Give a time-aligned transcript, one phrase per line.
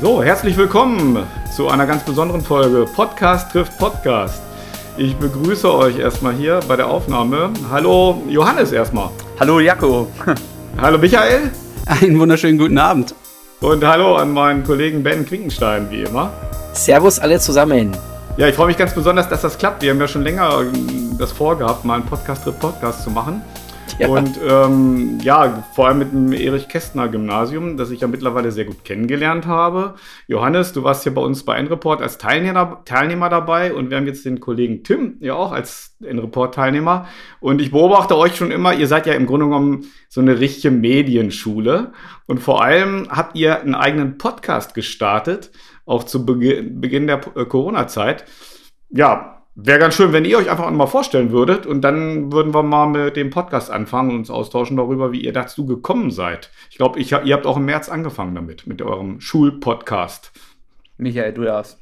[0.00, 4.40] So, herzlich willkommen zu einer ganz besonderen Folge Podcast trifft Podcast.
[4.96, 7.50] Ich begrüße euch erstmal hier bei der Aufnahme.
[7.68, 9.10] Hallo Johannes erstmal.
[9.40, 10.06] Hallo Jaco.
[10.80, 11.50] Hallo Michael.
[11.86, 13.12] Einen wunderschönen guten Abend.
[13.60, 16.32] Und hallo an meinen Kollegen Ben Quinkenstein, wie immer.
[16.74, 17.96] Servus alle zusammen.
[18.36, 19.82] Ja, ich freue mich ganz besonders, dass das klappt.
[19.82, 23.42] Wir haben ja schon länger ähm, das vorgehabt, mal einen Podcast trifft Podcast zu machen.
[24.06, 28.64] Und ähm, ja, vor allem mit dem Erich Kästner Gymnasium, das ich ja mittlerweile sehr
[28.64, 29.94] gut kennengelernt habe.
[30.28, 34.06] Johannes, du warst hier bei uns bei N-Report als Teilnehmer, Teilnehmer dabei und wir haben
[34.06, 37.08] jetzt den Kollegen Tim ja auch als N-Report-Teilnehmer.
[37.40, 40.70] Und ich beobachte euch schon immer, ihr seid ja im Grunde genommen so eine richtige
[40.70, 41.92] Medienschule.
[42.26, 45.50] Und vor allem habt ihr einen eigenen Podcast gestartet,
[45.86, 48.26] auch zu Beginn der äh, Corona-Zeit.
[48.90, 52.62] Ja, Wäre ganz schön, wenn ihr euch einfach mal vorstellen würdet und dann würden wir
[52.62, 56.52] mal mit dem Podcast anfangen und uns austauschen darüber, wie ihr dazu gekommen seid.
[56.70, 60.30] Ich glaube, ihr habt auch im März angefangen damit, mit eurem Schulpodcast.
[60.96, 61.76] Michael, du darfst.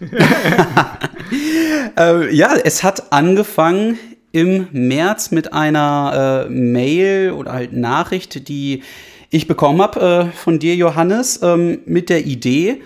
[1.98, 3.98] äh, ja, es hat angefangen
[4.32, 8.82] im März mit einer äh, Mail oder halt Nachricht, die
[9.30, 12.82] ich bekommen habe äh, von dir, Johannes, ähm, mit der Idee,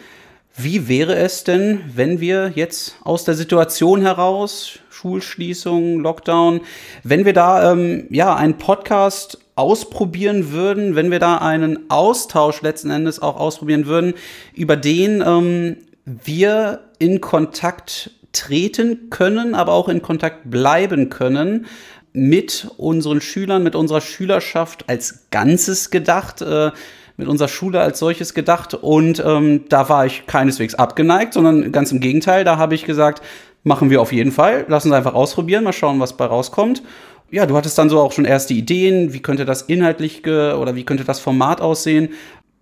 [0.57, 6.61] wie wäre es denn, wenn wir jetzt aus der Situation heraus, Schulschließung, Lockdown,
[7.03, 12.91] wenn wir da ähm, ja einen Podcast ausprobieren würden, wenn wir da einen Austausch letzten
[12.91, 14.15] Endes auch ausprobieren würden,
[14.55, 21.67] über den ähm, wir in Kontakt treten können, aber auch in Kontakt bleiben können
[22.13, 26.43] mit unseren Schülern, mit unserer Schülerschaft als Ganzes gedacht.
[26.43, 26.73] Äh,
[27.17, 31.93] mit unserer Schule als solches gedacht und ähm, da war ich keineswegs abgeneigt, sondern ganz
[31.93, 33.23] im Gegenteil, da habe ich gesagt,
[33.65, 36.83] machen wir auf jeden Fall, lassen uns einfach ausprobieren, mal schauen, was bei rauskommt.
[37.31, 40.85] Ja, du hattest dann so auch schon erste Ideen, wie könnte das inhaltlich oder wie
[40.85, 42.11] könnte das Format aussehen.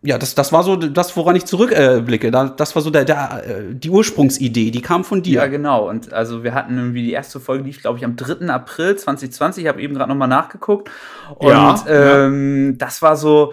[0.03, 2.29] Ja, das, das war so das, woran ich zurückblicke.
[2.29, 5.41] Äh, das war so der, der, äh, die Ursprungsidee, die kam von dir.
[5.41, 5.91] Ja, genau.
[5.91, 8.47] Und also wir hatten irgendwie die erste Folge lief, glaube ich, am 3.
[8.49, 9.65] April 2020.
[9.65, 10.89] Ich habe eben gerade nochmal nachgeguckt.
[11.37, 12.77] Und ja, ähm, ja.
[12.79, 13.53] das war so,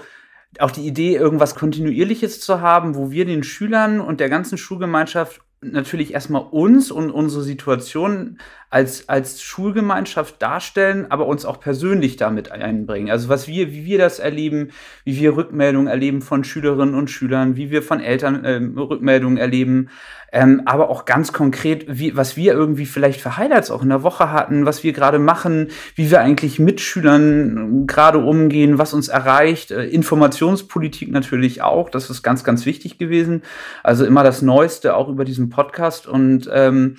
[0.62, 5.41] auch die Idee, irgendwas Kontinuierliches zu haben, wo wir den Schülern und der ganzen Schulgemeinschaft
[5.62, 8.38] natürlich erstmal uns und unsere Situation
[8.69, 13.09] als, als Schulgemeinschaft darstellen, aber uns auch persönlich damit einbringen.
[13.09, 14.72] Also was wir, wie wir das erleben,
[15.05, 19.89] wie wir Rückmeldungen erleben von Schülerinnen und Schülern, wie wir von Eltern äh, Rückmeldungen erleben,
[20.33, 24.03] ähm, aber auch ganz konkret, wie, was wir irgendwie vielleicht für Highlights auch in der
[24.03, 29.07] Woche hatten, was wir gerade machen, wie wir eigentlich mit Schülern gerade umgehen, was uns
[29.07, 33.44] erreicht, äh, Informationspolitik natürlich auch, das ist ganz, ganz wichtig gewesen.
[33.83, 36.97] Also immer das Neueste auch über diesen Podcast und ähm,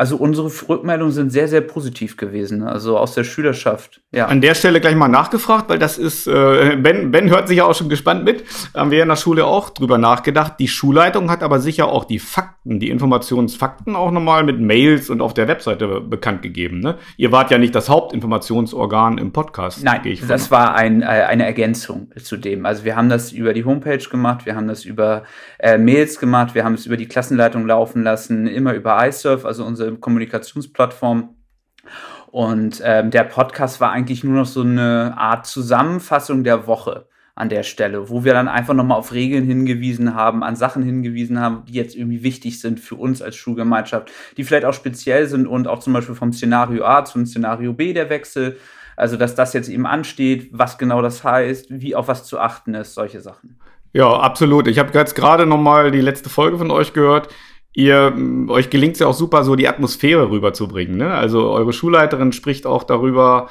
[0.00, 4.00] also unsere Rückmeldungen sind sehr, sehr positiv gewesen, also aus der Schülerschaft.
[4.12, 4.28] Ja.
[4.28, 7.66] An der Stelle gleich mal nachgefragt, weil das ist, äh, Ben, ben hört sich ja
[7.66, 8.42] auch schon gespannt mit.
[8.74, 10.54] Haben wir in der Schule auch drüber nachgedacht.
[10.58, 15.20] Die Schulleitung hat aber sicher auch die Fakten, die Informationsfakten auch nochmal mit Mails und
[15.20, 16.80] auf der Webseite bekannt gegeben.
[16.80, 16.96] Ne?
[17.18, 19.84] Ihr wart ja nicht das Hauptinformationsorgan im Podcast.
[19.84, 22.64] Nein, das war ein, äh, eine Ergänzung zu dem.
[22.64, 25.24] Also wir haben das über die Homepage gemacht, wir haben das über
[25.58, 29.62] äh, Mails gemacht, wir haben es über die Klassenleitung laufen lassen, immer über iSurf, also
[29.66, 31.36] unsere Kommunikationsplattform.
[32.30, 37.48] Und ähm, der Podcast war eigentlich nur noch so eine Art Zusammenfassung der Woche an
[37.48, 41.64] der Stelle, wo wir dann einfach nochmal auf Regeln hingewiesen haben, an Sachen hingewiesen haben,
[41.66, 45.66] die jetzt irgendwie wichtig sind für uns als Schulgemeinschaft, die vielleicht auch speziell sind und
[45.66, 48.58] auch zum Beispiel vom Szenario A zum Szenario B der Wechsel.
[48.96, 52.74] Also, dass das jetzt eben ansteht, was genau das heißt, wie auf was zu achten
[52.74, 53.58] ist, solche Sachen.
[53.94, 54.68] Ja, absolut.
[54.68, 57.28] Ich habe jetzt gerade nochmal die letzte Folge von euch gehört
[57.74, 58.14] ihr,
[58.48, 60.96] euch gelingt es ja auch super, so die Atmosphäre rüberzubringen.
[60.96, 61.12] Ne?
[61.12, 63.48] Also eure Schulleiterin spricht auch darüber,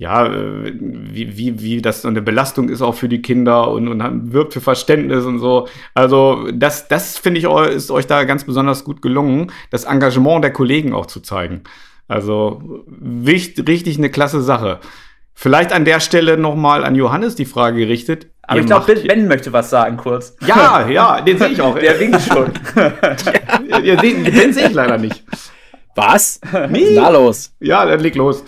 [0.00, 3.86] ja, äh, wie, wie, wie das so eine Belastung ist auch für die Kinder und,
[3.86, 5.68] und wirbt für Verständnis und so.
[5.94, 10.52] Also das, das finde ich, ist euch da ganz besonders gut gelungen, das Engagement der
[10.52, 11.64] Kollegen auch zu zeigen.
[12.08, 12.84] Also
[13.26, 14.80] richtig eine klasse Sache.
[15.42, 18.26] Vielleicht an der Stelle nochmal an Johannes die Frage gerichtet.
[18.42, 20.36] Aber ich glaube, Ben möchte was sagen kurz.
[20.46, 21.78] Ja, ja, den sehe ich auch.
[21.78, 22.52] Der winkt schon.
[23.82, 25.24] ja, den, den sehe ich leider nicht.
[26.00, 26.40] Was?
[26.70, 26.94] Nee.
[26.94, 27.52] Na los.
[27.60, 28.42] Ja, dann leg los.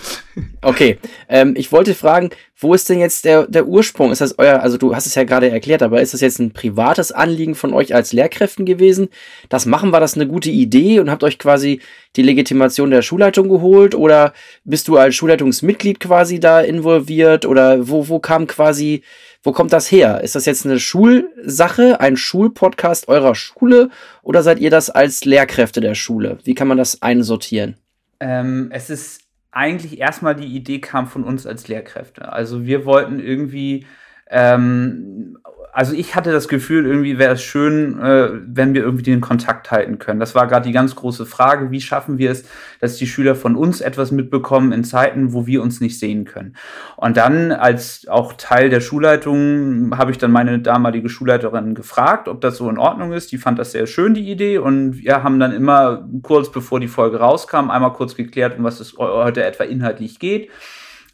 [0.62, 4.12] Okay, ähm, ich wollte fragen, wo ist denn jetzt der, der Ursprung?
[4.12, 6.52] Ist das euer, also du hast es ja gerade erklärt, aber ist das jetzt ein
[6.52, 9.08] privates Anliegen von euch als Lehrkräften gewesen?
[9.48, 11.80] Das machen, war das eine gute Idee und habt euch quasi
[12.16, 13.94] die Legitimation der Schulleitung geholt?
[13.94, 14.32] Oder
[14.64, 17.44] bist du als Schulleitungsmitglied quasi da involviert?
[17.44, 19.02] Oder wo, wo kam quasi,
[19.42, 20.20] wo kommt das her?
[20.22, 23.90] Ist das jetzt eine Schulsache, ein Schulpodcast eurer Schule?
[24.22, 26.38] Oder seid ihr das als Lehrkräfte der Schule?
[26.44, 27.76] Wie kann man das einsortieren?
[28.20, 32.32] Ähm, es ist eigentlich erstmal die Idee kam von uns als Lehrkräfte.
[32.32, 33.86] Also wir wollten irgendwie
[34.30, 35.38] ähm,
[35.74, 39.70] also ich hatte das Gefühl, irgendwie wäre es schön, äh, wenn wir irgendwie den Kontakt
[39.70, 40.20] halten können.
[40.20, 42.44] Das war gerade die ganz große Frage, wie schaffen wir es,
[42.80, 46.56] dass die Schüler von uns etwas mitbekommen in Zeiten, wo wir uns nicht sehen können.
[46.96, 52.42] Und dann als auch Teil der Schulleitung habe ich dann meine damalige Schulleiterin gefragt, ob
[52.42, 53.32] das so in Ordnung ist.
[53.32, 54.58] Die fand das sehr schön, die Idee.
[54.58, 58.78] Und wir haben dann immer kurz bevor die Folge rauskam, einmal kurz geklärt, um was
[58.78, 60.50] es heute etwa inhaltlich geht.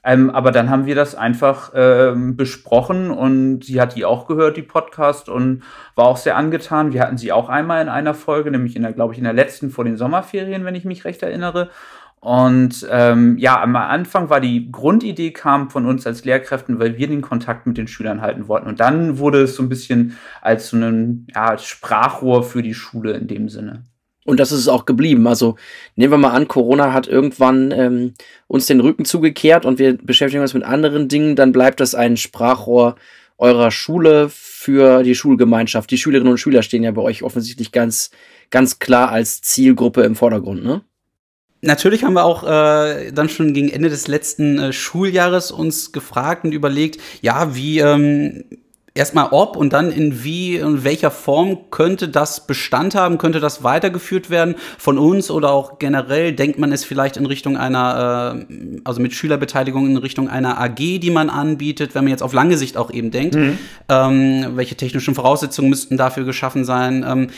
[0.05, 4.57] Ähm, aber dann haben wir das einfach ähm, besprochen und sie hat die auch gehört,
[4.57, 5.63] die Podcast, und
[5.97, 6.93] war auch sehr angetan.
[6.93, 9.33] Wir hatten sie auch einmal in einer Folge, nämlich in der, glaube ich, in der
[9.33, 11.71] letzten vor den Sommerferien, wenn ich mich recht erinnere.
[12.21, 17.07] Und ähm, ja, am Anfang war die Grundidee kam von uns als Lehrkräften, weil wir
[17.07, 18.67] den Kontakt mit den Schülern halten wollten.
[18.67, 23.13] Und dann wurde es so ein bisschen als so ein ja, Sprachrohr für die Schule
[23.13, 23.85] in dem Sinne.
[24.29, 25.27] Und das ist es auch geblieben.
[25.27, 25.57] Also
[25.97, 28.13] nehmen wir mal an, Corona hat irgendwann ähm,
[28.47, 32.19] uns den Rücken zugekehrt und wir beschäftigen uns mit anderen Dingen, dann bleibt das ein
[32.19, 32.97] Sprachrohr
[33.39, 35.91] eurer Schule für die Schulgemeinschaft.
[35.91, 38.11] Die Schülerinnen und Schüler stehen ja bei euch offensichtlich ganz,
[38.51, 40.83] ganz klar als Zielgruppe im Vordergrund, ne?
[41.63, 46.45] Natürlich haben wir auch äh, dann schon gegen Ende des letzten äh, Schuljahres uns gefragt
[46.45, 48.45] und überlegt, ja, wie ähm,
[48.99, 53.63] erstmal ob und dann in wie in welcher Form könnte das Bestand haben, könnte das
[53.63, 58.81] weitergeführt werden von uns oder auch generell denkt man es vielleicht in Richtung einer, äh,
[58.85, 62.59] also mit Schülerbeteiligung in Richtung einer AG, die man anbietet, wenn man jetzt auf lange
[62.59, 63.59] Sicht auch eben denkt, mhm.
[63.89, 67.05] ähm, welche technischen Voraussetzungen müssten dafür geschaffen sein.
[67.09, 67.29] Ähm,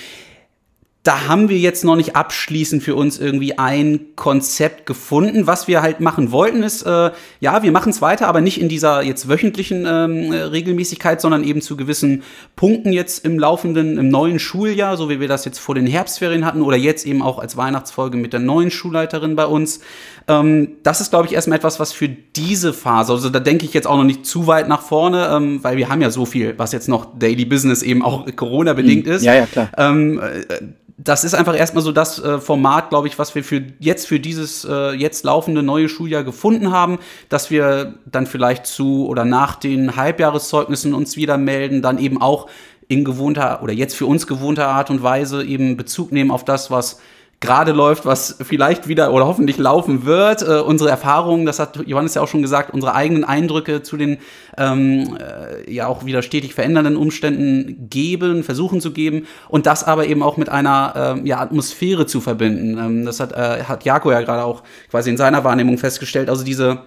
[1.03, 5.47] da haben wir jetzt noch nicht abschließend für uns irgendwie ein Konzept gefunden.
[5.47, 7.11] Was wir halt machen wollten, ist, äh,
[7.41, 11.63] ja, wir machen es weiter, aber nicht in dieser jetzt wöchentlichen ähm, Regelmäßigkeit, sondern eben
[11.63, 12.23] zu gewissen
[12.55, 16.45] Punkten jetzt im laufenden, im neuen Schuljahr, so wie wir das jetzt vor den Herbstferien
[16.45, 19.81] hatten oder jetzt eben auch als Weihnachtsfolge mit der neuen Schulleiterin bei uns.
[20.29, 23.73] Ähm, das ist, glaube ich, erstmal etwas, was für diese Phase, also da denke ich
[23.73, 26.59] jetzt auch noch nicht zu weit nach vorne, ähm, weil wir haben ja so viel,
[26.59, 29.13] was jetzt noch Daily Business eben auch Corona-bedingt mhm.
[29.13, 29.25] ist.
[29.25, 29.71] Ja, ja, klar.
[29.79, 34.07] Äh, das ist einfach erstmal so das äh, Format, glaube ich, was wir für jetzt
[34.07, 36.99] für dieses äh, jetzt laufende neue Schuljahr gefunden haben,
[37.31, 42.49] dass wir dann vielleicht zu oder nach den Halbjahreszeugnissen uns wieder melden, dann eben auch
[42.87, 46.71] in gewohnter oder jetzt für uns gewohnter Art und Weise eben Bezug nehmen auf das,
[46.71, 47.01] was
[47.41, 50.43] gerade läuft, was vielleicht wieder oder hoffentlich laufen wird.
[50.43, 54.19] Äh, unsere Erfahrungen, das hat Johannes ja auch schon gesagt, unsere eigenen Eindrücke zu den
[54.59, 60.07] ähm, äh, ja auch wieder stetig verändernden Umständen geben, versuchen zu geben und das aber
[60.07, 62.77] eben auch mit einer ähm, ja, Atmosphäre zu verbinden.
[62.79, 66.29] Ähm, das hat, äh, hat Jako ja gerade auch quasi in seiner Wahrnehmung festgestellt.
[66.29, 66.83] Also diese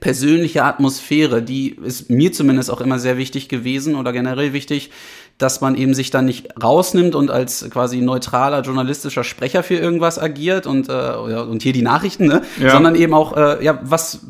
[0.00, 4.90] persönliche Atmosphäre, die ist mir zumindest auch immer sehr wichtig gewesen oder generell wichtig,
[5.38, 10.18] dass man eben sich dann nicht rausnimmt und als quasi neutraler journalistischer Sprecher für irgendwas
[10.18, 12.42] agiert und, äh, und hier die Nachrichten, ne?
[12.58, 12.70] Ja.
[12.70, 14.20] sondern eben auch, äh, ja, was,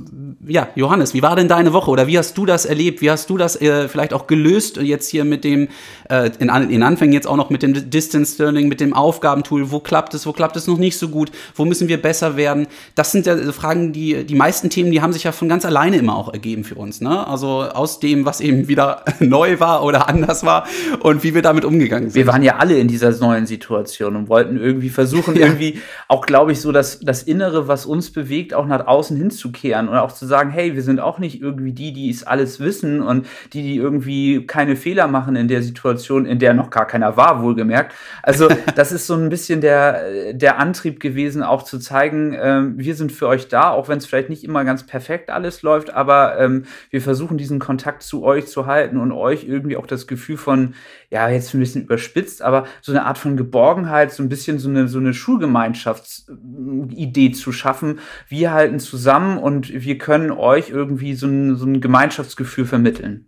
[0.44, 3.00] ja, Johannes, wie war denn deine Woche oder wie hast du das erlebt?
[3.00, 5.68] Wie hast du das äh, vielleicht auch gelöst jetzt hier mit dem,
[6.10, 9.70] äh, in, in Anfängen jetzt auch noch mit dem Distance Learning, mit dem Aufgabentool?
[9.70, 11.32] Wo klappt es, wo klappt es noch nicht so gut?
[11.54, 12.66] Wo müssen wir besser werden?
[12.94, 15.96] Das sind ja Fragen, die, die meisten Themen, die haben sich ja von ganz alleine
[15.96, 17.26] immer auch ergeben für uns, ne?
[17.26, 20.66] Also aus dem, was eben wieder neu war oder anders war
[21.00, 22.14] und wie wir damit umgegangen sind.
[22.14, 25.46] Wir waren ja alle in dieser neuen Situation und wollten irgendwie versuchen, ja.
[25.46, 29.88] irgendwie auch, glaube ich, so das, das Innere, was uns bewegt, auch nach außen hinzukehren
[29.88, 33.02] und auch zu sagen, hey, wir sind auch nicht irgendwie die, die es alles wissen
[33.02, 37.16] und die, die irgendwie keine Fehler machen in der Situation, in der noch gar keiner
[37.16, 37.94] war, wohlgemerkt.
[38.22, 42.94] Also das ist so ein bisschen der, der Antrieb gewesen, auch zu zeigen, äh, wir
[42.94, 46.38] sind für euch da, auch wenn es vielleicht nicht immer ganz perfekt alles läuft, aber
[46.38, 50.36] ähm, wir versuchen diesen Kontakt zu euch zu halten und euch irgendwie auch das Gefühl
[50.36, 50.74] von,
[51.10, 54.68] ja, jetzt ein bisschen überspitzt, aber so eine Art von Geborgenheit, so ein bisschen so
[54.68, 58.00] eine, so eine Schulgemeinschaftsidee zu schaffen.
[58.28, 63.26] Wir halten zusammen und wir können euch irgendwie so ein, so ein Gemeinschaftsgefühl vermitteln.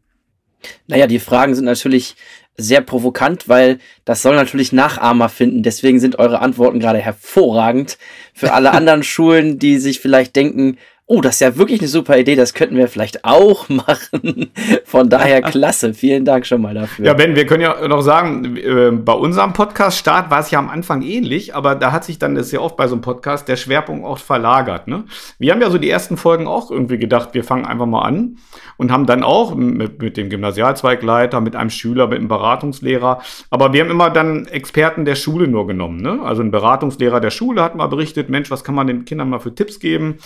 [0.87, 2.17] Naja, die Fragen sind natürlich
[2.57, 5.63] sehr provokant, weil das soll natürlich Nachahmer finden.
[5.63, 7.99] Deswegen sind eure Antworten gerade hervorragend.
[8.35, 10.79] Für alle anderen Schulen, die sich vielleicht denken,
[11.11, 14.51] oh, das ist ja wirklich eine super Idee, das könnten wir vielleicht auch machen.
[14.85, 17.07] Von daher klasse, vielen Dank schon mal dafür.
[17.07, 20.69] Ja, Ben, wir können ja noch sagen, äh, bei unserem Podcast-Start war es ja am
[20.69, 23.49] Anfang ähnlich, aber da hat sich dann, das ist ja oft bei so einem Podcast,
[23.49, 24.87] der Schwerpunkt auch verlagert.
[24.87, 25.05] Ne?
[25.39, 28.37] Wir haben ja so die ersten Folgen auch irgendwie gedacht, wir fangen einfach mal an
[28.77, 33.73] und haben dann auch mit, mit dem Gymnasialzweigleiter, mit einem Schüler, mit einem Beratungslehrer, aber
[33.73, 36.03] wir haben immer dann Experten der Schule nur genommen.
[36.03, 36.21] Ne?
[36.23, 39.39] Also ein Beratungslehrer der Schule hat mal berichtet, Mensch, was kann man den Kindern mal
[39.39, 40.19] für Tipps geben?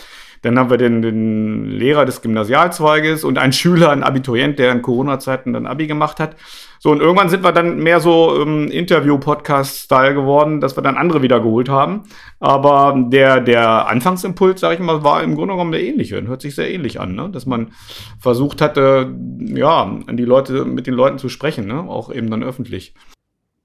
[0.43, 4.83] Dann haben wir den, den Lehrer des Gymnasialzweiges und einen Schüler, einen Abiturient, der in
[4.83, 6.37] Corona-Zeiten dann Abi gemacht hat.
[6.81, 11.23] So, und irgendwann sind wir dann mehr so ähm, Interview-Podcast-Style geworden, dass wir dann andere
[11.23, 12.03] wieder geholt haben.
[12.41, 16.21] Aber der, der Anfangsimpuls, sage ich mal, war im Grunde genommen der ähnliche.
[16.27, 17.31] Hört sich sehr ähnlich an, ne?
[17.31, 17.71] dass man
[18.19, 21.89] versucht hatte, ja, an die Leute, mit den Leuten zu sprechen, ne?
[21.89, 22.95] auch eben dann öffentlich.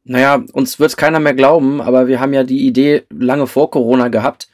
[0.04, 4.10] Naja, uns wird keiner mehr glauben, aber wir haben ja die Idee lange vor Corona
[4.10, 4.48] gehabt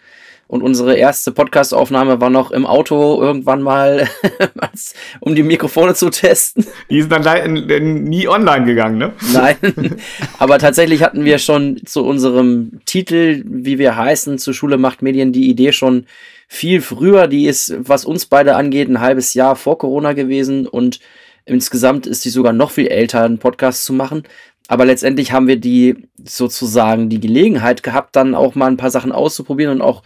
[0.47, 4.07] und unsere erste Podcast-Aufnahme war noch im Auto irgendwann mal,
[5.19, 6.65] um die Mikrofone zu testen.
[6.89, 9.13] Die sind dann nie online gegangen, ne?
[9.33, 9.57] Nein.
[10.39, 15.31] Aber tatsächlich hatten wir schon zu unserem Titel, wie wir heißen, zur Schule macht Medien,
[15.31, 16.05] die Idee schon
[16.47, 17.27] viel früher.
[17.27, 21.00] Die ist, was uns beide angeht, ein halbes Jahr vor Corona gewesen und
[21.45, 24.23] insgesamt ist die sogar noch viel älter, einen Podcast zu machen.
[24.67, 29.12] Aber letztendlich haben wir die sozusagen die Gelegenheit gehabt, dann auch mal ein paar Sachen
[29.12, 30.03] auszuprobieren und auch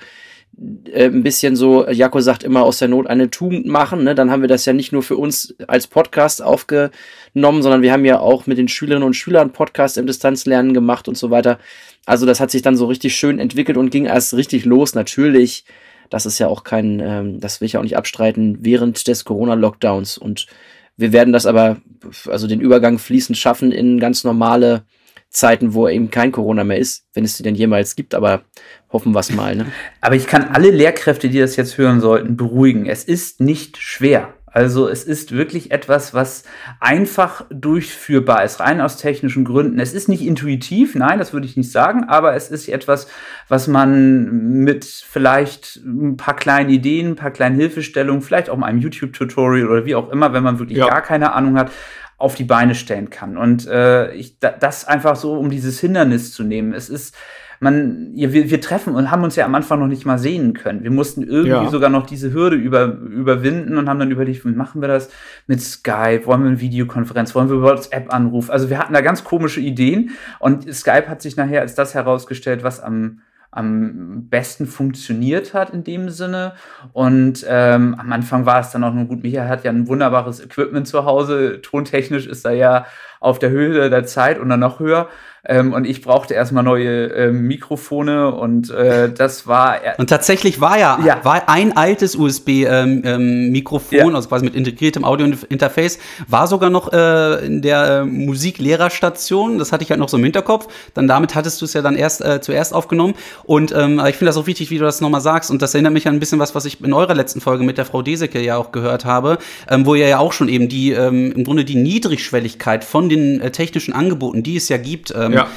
[0.59, 4.03] ein bisschen so, Jako sagt immer, aus der Not eine Tugend machen.
[4.03, 4.15] Ne?
[4.15, 8.05] Dann haben wir das ja nicht nur für uns als Podcast aufgenommen, sondern wir haben
[8.05, 11.59] ja auch mit den Schülerinnen und Schülern Podcast im Distanzlernen gemacht und so weiter.
[12.05, 14.95] Also das hat sich dann so richtig schön entwickelt und ging erst richtig los.
[14.95, 15.65] Natürlich,
[16.09, 19.25] das ist ja auch kein, ähm, das will ich ja auch nicht abstreiten, während des
[19.25, 20.17] Corona-Lockdowns.
[20.17, 20.47] Und
[20.95, 21.77] wir werden das aber,
[22.25, 24.85] also den Übergang fließend schaffen in ganz normale
[25.29, 28.43] Zeiten, wo eben kein Corona mehr ist, wenn es sie denn jemals gibt, aber
[28.91, 29.55] hoffen wir es mal.
[29.55, 29.65] Ne?
[30.01, 32.85] Aber ich kann alle Lehrkräfte, die das jetzt hören sollten, beruhigen.
[32.85, 34.33] Es ist nicht schwer.
[34.57, 36.43] Also es ist wirklich etwas, was
[36.79, 39.79] einfach durchführbar ist, rein aus technischen Gründen.
[39.79, 43.07] Es ist nicht intuitiv, nein, das würde ich nicht sagen, aber es ist etwas,
[43.49, 48.65] was man mit vielleicht ein paar kleinen Ideen, ein paar kleinen Hilfestellungen, vielleicht auch mal
[48.65, 50.87] einem YouTube-Tutorial oder wie auch immer, wenn man wirklich ja.
[50.87, 51.71] gar keine Ahnung hat,
[52.17, 53.37] auf die Beine stellen kann.
[53.37, 56.73] Und äh, ich, das einfach so, um dieses Hindernis zu nehmen.
[56.73, 57.15] Es ist,
[57.59, 60.53] man, ja, wir, wir treffen und haben uns ja am Anfang noch nicht mal sehen
[60.53, 60.83] können.
[60.83, 61.69] Wir mussten irgendwie ja.
[61.69, 65.09] sogar noch diese Hürde über, überwinden und haben dann überlegt, wie machen wir das
[65.47, 66.25] mit Skype?
[66.25, 67.33] Wollen wir eine Videokonferenz?
[67.35, 68.51] Wollen wir WhatsApp anrufen?
[68.51, 72.63] Also wir hatten da ganz komische Ideen und Skype hat sich nachher als das herausgestellt,
[72.63, 76.53] was am am besten funktioniert hat in dem Sinne.
[76.93, 79.23] Und ähm, am Anfang war es dann auch nur gut.
[79.23, 81.61] Michael hat ja ein wunderbares Equipment zu Hause.
[81.61, 82.85] Tontechnisch ist er ja
[83.19, 85.07] auf der Höhe der Zeit und dann noch höher.
[85.47, 89.77] Ähm, und ich brauchte erstmal neue ähm, Mikrofone und äh, das war.
[89.97, 91.23] Und tatsächlich war ja, ja.
[91.23, 94.15] War ein altes USB-Mikrofon, ähm, ähm ja.
[94.15, 99.57] also quasi mit integriertem Audio-Interface, war sogar noch äh, in der äh, Musiklehrerstation.
[99.57, 100.67] Das hatte ich halt noch so im Hinterkopf.
[100.93, 103.13] Dann damit hattest du es ja dann erst äh, zuerst aufgenommen.
[103.45, 105.49] Und ähm, ich finde das auch wichtig, wie du das nochmal sagst.
[105.49, 107.77] Und das erinnert mich an ein bisschen was, was ich in eurer letzten Folge mit
[107.77, 109.37] der Frau Deseke ja auch gehört habe,
[109.69, 113.39] ähm, wo ihr ja auch schon eben die ähm, im Grunde die Niedrigschwelligkeit von den
[113.39, 115.47] äh, technischen Angeboten, die es ja gibt, ähm, ja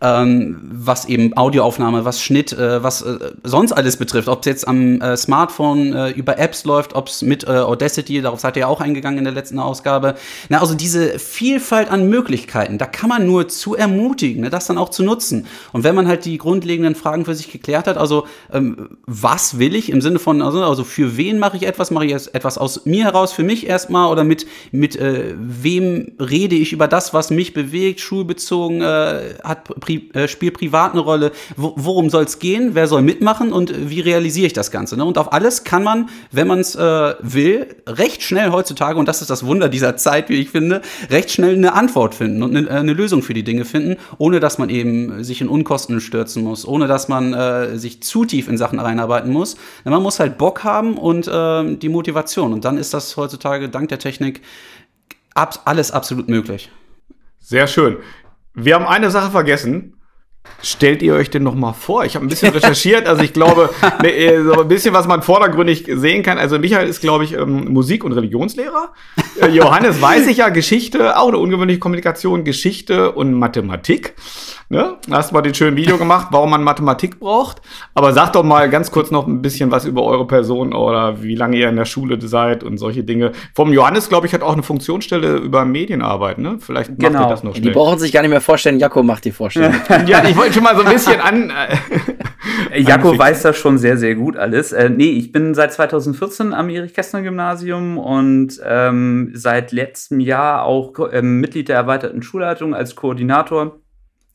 [0.00, 4.28] ähm, was eben Audioaufnahme, was Schnitt, äh, was äh, sonst alles betrifft.
[4.28, 8.22] Ob es jetzt am äh, Smartphone äh, über Apps läuft, ob es mit äh, Audacity,
[8.22, 10.14] darauf seid ihr ja auch eingegangen in der letzten Ausgabe.
[10.48, 14.78] Na, also diese Vielfalt an Möglichkeiten, da kann man nur zu ermutigen, ne, das dann
[14.78, 15.46] auch zu nutzen.
[15.72, 19.74] Und wenn man halt die grundlegenden Fragen für sich geklärt hat, also ähm, was will
[19.74, 22.86] ich im Sinne von, also, also für wen mache ich etwas, mache ich etwas aus
[22.86, 27.30] mir heraus, für mich erstmal oder mit, mit äh, wem rede ich über das, was
[27.30, 31.32] mich bewegt, schulbezogen, hat pri äh, spielt privat eine Rolle?
[31.56, 32.74] Wo, worum soll es gehen?
[32.74, 33.52] Wer soll mitmachen?
[33.52, 34.96] Und wie realisiere ich das Ganze?
[34.96, 35.04] Ne?
[35.04, 39.22] Und auf alles kann man, wenn man es äh, will, recht schnell heutzutage, und das
[39.22, 42.68] ist das Wunder dieser Zeit, wie ich finde, recht schnell eine Antwort finden und eine,
[42.68, 46.44] äh, eine Lösung für die Dinge finden, ohne dass man eben sich in Unkosten stürzen
[46.44, 49.56] muss, ohne dass man äh, sich zu tief in Sachen reinarbeiten muss.
[49.84, 52.52] Ja, man muss halt Bock haben und äh, die Motivation.
[52.52, 54.42] Und dann ist das heutzutage dank der Technik
[55.34, 56.70] ab alles absolut möglich.
[57.38, 57.96] Sehr schön.
[58.60, 59.94] Wir haben eine Sache vergessen.
[60.62, 62.04] Stellt ihr euch denn noch mal vor?
[62.04, 63.70] Ich habe ein bisschen recherchiert, also ich glaube,
[64.02, 66.38] ne, so ein bisschen, was man vordergründig sehen kann.
[66.38, 68.92] Also Michael ist, glaube ich, ähm, Musik- und Religionslehrer.
[69.40, 74.14] Äh, Johannes weiß ich ja, Geschichte, auch eine ungewöhnliche Kommunikation, Geschichte und Mathematik.
[74.70, 74.96] Ne?
[75.10, 77.62] Hast mal den schönen Video gemacht, warum man Mathematik braucht.
[77.94, 81.34] Aber sag doch mal ganz kurz noch ein bisschen was über eure Person oder wie
[81.34, 83.32] lange ihr in der Schule seid und solche Dinge.
[83.54, 86.36] Vom Johannes, glaube ich, hat auch eine Funktionsstelle über Medienarbeit.
[86.36, 86.58] Ne?
[86.60, 87.24] Vielleicht macht genau.
[87.24, 87.68] ihr das noch schnell.
[87.68, 88.78] Die brauchen sich gar nicht mehr vorstellen.
[88.78, 89.74] Jakob macht die Vorstellung.
[90.06, 91.50] ja, ich wollte schon mal so ein bisschen an.
[91.50, 94.72] Äh, Jakob weiß das schon sehr, sehr gut alles.
[94.72, 101.40] Äh, nee, ich bin seit 2014 am Erich-Kästner-Gymnasium und ähm, seit letztem Jahr auch ähm,
[101.40, 103.80] Mitglied der erweiterten Schulleitung als Koordinator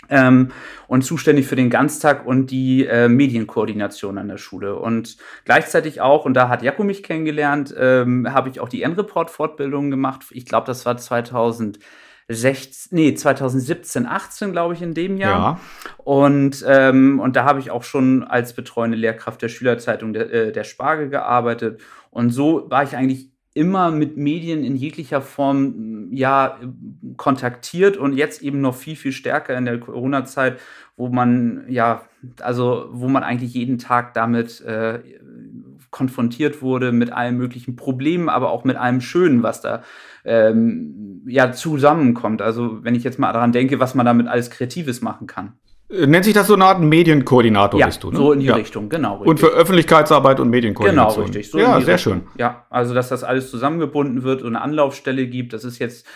[0.10, 0.52] ähm,
[0.88, 4.76] und zuständig für den Ganztag und die äh, Medienkoordination an der Schule.
[4.76, 9.92] Und gleichzeitig auch, und da hat Jakob mich kennengelernt, ähm, habe ich auch die N-Report-Fortbildung
[9.92, 10.26] gemacht.
[10.32, 11.84] Ich glaube, das war 2016
[12.30, 15.60] 16, nee, 2017, 18, glaube ich, in dem Jahr.
[15.60, 15.60] Ja.
[15.98, 20.52] Und, ähm, und da habe ich auch schon als betreuende Lehrkraft der Schülerzeitung der, äh,
[20.52, 21.82] der Spargel gearbeitet.
[22.12, 26.60] Und so war ich eigentlich immer mit Medien in jeglicher Form ja
[27.18, 30.60] kontaktiert und jetzt eben noch viel viel stärker in der Corona-Zeit,
[30.98, 32.04] wo man ja
[32.42, 35.00] also wo man eigentlich jeden Tag damit äh,
[35.92, 39.84] konfrontiert wurde mit allen möglichen Problemen, aber auch mit allem Schönen, was da
[40.26, 42.42] ähm, ja zusammenkommt.
[42.42, 45.54] Also wenn ich jetzt mal daran denke, was man damit alles Kreatives machen kann.
[45.94, 48.18] Nennt sich das so eine Art Medienkoordinator, ja, bist du, ne?
[48.18, 48.56] so in die ja.
[48.56, 49.18] Richtung, genau.
[49.18, 49.28] Richtig.
[49.30, 51.26] Und für Öffentlichkeitsarbeit und Medienkoordination.
[51.26, 51.52] Genau, richtig.
[51.52, 52.14] So ja, sehr Richtung.
[52.14, 52.22] schön.
[52.38, 56.08] Ja, also dass das alles zusammengebunden wird und eine Anlaufstelle gibt, das ist jetzt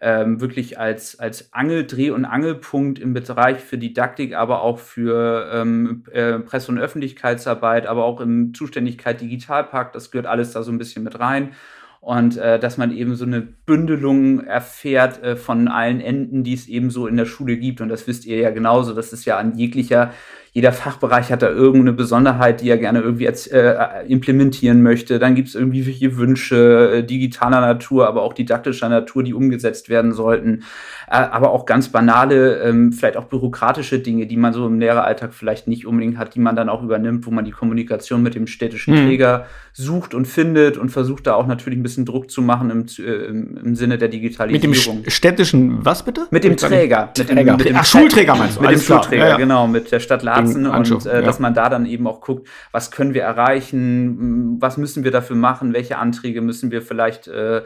[0.00, 5.50] ähm, wirklich als, als Angel, Dreh- und Angelpunkt im Bereich für Didaktik, aber auch für
[5.52, 10.70] ähm, äh, Presse- und Öffentlichkeitsarbeit, aber auch im Zuständigkeit Digitalpakt, das gehört alles da so
[10.70, 11.52] ein bisschen mit rein
[12.00, 16.68] und äh, dass man eben so eine Bündelung erfährt äh, von allen Enden, die es
[16.68, 17.80] eben so in der Schule gibt.
[17.80, 18.94] Und das wisst ihr ja genauso.
[18.94, 20.12] Das ist ja an jeglicher
[20.56, 23.76] jeder Fachbereich hat da irgendeine Besonderheit, die er gerne irgendwie als, äh,
[24.08, 25.18] implementieren möchte.
[25.18, 29.90] Dann gibt es irgendwie welche Wünsche äh, digitaler Natur, aber auch didaktischer Natur, die umgesetzt
[29.90, 30.62] werden sollten.
[31.08, 35.34] Äh, aber auch ganz banale, ähm, vielleicht auch bürokratische Dinge, die man so im Lehreralltag
[35.34, 38.46] vielleicht nicht unbedingt hat, die man dann auch übernimmt, wo man die Kommunikation mit dem
[38.46, 39.08] städtischen mhm.
[39.08, 39.44] Träger
[39.74, 43.26] sucht und findet und versucht da auch natürlich ein bisschen Druck zu machen im, äh,
[43.26, 44.96] im Sinne der Digitalisierung.
[44.96, 46.26] Mit dem städtischen, was bitte?
[46.30, 47.10] Mit dem Träger.
[47.18, 48.62] Mit dem, Mit dem, Ach, Schulträger meinst du?
[48.62, 49.36] Mit dem Schulträger, ja, ja.
[49.36, 51.22] genau, mit der Stadt Laden Grenzen und äh, ja.
[51.22, 55.36] dass man da dann eben auch guckt, was können wir erreichen, was müssen wir dafür
[55.36, 57.62] machen, welche Anträge müssen wir vielleicht äh,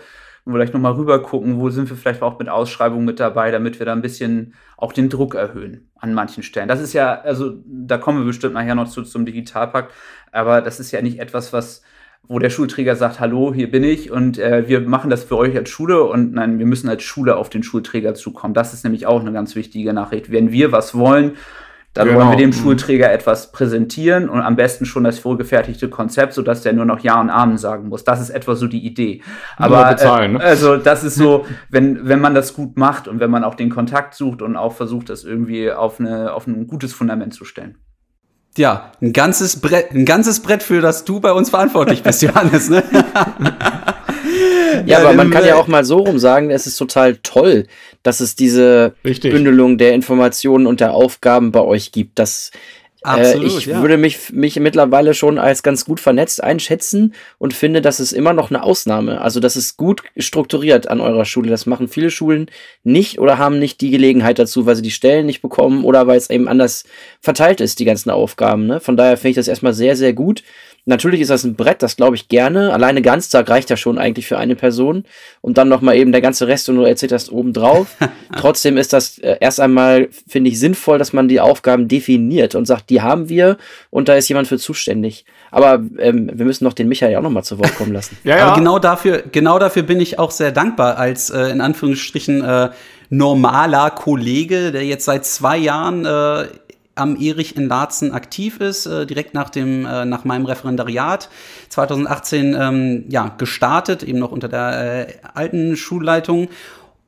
[0.47, 3.87] vielleicht nochmal rüber gucken, wo sind wir vielleicht auch mit Ausschreibungen mit dabei, damit wir
[3.87, 6.69] da ein bisschen auch den Druck erhöhen an manchen Stellen.
[6.69, 9.93] Das ist ja, also da kommen wir bestimmt nachher noch zu, zum Digitalpakt,
[10.33, 11.83] aber das ist ja nicht etwas, was
[12.29, 15.57] wo der Schulträger sagt, hallo, hier bin ich und äh, wir machen das für euch
[15.57, 18.55] als Schule und nein, wir müssen als Schule auf den Schulträger zukommen.
[18.55, 20.31] Das ist nämlich auch eine ganz wichtige Nachricht.
[20.31, 21.33] Wenn wir was wollen,
[21.93, 22.21] dann genau.
[22.21, 26.73] wollen wir dem Schulträger etwas präsentieren und am besten schon das vorgefertigte Konzept, sodass der
[26.73, 28.05] nur noch Ja und Amen sagen muss.
[28.05, 29.23] Das ist etwa so die Idee.
[29.57, 30.45] Aber bezahlen, äh, ne?
[30.45, 33.71] also das ist so, wenn, wenn man das gut macht und wenn man auch den
[33.71, 37.77] Kontakt sucht und auch versucht, das irgendwie auf, eine, auf ein gutes Fundament zu stellen.
[38.57, 42.71] Ja, ein ganzes Brett, ein ganzes Brett, für das du bei uns verantwortlich bist, Johannes,
[42.71, 42.85] ne?
[44.87, 47.67] ja, aber man kann ja auch mal so rum sagen, es ist total toll,
[48.03, 49.33] dass es diese Richtig.
[49.33, 52.19] Bündelung der Informationen und der Aufgaben bei euch gibt.
[52.19, 52.51] Das
[53.03, 53.81] Absolut, äh, ich ja.
[53.81, 58.35] würde mich, mich mittlerweile schon als ganz gut vernetzt einschätzen und finde, das ist immer
[58.35, 59.23] noch eine Ausnahme.
[59.23, 61.49] Also das ist gut strukturiert an eurer Schule.
[61.49, 62.51] Das machen viele Schulen
[62.85, 66.19] nicht oder haben nicht die Gelegenheit dazu, weil sie die Stellen nicht bekommen oder weil
[66.19, 66.85] es eben anders
[67.21, 68.67] verteilt ist, die ganzen Aufgaben.
[68.67, 68.81] Ne?
[68.81, 70.43] Von daher finde ich das erstmal sehr, sehr gut.
[70.91, 72.73] Natürlich ist das ein Brett, das glaube ich gerne.
[72.73, 75.05] Alleine Ganztag reicht ja schon eigentlich für eine Person.
[75.41, 77.95] Und dann nochmal eben der ganze Rest, und du erzählt hast, obendrauf.
[78.37, 82.67] Trotzdem ist das äh, erst einmal, finde ich, sinnvoll, dass man die Aufgaben definiert und
[82.67, 83.57] sagt, die haben wir
[83.91, 85.25] und da ist jemand für zuständig.
[85.53, 88.19] Aber ähm, wir müssen noch den Michael auch nochmal zu Wort kommen lassen.
[88.25, 88.47] ja, ja.
[88.49, 92.71] Aber genau dafür, genau dafür bin ich auch sehr dankbar als äh, in Anführungsstrichen äh,
[93.11, 96.47] normaler Kollege, der jetzt seit zwei Jahren äh,
[97.01, 101.29] am Erich in Laatzen aktiv ist, äh, direkt nach, dem, äh, nach meinem Referendariat.
[101.71, 106.49] 2018 ähm, ja, gestartet, eben noch unter der äh, alten Schulleitung.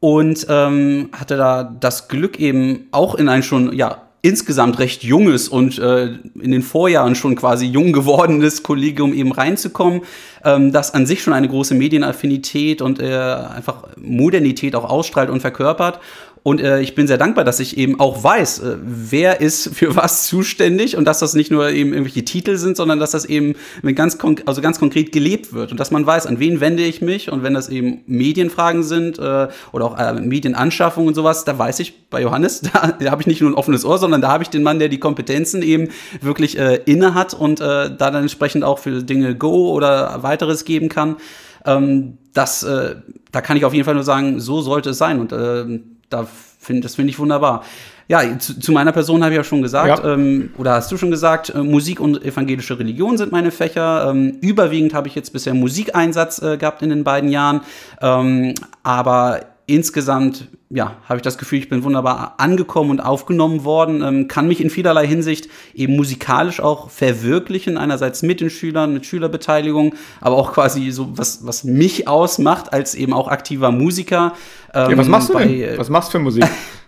[0.00, 5.48] Und ähm, hatte da das Glück eben auch in ein schon ja insgesamt recht junges
[5.48, 10.02] und äh, in den Vorjahren schon quasi jung gewordenes Kollegium eben reinzukommen,
[10.44, 15.40] ähm, das an sich schon eine große Medienaffinität und äh, einfach Modernität auch ausstrahlt und
[15.40, 15.98] verkörpert
[16.44, 19.94] und äh, ich bin sehr dankbar, dass ich eben auch weiß, äh, wer ist für
[19.96, 23.54] was zuständig und dass das nicht nur eben irgendwelche Titel sind, sondern dass das eben
[23.82, 27.00] mit ganz, also ganz konkret gelebt wird und dass man weiß, an wen wende ich
[27.00, 31.56] mich und wenn das eben Medienfragen sind äh, oder auch äh, Medienanschaffung und sowas, da
[31.56, 34.28] weiß ich bei Johannes, da, da habe ich nicht nur ein offenes Ohr, sondern da
[34.28, 35.88] habe ich den Mann, der die Kompetenzen eben
[36.20, 40.64] wirklich äh, inne hat und äh, da dann entsprechend auch für Dinge Go oder weiteres
[40.64, 41.16] geben kann.
[41.64, 42.96] Ähm, das, äh,
[43.30, 45.80] da kann ich auf jeden Fall nur sagen, so sollte es sein und äh,
[46.12, 46.26] da
[46.62, 47.64] find, das finde ich wunderbar.
[48.08, 50.14] Ja, zu, zu meiner Person habe ich ja schon gesagt, ja.
[50.14, 54.10] Ähm, oder hast du schon gesagt, äh, Musik und evangelische Religion sind meine Fächer.
[54.10, 57.62] Ähm, überwiegend habe ich jetzt bisher Musikeinsatz äh, gehabt in den beiden Jahren.
[58.00, 59.40] Ähm, aber
[59.74, 64.46] insgesamt, ja, habe ich das Gefühl, ich bin wunderbar angekommen und aufgenommen worden, ähm, kann
[64.46, 70.36] mich in vielerlei Hinsicht eben musikalisch auch verwirklichen, einerseits mit den Schülern, mit Schülerbeteiligung, aber
[70.36, 74.34] auch quasi so, was, was mich ausmacht als eben auch aktiver Musiker.
[74.74, 75.78] Ähm, ja, was machst du bei, denn?
[75.78, 76.44] Was machst du für Musik?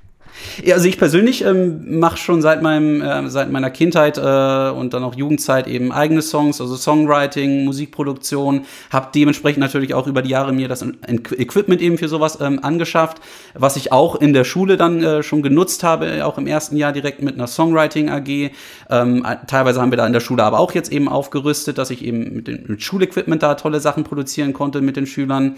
[0.70, 5.04] Also ich persönlich ähm, mache schon seit meinem äh, seit meiner Kindheit äh, und dann
[5.04, 10.52] auch Jugendzeit eben eigene Songs, also Songwriting, Musikproduktion, habe dementsprechend natürlich auch über die Jahre
[10.52, 13.18] mir das Equipment eben für sowas ähm, angeschafft,
[13.54, 16.92] was ich auch in der Schule dann äh, schon genutzt habe, auch im ersten Jahr
[16.92, 18.50] direkt mit einer Songwriting AG.
[18.90, 22.04] Ähm, teilweise haben wir da in der Schule aber auch jetzt eben aufgerüstet, dass ich
[22.04, 25.56] eben mit, dem, mit Schulequipment da tolle Sachen produzieren konnte mit den Schülern.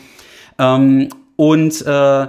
[0.58, 2.26] Ähm, und äh,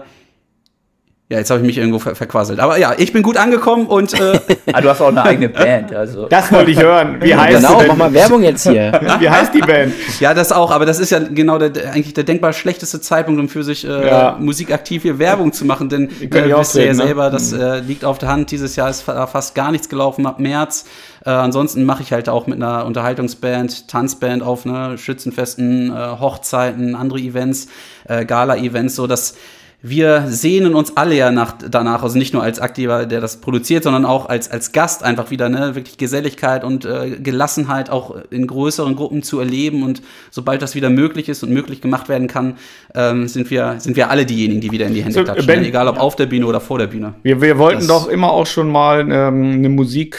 [1.30, 2.62] ja, jetzt habe ich mich irgendwo ver verquasselt.
[2.62, 4.14] Aber ja, ich bin gut angekommen und.
[4.14, 4.40] Äh
[4.72, 6.26] ah, du hast auch eine eigene Band, also.
[6.28, 7.18] Das wollte ich hören.
[7.22, 8.94] Wie heißt genau, mach mal Werbung jetzt hier.
[9.20, 9.94] Wie heißt die Band?
[10.22, 13.50] Ja, das auch, aber das ist ja genau der, eigentlich der denkbar schlechteste Zeitpunkt, um
[13.50, 14.38] für sich äh, ja.
[14.40, 16.96] musikaktiv hier Werbung zu machen, denn äh, wisst ihr ja ne?
[16.96, 17.60] selber, das mhm.
[17.60, 18.50] äh, liegt auf der Hand.
[18.52, 20.86] Dieses Jahr ist fast gar nichts gelaufen ab März.
[21.26, 26.96] Äh, ansonsten mache ich halt auch mit einer Unterhaltungsband, Tanzband auf ne, Schützenfesten, äh, Hochzeiten,
[26.96, 27.68] andere Events,
[28.08, 29.36] äh, Gala-Events, so dass
[29.82, 33.84] wir sehnen uns alle ja nach, danach, also nicht nur als Aktiver, der das produziert,
[33.84, 38.48] sondern auch als, als Gast einfach wieder, ne, wirklich Geselligkeit und äh, Gelassenheit auch in
[38.48, 39.84] größeren Gruppen zu erleben.
[39.84, 42.58] Und sobald das wieder möglich ist und möglich gemacht werden kann,
[42.96, 45.46] ähm, sind, wir, sind wir alle diejenigen, die wieder in die Hände so, klatschen.
[45.46, 47.14] Ben, egal ob auf der Bühne oder vor der Bühne.
[47.22, 50.18] Wir, wir wollten das, doch immer auch schon mal ähm, eine Musik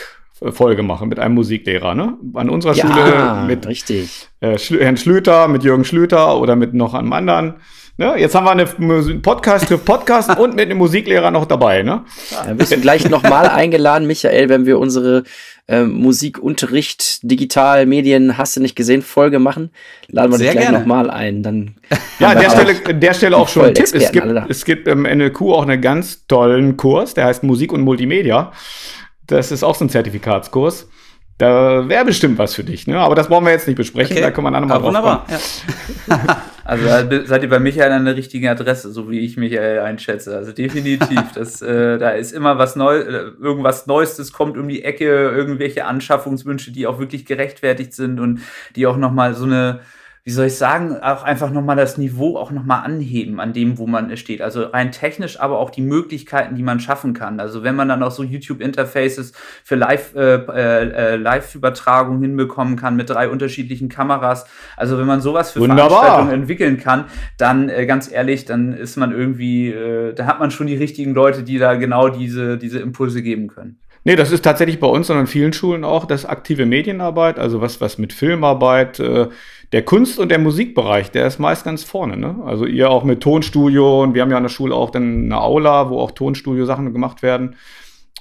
[0.53, 2.17] Folge machen mit einem Musiklehrer, ne?
[2.35, 4.29] An unserer ja, Schule mit richtig.
[4.39, 7.55] Äh, Herrn Schlüter, mit Jürgen Schlüter oder mit noch einem anderen.
[8.01, 8.15] Ne?
[8.17, 8.65] Jetzt haben wir eine
[9.19, 11.83] Podcast trifft Podcast und mit einem Musiklehrer noch dabei.
[11.83, 12.05] Ne?
[12.31, 15.25] Ja, wirst du gleich nochmal eingeladen, Michael, wenn wir unsere
[15.67, 19.73] äh, Musikunterricht, Digital, Medien, hast du nicht gesehen, Folge machen.
[20.07, 21.43] Laden wir Sehr dich gleich nochmal ein.
[21.43, 21.75] Dann
[22.21, 23.89] ja, an der Stelle, der Stelle auch schon ein Tipp.
[23.93, 27.81] Es gibt, es gibt im NLQ auch einen ganz tollen Kurs, der heißt Musik und
[27.81, 28.53] Multimedia.
[29.27, 30.89] Das ist auch so ein Zertifikatskurs.
[31.39, 32.99] Da wäre bestimmt was für dich, ne?
[32.99, 34.23] Aber das wollen wir jetzt nicht besprechen, okay.
[34.23, 35.27] da kann man dann nochmal drauf wunderbar.
[36.09, 36.43] Ja.
[36.65, 36.85] also
[37.27, 40.37] seid ihr bei Michael an der richtigen Adresse, so wie ich Michael einschätze.
[40.37, 41.23] Also definitiv.
[41.37, 45.85] das, äh, da ist immer was Neues, äh, irgendwas Neuestes kommt um die Ecke, irgendwelche
[45.85, 48.41] Anschaffungswünsche, die auch wirklich gerechtfertigt sind und
[48.75, 49.79] die auch nochmal so eine
[50.29, 53.87] wie soll ich sagen, auch einfach nochmal das Niveau auch nochmal anheben an dem, wo
[53.87, 54.43] man steht.
[54.43, 57.41] Also rein technisch, aber auch die Möglichkeiten, die man schaffen kann.
[57.41, 59.33] Also wenn man dann auch so YouTube-Interfaces
[59.65, 64.45] für Live, äh, äh, Live-Übertragung hinbekommen kann mit drei unterschiedlichen Kameras.
[64.77, 65.89] Also wenn man sowas für Wunderbar.
[65.89, 67.07] Veranstaltungen entwickeln kann,
[67.39, 71.15] dann äh, ganz ehrlich, dann ist man irgendwie, äh, da hat man schon die richtigen
[71.15, 73.79] Leute, die da genau diese, diese Impulse geben können.
[74.05, 77.61] Nee, das ist tatsächlich bei uns und an vielen Schulen auch das aktive Medienarbeit, also
[77.61, 79.29] was, was mit Filmarbeit, äh,
[79.73, 82.17] der Kunst- und der Musikbereich, der ist meist ganz vorne.
[82.17, 82.37] Ne?
[82.47, 85.41] Also ihr auch mit Tonstudio und wir haben ja an der Schule auch dann eine
[85.41, 87.57] Aula, wo auch Tonstudio-Sachen gemacht werden.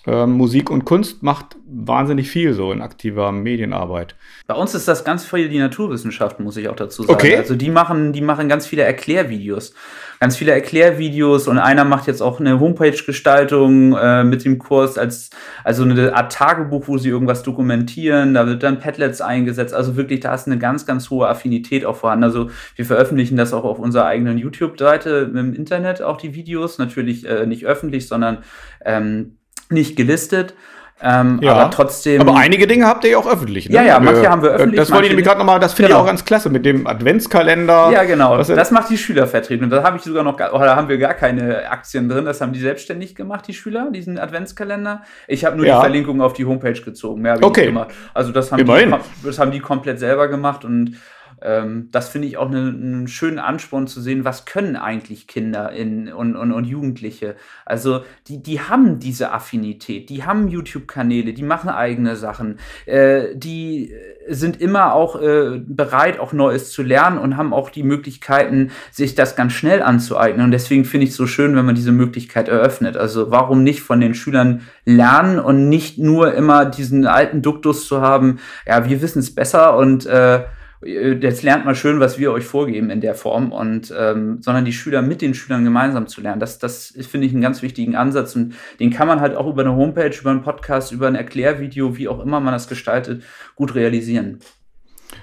[0.10, 4.16] Ähm, Musik und Kunst macht wahnsinnig viel so in aktiver Medienarbeit.
[4.48, 7.14] Bei uns ist das ganz viel die Naturwissenschaft, muss ich auch dazu sagen.
[7.14, 7.36] Okay.
[7.36, 9.74] Also die machen, die machen ganz viele Erklärvideos.
[10.22, 15.30] Ganz viele Erklärvideos und einer macht jetzt auch eine Homepage-Gestaltung äh, mit dem Kurs als
[15.66, 18.34] also eine Art Tagebuch, wo sie irgendwas dokumentieren.
[18.34, 19.74] Da wird dann Padlets eingesetzt.
[19.74, 22.24] Also wirklich, da ist eine ganz, ganz hohe Affinität auch vorhanden.
[22.24, 26.78] Also wir veröffentlichen das auch auf unserer eigenen YouTube-Seite im Internet, auch die Videos.
[26.78, 28.40] Natürlich äh, nicht öffentlich, sondern
[28.86, 29.34] ähm,
[29.70, 30.54] nicht gelistet.
[31.00, 32.22] Ähm, ja, aber trotzdem.
[32.22, 33.70] Aber einige Dinge habt ihr ja auch öffentlich.
[33.70, 33.76] Ne?
[33.76, 34.80] Ja, ja, manche äh, haben wir öffentlich.
[34.80, 36.00] Das wollte ich nämlich gerade nochmal, das finde genau.
[36.00, 37.92] ich auch ganz klasse mit dem Adventskalender.
[37.92, 38.38] Ja, genau.
[38.38, 39.66] Das macht die Schülervertretung.
[39.66, 42.26] Und da habe ich sogar noch, gar, da haben wir gar keine Aktien drin.
[42.26, 45.04] Das haben die selbstständig gemacht, die Schüler, diesen Adventskalender.
[45.28, 45.76] Ich habe nur ja.
[45.76, 47.22] die Verlinkung auf die Homepage gezogen.
[47.22, 47.72] Mehr okay.
[48.16, 50.98] Also das haben, die, das haben die komplett selber gemacht und
[51.42, 55.28] ähm, das finde ich auch ne, einen ne schönen Ansporn zu sehen, was können eigentlich
[55.28, 57.36] Kinder in, und, und, und Jugendliche.
[57.66, 63.94] Also die, die haben diese Affinität, die haben YouTube-Kanäle, die machen eigene Sachen, äh, die
[64.28, 69.16] sind immer auch äh, bereit, auch Neues zu lernen und haben auch die Möglichkeiten, sich
[69.16, 70.46] das ganz schnell anzueignen.
[70.46, 72.98] Und deswegen finde ich es so schön, wenn man diese Möglichkeit eröffnet.
[72.98, 78.02] Also warum nicht von den Schülern lernen und nicht nur immer diesen alten Duktus zu
[78.02, 80.44] haben, ja, wir wissen es besser und äh,
[80.84, 84.74] jetzt lernt mal schön, was wir euch vorgeben in der Form und ähm, sondern die
[84.74, 86.40] Schüler mit den Schülern gemeinsam zu lernen.
[86.40, 89.62] Das, das finde ich einen ganz wichtigen Ansatz und den kann man halt auch über
[89.62, 93.24] eine Homepage, über einen Podcast, über ein Erklärvideo, wie auch immer man das gestaltet,
[93.56, 94.40] gut realisieren.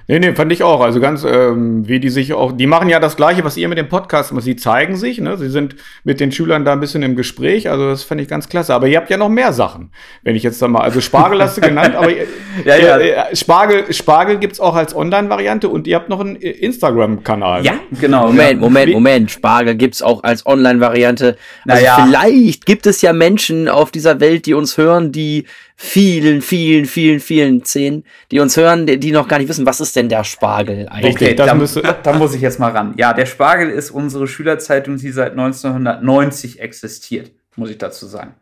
[0.07, 0.83] Nee, nee, fand ich auch.
[0.83, 3.79] Also ganz, ähm, wie die sich auch, die machen ja das Gleiche, was ihr mit
[3.79, 4.45] dem Podcast macht.
[4.45, 5.39] Sie zeigen sich, ne?
[5.39, 7.71] Sie sind mit den Schülern da ein bisschen im Gespräch.
[7.71, 8.75] Also das fand ich ganz klasse.
[8.75, 9.91] Aber ihr habt ja noch mehr Sachen.
[10.23, 12.11] Wenn ich jetzt da mal, also Spargel hast du genannt, aber
[12.65, 12.99] ja, ja.
[12.99, 17.65] Äh, Spargel, Spargel gibt's auch als Online-Variante und ihr habt noch einen Instagram-Kanal.
[17.65, 17.79] Ja, ne?
[17.99, 18.27] genau.
[18.27, 19.31] Moment, Moment, Moment.
[19.31, 21.37] Spargel gibt's auch als Online-Variante.
[21.67, 22.05] Also naja.
[22.05, 27.21] vielleicht gibt es ja Menschen auf dieser Welt, die uns hören, die vielen, vielen, vielen,
[27.21, 30.25] vielen Zehn, die uns hören, die, die noch gar nicht wissen, was ist denn der
[30.25, 31.15] Spargel eigentlich?
[31.15, 32.95] Okay, da, da muss ich jetzt mal ran.
[32.97, 38.35] Ja, der Spargel ist unsere Schülerzeitung, die seit 1990 existiert, muss ich dazu sagen.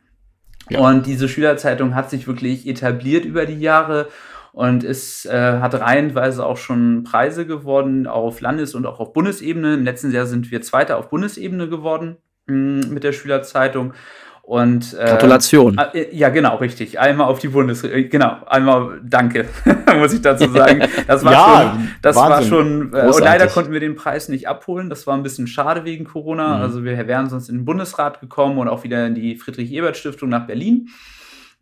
[0.69, 0.81] Ja.
[0.81, 4.09] Und diese Schülerzeitung hat sich wirklich etabliert über die Jahre
[4.53, 9.75] und es äh, hat reihenweise auch schon Preise geworden auf Landes- und auch auf Bundesebene.
[9.75, 13.95] Im letzten Jahr sind wir Zweiter auf Bundesebene geworden mh, mm, mit der Schülerzeitung.
[14.43, 15.79] Und, äh, Gratulation.
[15.79, 16.99] Äh, ja, genau, richtig.
[16.99, 17.85] Einmal auf die Bundes...
[17.85, 19.47] Äh, genau, einmal danke,
[19.99, 20.83] muss ich dazu sagen.
[21.07, 21.89] Das war ja, schon...
[22.03, 22.31] Das Wahnsinn.
[22.31, 22.93] war schon...
[22.93, 24.91] Äh, und leider konnten wir den Preis nicht abholen.
[24.91, 26.57] Das war ein bisschen schade wegen Corona.
[26.57, 26.63] Mhm.
[26.63, 30.47] Also wir wären sonst in den Bundesrat gekommen und auch wieder in die Friedrich-Ebert-Stiftung nach
[30.47, 30.89] Berlin.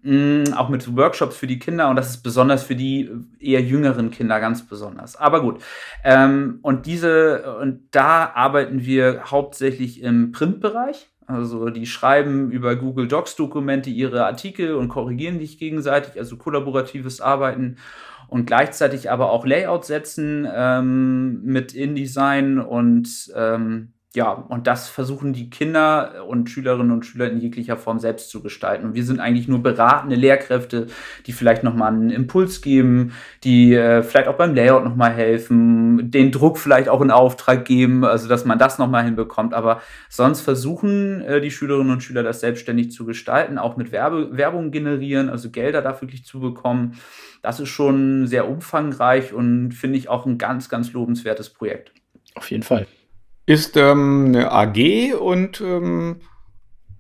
[0.03, 4.11] Mhm, auch mit Workshops für die Kinder und das ist besonders für die eher jüngeren
[4.11, 5.17] Kinder ganz besonders.
[5.17, 5.61] Aber gut.
[6.03, 11.07] Ähm, und diese, und da arbeiten wir hauptsächlich im Printbereich.
[11.31, 17.21] Also die schreiben über Google Docs Dokumente ihre Artikel und korrigieren dich gegenseitig, also kollaboratives
[17.21, 17.77] Arbeiten
[18.29, 25.33] und gleichzeitig aber auch Layout setzen ähm, mit InDesign und ähm, ja, und das versuchen
[25.33, 28.85] die Kinder und Schülerinnen und Schüler in jeglicher Form selbst zu gestalten.
[28.85, 30.89] Und wir sind eigentlich nur beratende Lehrkräfte,
[31.27, 33.13] die vielleicht nochmal einen Impuls geben,
[33.45, 38.05] die äh, vielleicht auch beim Layout nochmal helfen, den Druck vielleicht auch in Auftrag geben,
[38.05, 39.55] also dass man das nochmal hinbekommt.
[39.55, 44.37] Aber sonst versuchen äh, die Schülerinnen und Schüler das selbstständig zu gestalten, auch mit Werbe
[44.37, 46.99] Werbung generieren, also Gelder da wirklich zu bekommen.
[47.43, 51.93] Das ist schon sehr umfangreich und finde ich auch ein ganz, ganz lobenswertes Projekt.
[52.35, 52.89] Auf jeden Fall
[53.51, 56.21] ist ähm, eine AG und ähm,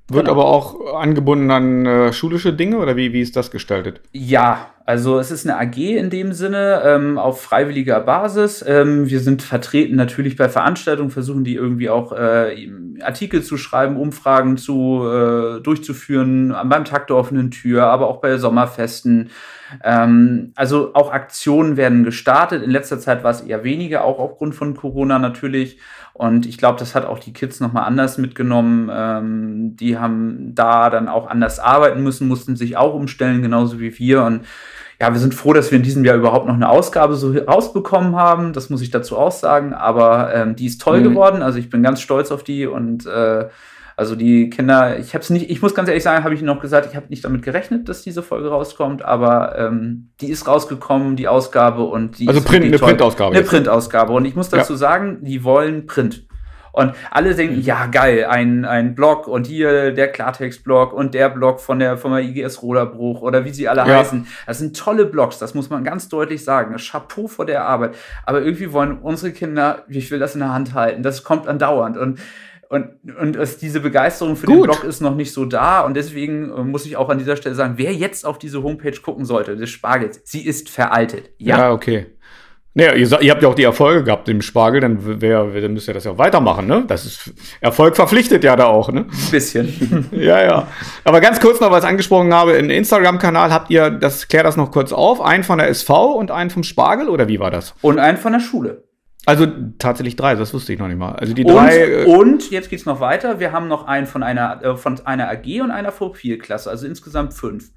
[0.08, 0.32] wird genau.
[0.32, 4.00] aber auch angebunden an äh, schulische Dinge oder wie, wie ist das gestaltet?
[4.10, 8.64] Ja, also es ist eine AG in dem Sinne ähm, auf freiwilliger Basis.
[8.66, 12.68] Ähm, wir sind vertreten natürlich bei Veranstaltungen, versuchen die irgendwie auch äh,
[13.00, 18.36] Artikel zu schreiben, Umfragen zu äh, durchzuführen beim Tag der offenen Tür, aber auch bei
[18.38, 19.30] Sommerfesten.
[19.82, 22.62] Ähm, also auch Aktionen werden gestartet.
[22.62, 25.78] In letzter Zeit war es eher weniger, auch aufgrund von Corona natürlich.
[26.12, 28.90] Und ich glaube, das hat auch die Kids nochmal anders mitgenommen.
[28.92, 33.98] Ähm, die haben da dann auch anders arbeiten müssen, mussten sich auch umstellen, genauso wie
[33.98, 34.24] wir.
[34.24, 34.44] Und
[35.00, 38.16] ja, wir sind froh, dass wir in diesem Jahr überhaupt noch eine Ausgabe so rausbekommen
[38.16, 38.52] haben.
[38.52, 39.72] Das muss ich dazu auch sagen.
[39.72, 41.04] Aber ähm, die ist toll mhm.
[41.04, 41.42] geworden.
[41.42, 43.48] Also ich bin ganz stolz auf die und äh,
[44.00, 46.58] also die Kinder, ich habe es nicht, ich muss ganz ehrlich sagen, habe ich noch
[46.58, 51.16] gesagt, ich habe nicht damit gerechnet, dass diese Folge rauskommt, aber ähm, die ist rausgekommen,
[51.16, 52.88] die Ausgabe und die also Print, eine toll.
[52.88, 53.36] Printausgabe.
[53.36, 54.78] Eine Printausgabe und ich muss dazu ja.
[54.78, 56.26] sagen, die wollen Print.
[56.72, 57.60] Und alle denken, mhm.
[57.60, 62.20] ja, geil, ein, ein Blog und hier der Klartext-Blog und der Blog von der Firma
[62.20, 63.98] IGS Roderbruch oder wie sie alle ja.
[63.98, 64.26] heißen.
[64.46, 66.74] Das sind tolle Blogs, das muss man ganz deutlich sagen.
[66.78, 67.96] Chapeau vor der Arbeit.
[68.24, 71.98] Aber irgendwie wollen unsere Kinder, ich will das in der Hand halten, das kommt andauernd.
[71.98, 72.18] Und
[72.70, 72.88] und,
[73.20, 74.56] und es, diese Begeisterung für Gut.
[74.56, 75.80] den Blog ist noch nicht so da.
[75.80, 78.98] Und deswegen äh, muss ich auch an dieser Stelle sagen, wer jetzt auf diese Homepage
[79.02, 81.30] gucken sollte, des Spargels, sie ist veraltet.
[81.38, 82.06] Ja, ja okay.
[82.72, 85.88] Naja, ihr, ihr, habt ja auch die Erfolge gehabt im Spargel, dann, wär, dann müsst
[85.88, 86.84] ihr das ja auch weitermachen, ne?
[86.86, 89.00] Das ist Erfolg verpflichtet ja da auch, ne?
[89.00, 90.06] Ein bisschen.
[90.12, 90.68] ja, ja.
[91.02, 94.56] Aber ganz kurz noch, was ich angesprochen habe, im Instagram-Kanal habt ihr, das klär das
[94.56, 97.74] noch kurz auf, einen von der SV und einen vom Spargel oder wie war das?
[97.82, 98.84] Und einen von der Schule.
[99.26, 99.46] Also
[99.78, 101.12] tatsächlich drei, das wusste ich noch nicht mal.
[101.12, 101.78] Also die und, drei.
[101.78, 103.38] Äh und jetzt geht's noch weiter.
[103.38, 107.34] Wir haben noch einen von einer, äh, von einer AG und einer Profilklasse, also insgesamt
[107.34, 107.70] fünf.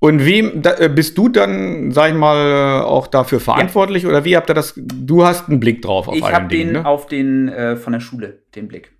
[0.00, 4.10] Und wie da, äh, bist du dann, sag ich mal, auch dafür verantwortlich ja.
[4.10, 4.74] oder wie habt ihr das?
[4.76, 6.86] Du hast einen Blick drauf auf Ich habe den ne?
[6.86, 8.92] auf den äh, von der Schule den Blick.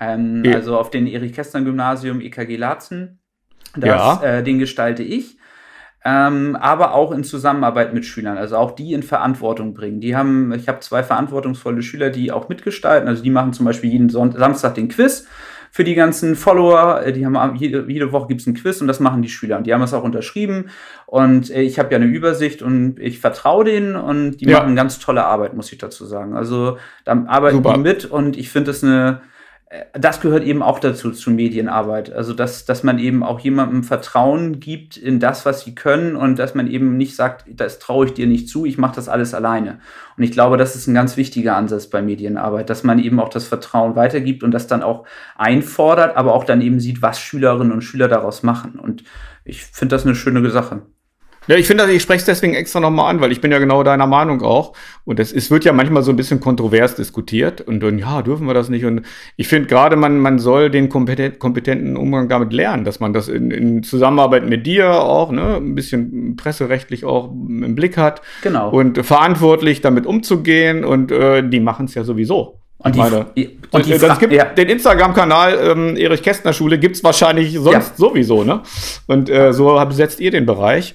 [0.00, 0.54] Ähm, ja.
[0.54, 3.20] Also auf den Erich Kästner Gymnasium EKG Laatzen.
[3.76, 4.22] Das, ja.
[4.22, 5.36] Äh, den gestalte ich
[6.04, 10.00] ähm, aber auch in Zusammenarbeit mit Schülern, also auch die in Verantwortung bringen.
[10.00, 13.90] Die haben, ich habe zwei verantwortungsvolle Schüler, die auch mitgestalten, also die machen zum Beispiel
[13.90, 15.26] jeden Sonntag, Samstag den Quiz
[15.72, 17.02] für die ganzen Follower.
[17.02, 19.56] Äh, die haben jede, jede Woche gibt's ein Quiz und das machen die Schüler.
[19.56, 20.66] Und die haben es auch unterschrieben.
[21.06, 24.58] Und äh, ich habe ja eine Übersicht und ich vertraue denen und die ja.
[24.58, 26.36] machen ganz tolle Arbeit, muss ich dazu sagen.
[26.36, 27.72] Also da arbeiten Super.
[27.72, 29.22] die mit und ich finde das eine
[29.94, 32.12] das gehört eben auch dazu, zu Medienarbeit.
[32.12, 36.38] Also, dass, dass man eben auch jemandem Vertrauen gibt in das, was sie können und
[36.38, 39.32] dass man eben nicht sagt, das traue ich dir nicht zu, ich mache das alles
[39.32, 39.78] alleine.
[40.18, 43.30] Und ich glaube, das ist ein ganz wichtiger Ansatz bei Medienarbeit, dass man eben auch
[43.30, 45.06] das Vertrauen weitergibt und das dann auch
[45.36, 48.78] einfordert, aber auch dann eben sieht, was Schülerinnen und Schüler daraus machen.
[48.78, 49.04] Und
[49.44, 50.82] ich finde das eine schöne Sache.
[51.48, 53.82] Ja, ich finde, ich spreche es deswegen extra nochmal an, weil ich bin ja genau
[53.82, 54.74] deiner Meinung auch.
[55.04, 58.46] Und es, es wird ja manchmal so ein bisschen kontrovers diskutiert und dann, ja, dürfen
[58.46, 58.84] wir das nicht.
[58.84, 59.02] Und
[59.36, 63.50] ich finde gerade, man, man soll den kompetenten Umgang damit lernen, dass man das in,
[63.50, 68.22] in Zusammenarbeit mit dir auch, ne, ein bisschen presserechtlich auch im Blick hat.
[68.42, 68.70] Genau.
[68.70, 72.60] Und verantwortlich damit umzugehen und äh, die machen es ja sowieso.
[72.78, 73.26] Und, die, meine,
[73.70, 74.44] und die das gibt ja.
[74.44, 77.82] den Instagram-Kanal ähm, Erich Kästner Schule gibt's wahrscheinlich sonst ja.
[77.96, 78.62] sowieso, ne?
[79.06, 80.94] Und äh, so besetzt ihr den Bereich.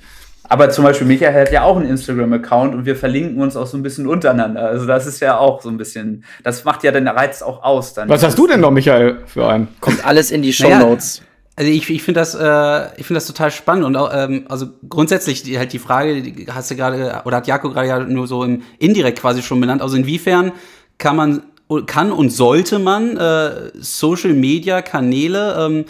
[0.50, 3.78] Aber zum Beispiel Michael hat ja auch einen Instagram-Account und wir verlinken uns auch so
[3.78, 4.62] ein bisschen untereinander.
[4.62, 7.94] Also das ist ja auch so ein bisschen, das macht ja den Reiz auch aus.
[7.94, 9.68] Dann Was hast du denn noch, Michael, für einen?
[9.82, 11.22] Kommt alles in die Show Notes.
[11.58, 14.68] Also ich, ich finde das, äh, ich finde das total spannend und auch, ähm, also
[14.88, 18.28] grundsätzlich die, halt die Frage, die hast du gerade oder hat Jakob gerade ja nur
[18.28, 19.82] so im indirekt quasi schon benannt.
[19.82, 20.52] Also inwiefern
[21.00, 21.42] kann man
[21.88, 25.86] kann und sollte man äh, Social Media Kanäle, ähm,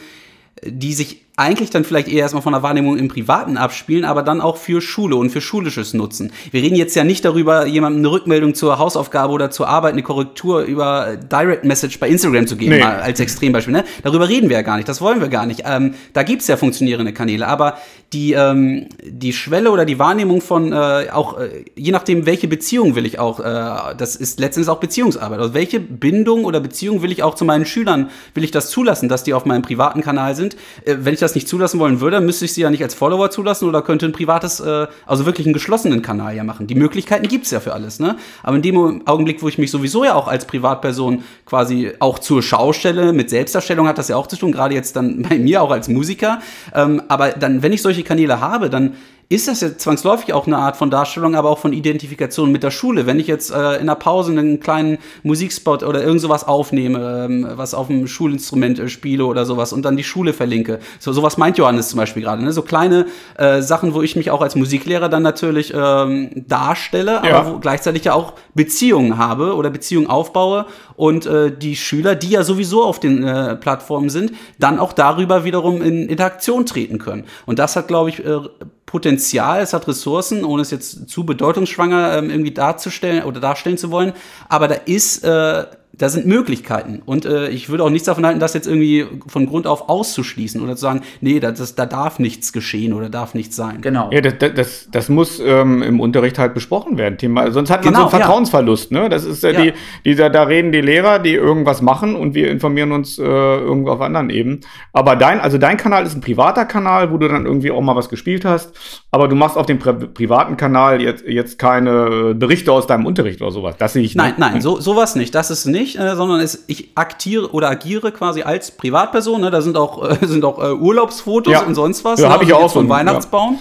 [0.64, 4.42] die sich eigentlich dann vielleicht eher erstmal von der Wahrnehmung im Privaten abspielen, aber dann
[4.42, 6.32] auch für Schule und für schulisches Nutzen.
[6.50, 10.02] Wir reden jetzt ja nicht darüber, jemandem eine Rückmeldung zur Hausaufgabe oder zur Arbeit, eine
[10.02, 12.80] Korrektur über Direct Message bei Instagram zu geben, nee.
[12.80, 13.72] mal als Extrembeispiel.
[13.72, 13.84] Ne?
[14.02, 15.62] Darüber reden wir ja gar nicht, das wollen wir gar nicht.
[15.64, 17.78] Ähm, da gibt's ja funktionierende Kanäle, aber
[18.14, 22.96] die, ähm, die Schwelle oder die Wahrnehmung von äh, auch, äh, je nachdem, welche Beziehung
[22.96, 25.40] will ich auch, äh, das ist letztendlich auch Beziehungsarbeit.
[25.40, 29.10] Also welche Bindung oder Beziehung will ich auch zu meinen Schülern, will ich das zulassen,
[29.10, 30.56] dass die auf meinem privaten Kanal sind?
[30.86, 33.30] Äh, wenn ich das nicht zulassen wollen würde, müsste ich sie ja nicht als Follower
[33.30, 36.68] zulassen oder könnte ein privates, äh, also wirklich einen geschlossenen Kanal ja machen.
[36.68, 38.18] Die Möglichkeiten gibt's ja für alles, ne?
[38.44, 42.42] Aber in dem Augenblick, wo ich mich sowieso ja auch als Privatperson quasi auch zur
[42.42, 45.62] Schau stelle, mit Selbstdarstellung hat das ja auch zu tun, gerade jetzt dann bei mir
[45.62, 46.40] auch als Musiker.
[46.74, 48.94] Ähm, aber dann, wenn ich solche Kanäle habe, dann
[49.30, 52.72] ist das ja zwangsläufig auch eine Art von Darstellung, aber auch von Identifikation mit der
[52.72, 53.06] Schule.
[53.06, 57.48] Wenn ich jetzt äh, in der Pause einen kleinen Musikspot oder irgend sowas aufnehme, ähm,
[57.56, 60.80] was auf dem Schulinstrument äh, spiele oder sowas und dann die Schule verlinke.
[61.00, 62.42] So sowas meint Johannes zum Beispiel gerade.
[62.42, 62.54] Ne?
[62.54, 67.40] So kleine äh, Sachen, wo ich mich auch als Musiklehrer dann natürlich ähm, darstelle, ja.
[67.40, 72.30] aber wo gleichzeitig ja auch Beziehungen habe oder Beziehungen aufbaue und äh, die Schüler, die
[72.30, 77.26] ja sowieso auf den äh, Plattformen sind, dann auch darüber wiederum in Interaktion treten können.
[77.46, 78.40] Und das hat, glaube ich, äh,
[78.88, 83.92] Potenzial, es hat Ressourcen, ohne es jetzt zu bedeutungsschwanger ähm, irgendwie darzustellen oder darstellen zu
[83.92, 84.14] wollen.
[84.48, 87.02] Aber da ist äh, da sind Möglichkeiten.
[87.06, 90.62] Und äh, ich würde auch nichts davon halten, das jetzt irgendwie von Grund auf auszuschließen
[90.62, 93.82] oder zu sagen, nee, da, das, da darf nichts geschehen oder darf nichts sein.
[93.82, 94.10] Genau.
[94.12, 97.18] Ja, das, das, das muss ähm, im Unterricht halt besprochen werden.
[97.18, 97.52] Thema.
[97.52, 98.92] Sonst hat man genau, so einen Vertrauensverlust.
[98.92, 99.04] Ja.
[99.04, 99.10] Ne?
[99.10, 99.62] Das ist äh, ja.
[99.62, 99.74] die,
[100.06, 104.02] dieser, da reden die Lehrer, die irgendwas machen und wir informieren uns äh, irgendwo auf
[104.02, 104.62] anderen Ebenen.
[104.94, 107.96] Aber dein, also dein Kanal ist ein privater Kanal, wo du dann irgendwie auch mal
[107.96, 108.72] was gespielt hast.
[109.10, 113.42] Aber du machst auf dem Pri privaten Kanal jetzt, jetzt keine Berichte aus deinem Unterricht
[113.42, 113.76] oder sowas.
[113.80, 114.18] Das sehe ich nicht.
[114.18, 115.34] Nein, nein, so, sowas nicht.
[115.34, 119.42] Das ist nicht nicht, äh, sondern es, ich aktiere oder agiere quasi als Privatperson.
[119.42, 119.52] Ne?
[119.52, 121.62] Da sind auch, äh, sind auch äh, Urlaubsfotos ja.
[121.62, 122.20] und sonst was.
[122.20, 122.34] Ja, ne?
[122.34, 122.74] habe ich also auch.
[122.74, 123.60] Von Weihnachtsbaum.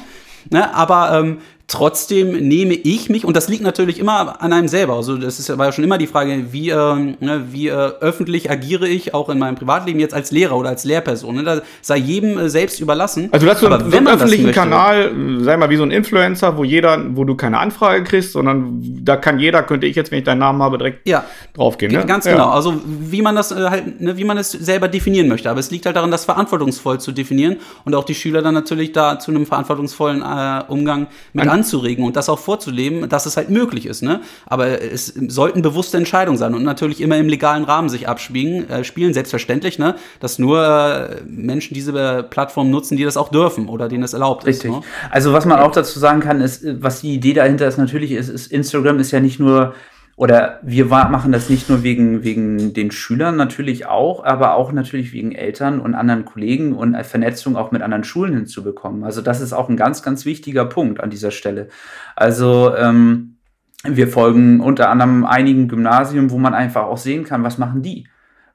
[0.51, 0.59] Ja.
[0.59, 0.75] Ne?
[0.75, 4.95] Aber ähm, Trotzdem nehme ich mich, und das liegt natürlich immer an einem selber.
[4.95, 8.49] Also, das ist, war ja schon immer die Frage, wie, äh, ne, wie äh, öffentlich
[8.53, 11.35] agiere ich auch in meinem Privatleben jetzt als Lehrer oder als Lehrperson.
[11.35, 11.43] Ne?
[11.43, 13.31] Da sei jedem äh, selbst überlassen.
[13.33, 16.57] Also, du hast so, einen, so einen öffentlichen Kanal, sei mal wie so ein Influencer,
[16.57, 20.21] wo jeder, wo du keine Anfrage kriegst, sondern da kann jeder, könnte ich jetzt, wenn
[20.21, 21.25] ich deinen Namen habe, direkt ja.
[21.55, 21.91] draufgehen.
[21.91, 22.07] Ne?
[22.07, 22.47] Ganz genau.
[22.47, 22.51] Ja.
[22.53, 25.51] Also, wie man das äh, halt, ne, wie man es selber definieren möchte.
[25.51, 28.93] Aber es liegt halt daran, das verantwortungsvoll zu definieren und auch die Schüler dann natürlich
[28.93, 33.37] da zu einem verantwortungsvollen äh, Umgang mit an anzuregen und das auch vorzuleben, dass es
[33.37, 34.03] halt möglich ist.
[34.03, 34.21] Ne?
[34.47, 38.85] Aber es sollten bewusste Entscheidungen sein und natürlich immer im legalen Rahmen sich abspielen, äh,
[38.85, 39.97] spielen, selbstverständlich, ne?
[40.21, 44.45] dass nur äh, Menschen diese Plattform nutzen, die das auch dürfen oder denen es erlaubt
[44.45, 44.71] Richtig.
[44.71, 44.77] ist.
[44.77, 44.83] Ne?
[45.11, 48.29] Also was man auch dazu sagen kann, ist, was die Idee dahinter ist, natürlich ist,
[48.29, 49.75] ist Instagram ist ja nicht nur
[50.17, 55.13] oder wir machen das nicht nur wegen, wegen den Schülern natürlich auch, aber auch natürlich
[55.13, 59.05] wegen Eltern und anderen Kollegen und Vernetzung auch mit anderen Schulen hinzubekommen.
[59.05, 61.69] Also das ist auch ein ganz, ganz wichtiger Punkt an dieser Stelle.
[62.17, 63.37] Also ähm,
[63.85, 68.09] wir folgen unter anderem einigen Gymnasien, wo man einfach auch sehen kann, was machen die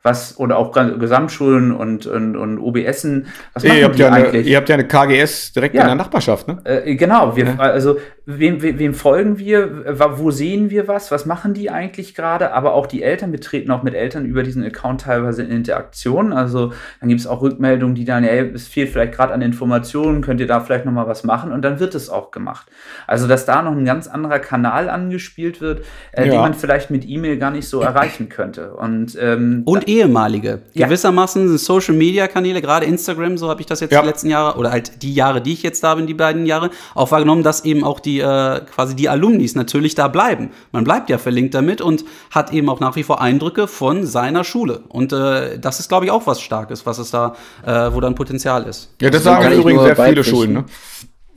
[0.03, 4.41] was oder auch Gesamtschulen und, und, und OBSen, was machen ihr habt die ja eigentlich?
[4.41, 5.81] Eine, ihr habt ja eine KGS direkt ja.
[5.81, 6.59] in der Nachbarschaft, ne?
[6.63, 7.55] Äh, genau, wir, ja.
[7.57, 12.73] also wem, wem folgen wir, wo sehen wir was, was machen die eigentlich gerade, aber
[12.73, 16.71] auch die Eltern, wir treten auch mit Eltern über diesen Account teilweise in Interaktion, also
[16.99, 20.39] dann gibt es auch Rückmeldungen, die dann, ey, es fehlt vielleicht gerade an Informationen, könnt
[20.39, 22.67] ihr da vielleicht nochmal was machen und dann wird es auch gemacht.
[23.07, 26.31] Also, dass da noch ein ganz anderer Kanal angespielt wird, äh, ja.
[26.31, 28.73] den man vielleicht mit E-Mail gar nicht so erreichen könnte.
[28.75, 30.61] Und, ähm, und ehemalige.
[30.73, 30.85] Ja.
[30.85, 34.01] Gewissermaßen Social Media Kanäle, gerade Instagram, so habe ich das jetzt ja.
[34.01, 36.69] die letzten Jahre oder halt die Jahre, die ich jetzt da bin, die beiden Jahre,
[36.93, 40.51] auch wahrgenommen, dass eben auch die äh, quasi die Alumnis natürlich da bleiben.
[40.71, 44.43] Man bleibt ja verlinkt damit und hat eben auch nach wie vor Eindrücke von seiner
[44.43, 44.83] Schule.
[44.89, 48.15] Und äh, das ist, glaube ich, auch was Starkes, was es da, äh, wo dann
[48.15, 48.93] Potenzial ist.
[49.01, 50.53] Ja, das, das sagen übrigens sehr viele Schulen.
[50.53, 50.65] Ne?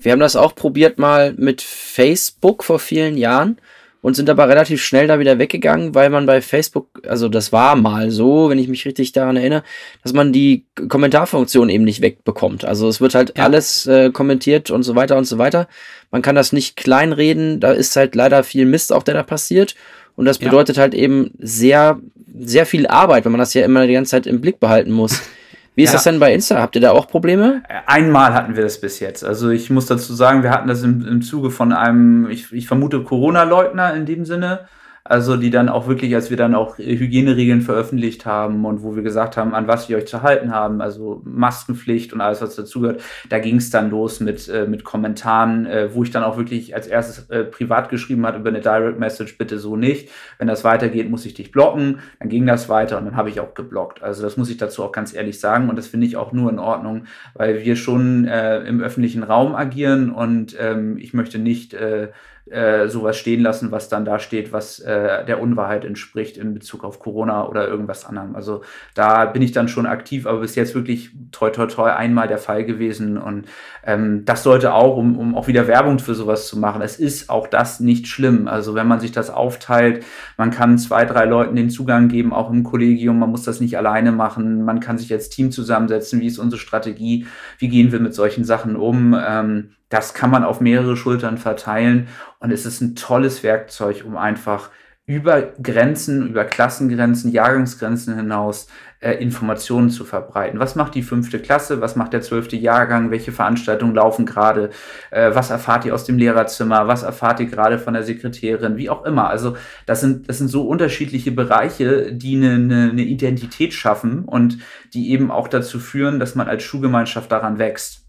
[0.01, 3.59] Wir haben das auch probiert mal mit Facebook vor vielen Jahren
[4.05, 7.75] und sind aber relativ schnell da wieder weggegangen, weil man bei Facebook, also das war
[7.75, 9.62] mal so, wenn ich mich richtig daran erinnere,
[10.03, 12.67] dass man die Kommentarfunktion eben nicht wegbekommt.
[12.67, 13.45] Also es wird halt ja.
[13.45, 15.69] alles äh, kommentiert und so weiter und so weiter.
[16.11, 19.75] Man kann das nicht kleinreden, da ist halt leider viel Mist auch, der da passiert.
[20.17, 20.83] Und das bedeutet ja.
[20.83, 21.99] halt eben sehr,
[22.38, 25.23] sehr viel Arbeit, wenn man das ja immer die ganze Zeit im Blick behalten muss.
[25.75, 25.95] Wie ist ja.
[25.95, 26.61] das denn bei Insta?
[26.61, 27.63] Habt ihr da auch Probleme?
[27.87, 29.25] Einmal hatten wir das bis jetzt.
[29.25, 32.69] Also ich muss dazu sagen, wir hatten das im, im Zuge von einem, ich, ich
[32.69, 34.69] vermute, Corona-Leugner in dem Sinne.
[35.07, 39.02] Also die dann auch wirklich, als wir dann auch Hygieneregeln veröffentlicht haben und wo wir
[39.02, 43.02] gesagt haben, an was wir euch zu halten haben, also Maskenpflicht und alles, was dazugehört,
[43.29, 46.75] da ging es dann los mit, äh, mit Kommentaren, äh, wo ich dann auch wirklich
[46.75, 50.09] als erstes äh, privat geschrieben habe über eine Direct Message, bitte so nicht.
[50.38, 51.98] Wenn das weitergeht, muss ich dich blocken.
[52.19, 54.02] Dann ging das weiter und dann habe ich auch geblockt.
[54.02, 56.50] Also das muss ich dazu auch ganz ehrlich sagen und das finde ich auch nur
[56.50, 61.75] in Ordnung, weil wir schon äh, im öffentlichen Raum agieren und ähm, ich möchte nicht
[61.75, 62.09] äh,
[62.51, 66.85] äh, sowas stehen lassen, was dann da steht, was äh, der Unwahrheit entspricht in Bezug
[66.85, 68.37] auf Corona oder irgendwas anderem.
[68.37, 68.63] Also
[68.95, 72.37] da bin ich dann schon aktiv, aber bis jetzt wirklich toi toi toi einmal der
[72.37, 73.17] Fall gewesen.
[73.17, 73.47] Und
[73.85, 76.83] ähm, das sollte auch, um, um auch wieder Werbung für sowas zu machen.
[76.83, 78.47] Es ist auch das nicht schlimm.
[78.47, 80.05] Also wenn man sich das aufteilt,
[80.37, 83.79] man kann zwei, drei Leuten den Zugang geben, auch im Kollegium, man muss das nicht
[83.79, 87.27] alleine machen, man kann sich als Team zusammensetzen, wie ist unsere Strategie,
[87.59, 89.17] wie gehen wir mit solchen Sachen um.
[89.19, 92.09] Ähm, das kann man auf mehrere Schultern verteilen
[92.40, 94.71] und es ist ein tolles Werkzeug, um einfach
[95.07, 98.67] über Grenzen, über Klassengrenzen, Jahrgangsgrenzen hinaus
[98.99, 100.59] äh, Informationen zu verbreiten.
[100.59, 101.81] Was macht die fünfte Klasse?
[101.81, 103.13] Was macht der zwölfte Jahrgang?
[103.13, 104.71] Welche Veranstaltungen laufen gerade?
[105.13, 106.88] Äh, was erfahrt ihr aus dem Lehrerzimmer?
[106.88, 108.77] Was erfahrt ihr gerade von der Sekretärin?
[108.77, 109.29] Wie auch immer.
[109.29, 114.59] Also das sind, das sind so unterschiedliche Bereiche, die eine, eine, eine Identität schaffen und
[114.92, 118.04] die eben auch dazu führen, dass man als Schulgemeinschaft daran wächst.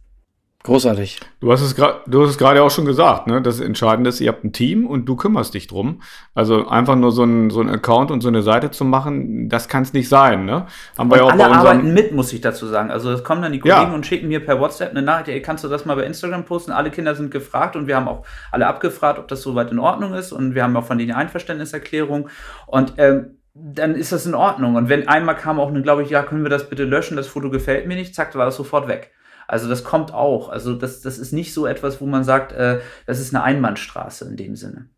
[0.66, 1.20] Großartig.
[1.41, 3.39] Du hast es gerade, du hast es gerade auch schon gesagt, ne?
[3.39, 6.01] Das Entscheidende ist, ihr habt ein Team und du kümmerst dich drum.
[6.34, 9.68] Also einfach nur so ein, so ein Account und so eine Seite zu machen, das
[9.68, 10.66] kann es nicht sein, ne?
[10.97, 12.89] Haben wir ja auch alle bei arbeiten mit, muss ich dazu sagen.
[12.89, 13.93] Also es kommen dann die Kollegen ja.
[13.93, 16.72] und schicken mir per WhatsApp eine Nachricht, ey, kannst du das mal bei Instagram posten?
[16.72, 20.16] Alle Kinder sind gefragt und wir haben auch alle abgefragt, ob das soweit in Ordnung
[20.16, 22.28] ist und wir haben auch von denen Einverständniserklärung
[22.66, 24.76] und ähm, dann ist das in Ordnung.
[24.76, 27.28] Und wenn einmal kam auch eine, glaube ich, ja, können wir das bitte löschen, das
[27.28, 29.11] Foto gefällt mir nicht, zack, war das sofort weg.
[29.48, 30.50] Also das kommt auch.
[30.50, 34.26] Also das, das ist nicht so etwas, wo man sagt, äh, das ist eine Einbahnstraße
[34.26, 34.89] in dem Sinne.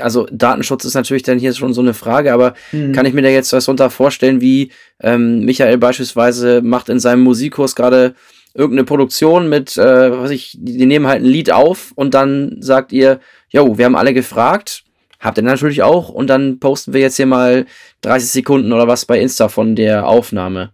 [0.00, 2.92] Also Datenschutz ist natürlich dann hier schon so eine Frage, aber hm.
[2.92, 7.22] kann ich mir da jetzt was runter vorstellen, wie ähm, Michael beispielsweise macht in seinem
[7.22, 8.14] Musikkurs gerade
[8.52, 12.92] irgendeine Produktion mit, äh, was ich, die nehmen halt ein Lied auf und dann sagt
[12.92, 14.84] ihr, jo, wir haben alle gefragt,
[15.18, 17.66] habt ihr natürlich auch und dann posten wir jetzt hier mal
[18.02, 20.72] 30 Sekunden oder was bei Insta von der Aufnahme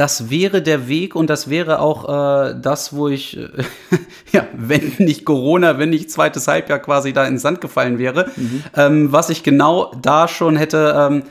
[0.00, 3.48] das wäre der Weg und das wäre auch äh, das, wo ich, äh,
[4.32, 8.62] ja, wenn nicht Corona, wenn nicht zweites Halbjahr quasi da ins Sand gefallen wäre, mhm.
[8.74, 11.24] ähm, was ich genau da schon hätte ähm,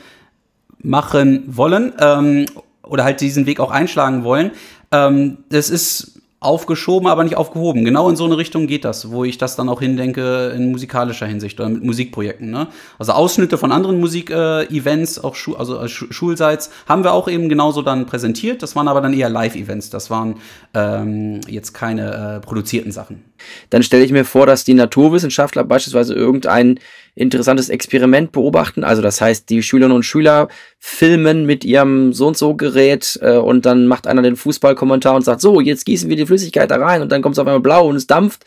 [0.84, 2.46] machen wollen ähm,
[2.84, 4.52] oder halt diesen Weg auch einschlagen wollen.
[4.92, 7.84] Ähm, das ist aufgeschoben, aber nicht aufgehoben.
[7.84, 11.26] Genau in so eine Richtung geht das, wo ich das dann auch hindenke in musikalischer
[11.26, 12.50] Hinsicht oder mit Musikprojekten.
[12.50, 12.68] Ne?
[12.98, 17.50] Also Ausschnitte von anderen Musikevents, äh, auch Schu also äh, Schulseits, haben wir auch eben
[17.50, 18.64] genauso dann präsentiert.
[18.64, 19.90] Das waren aber dann eher Live-Events.
[19.90, 20.36] Das waren
[20.74, 23.26] ähm, jetzt keine äh, produzierten Sachen.
[23.70, 26.80] Dann stelle ich mir vor, dass die Naturwissenschaftler beispielsweise irgendein
[27.20, 28.84] interessantes Experiment beobachten.
[28.84, 30.48] Also das heißt, die Schülerinnen und Schüler
[30.80, 35.24] filmen mit ihrem so und so Gerät äh, und dann macht einer den Fußballkommentar und
[35.24, 37.60] sagt, so, jetzt gießen wir die Flüssigkeit da rein und dann kommt es auf einmal
[37.60, 38.46] blau und es dampft.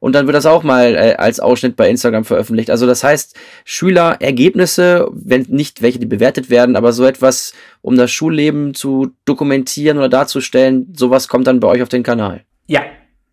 [0.00, 2.70] Und dann wird das auch mal äh, als Ausschnitt bei Instagram veröffentlicht.
[2.70, 8.10] Also das heißt, Schülerergebnisse, wenn nicht welche, die bewertet werden, aber so etwas, um das
[8.10, 12.44] Schulleben zu dokumentieren oder darzustellen, sowas kommt dann bei euch auf den Kanal.
[12.66, 12.82] Ja,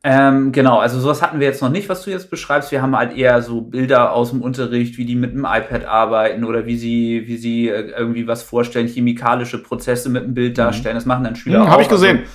[0.04, 2.72] ähm, genau, also sowas hatten wir jetzt noch nicht, was du jetzt beschreibst.
[2.72, 6.44] Wir haben halt eher so Bilder aus dem Unterricht, wie die mit dem iPad arbeiten
[6.44, 10.62] oder wie sie, wie sie äh, irgendwie was vorstellen, chemikalische Prozesse mit dem Bild mhm.
[10.62, 10.96] darstellen.
[10.96, 11.70] Das machen dann Schüler mhm, auch.
[11.72, 12.20] Habe ich gesehen.
[12.20, 12.30] Also,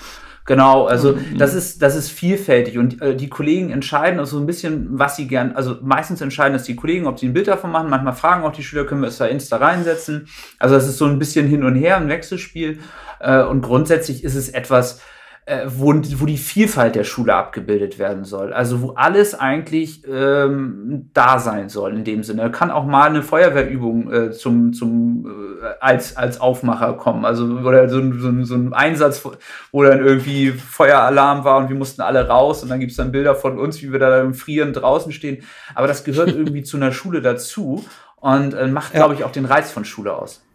[0.47, 1.39] Genau, also mhm.
[1.39, 5.27] das ist das ist vielfältig und äh, die Kollegen entscheiden also ein bisschen, was sie
[5.27, 7.91] gern, also meistens entscheiden das die Kollegen, ob sie ein Bild davon machen.
[7.91, 10.29] Manchmal fragen auch die Schüler, können wir es da Insta reinsetzen.
[10.61, 12.79] Also das ist so ein bisschen hin und her, ein Wechselspiel
[13.19, 15.01] äh, und grundsätzlich ist es etwas,
[15.47, 18.53] äh, wo, wo die Vielfalt der Schule abgebildet werden soll.
[18.53, 22.51] Also wo alles eigentlich ähm, da sein soll in dem Sinne.
[22.51, 27.25] Kann auch mal eine Feuerwehrübung äh, zum, zum äh, als, als Aufmacher kommen.
[27.25, 29.25] Also oder so, so, so ein Einsatz,
[29.71, 33.37] wo dann irgendwie Feueralarm war und wir mussten alle raus und dann gibt's dann Bilder
[33.37, 35.45] von uns, wie wir da im Frieren draußen stehen.
[35.77, 37.85] Aber das gehört irgendwie zu einer Schule dazu
[38.17, 38.99] und äh, macht, ja.
[38.99, 40.46] glaube ich, auch den Reiz von Schule aus.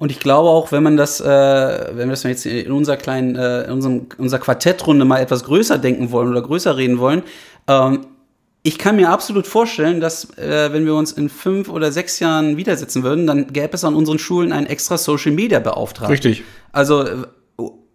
[0.00, 3.36] Und ich glaube auch, wenn man das, äh, wenn wir das jetzt in unserer kleinen,
[3.36, 7.22] äh, in unserem, unserer Quartettrunde mal etwas größer denken wollen oder größer reden wollen,
[7.68, 8.06] ähm,
[8.62, 12.56] ich kann mir absolut vorstellen, dass äh, wenn wir uns in fünf oder sechs Jahren
[12.56, 16.12] widersetzen würden, dann gäbe es an unseren Schulen einen extra Social Media Beauftragten.
[16.12, 16.44] Richtig.
[16.72, 17.04] Also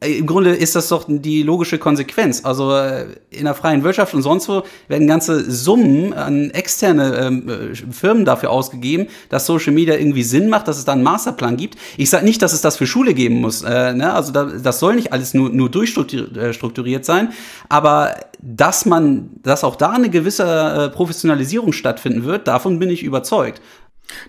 [0.05, 2.43] im Grunde ist das doch die logische Konsequenz.
[2.43, 7.49] Also äh, in der freien Wirtschaft und sonst wo werden ganze Summen an externe ähm,
[7.49, 11.57] äh, Firmen dafür ausgegeben, dass Social Media irgendwie Sinn macht, dass es da einen Masterplan
[11.57, 11.77] gibt.
[11.97, 13.61] Ich sage nicht, dass es das für Schule geben muss.
[13.63, 14.13] Äh, ne?
[14.13, 17.29] Also da, das soll nicht alles nur, nur durchstrukturiert sein.
[17.69, 23.03] Aber dass man, dass auch da eine gewisse äh, Professionalisierung stattfinden wird, davon bin ich
[23.03, 23.61] überzeugt.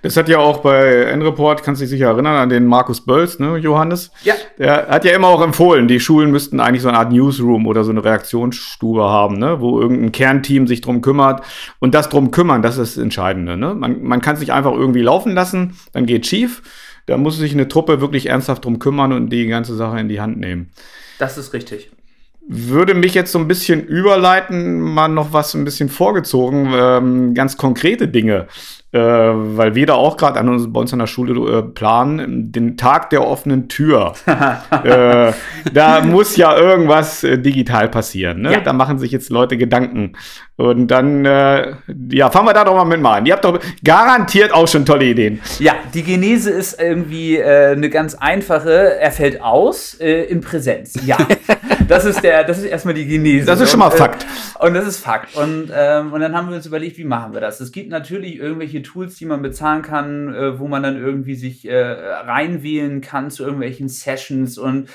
[0.03, 3.39] Das hat ja auch bei N-Report, kannst du dich sicher erinnern, an den Markus Bölz,
[3.39, 4.11] ne, Johannes?
[4.25, 4.35] Ja.
[4.59, 7.85] Der hat ja immer auch empfohlen, die Schulen müssten eigentlich so eine Art Newsroom oder
[7.85, 11.43] so eine Reaktionsstube haben, ne, wo irgendein Kernteam sich drum kümmert.
[11.79, 13.57] Und das drum kümmern, das ist das Entscheidende.
[13.57, 13.75] Ne?
[13.75, 16.63] Man, man kann sich einfach irgendwie laufen lassen, dann geht schief.
[17.07, 20.21] Da muss sich eine Truppe wirklich ernsthaft drum kümmern und die ganze Sache in die
[20.21, 20.73] Hand nehmen.
[21.19, 21.91] Das ist richtig
[22.49, 27.57] würde mich jetzt so ein bisschen überleiten, mal noch was ein bisschen vorgezogen, ähm, ganz
[27.57, 28.47] konkrete Dinge
[28.93, 32.53] äh, weil wir da auch gerade an uns, bei uns an der Schule äh, planen,
[32.53, 34.15] den Tag der offenen Tür.
[34.85, 35.33] äh,
[35.73, 38.43] da muss ja irgendwas äh, digital passieren.
[38.43, 38.53] Ne?
[38.53, 38.61] Ja.
[38.61, 40.13] Da machen sich jetzt Leute Gedanken.
[40.55, 41.75] Und dann, äh,
[42.11, 43.27] ja, fangen wir da doch mal mit mal an.
[43.27, 45.41] Ihr habt doch garantiert auch schon tolle Ideen.
[45.59, 48.99] Ja, die Genese ist irgendwie äh, eine ganz einfache.
[48.99, 50.95] Er fällt aus in Präsenz.
[51.05, 51.19] Ja,
[51.89, 53.45] das ist der, das ist erstmal die Genese.
[53.45, 54.25] Das ist schon mal Fakt.
[54.61, 55.37] und das ist Fakt.
[55.37, 57.61] Und, ähm, und dann haben wir uns überlegt, wie machen wir das?
[57.61, 61.69] Es gibt natürlich irgendwelche Tools, die man bezahlen kann, äh, wo man dann irgendwie sich
[61.69, 64.89] äh, reinwählen kann zu irgendwelchen Sessions und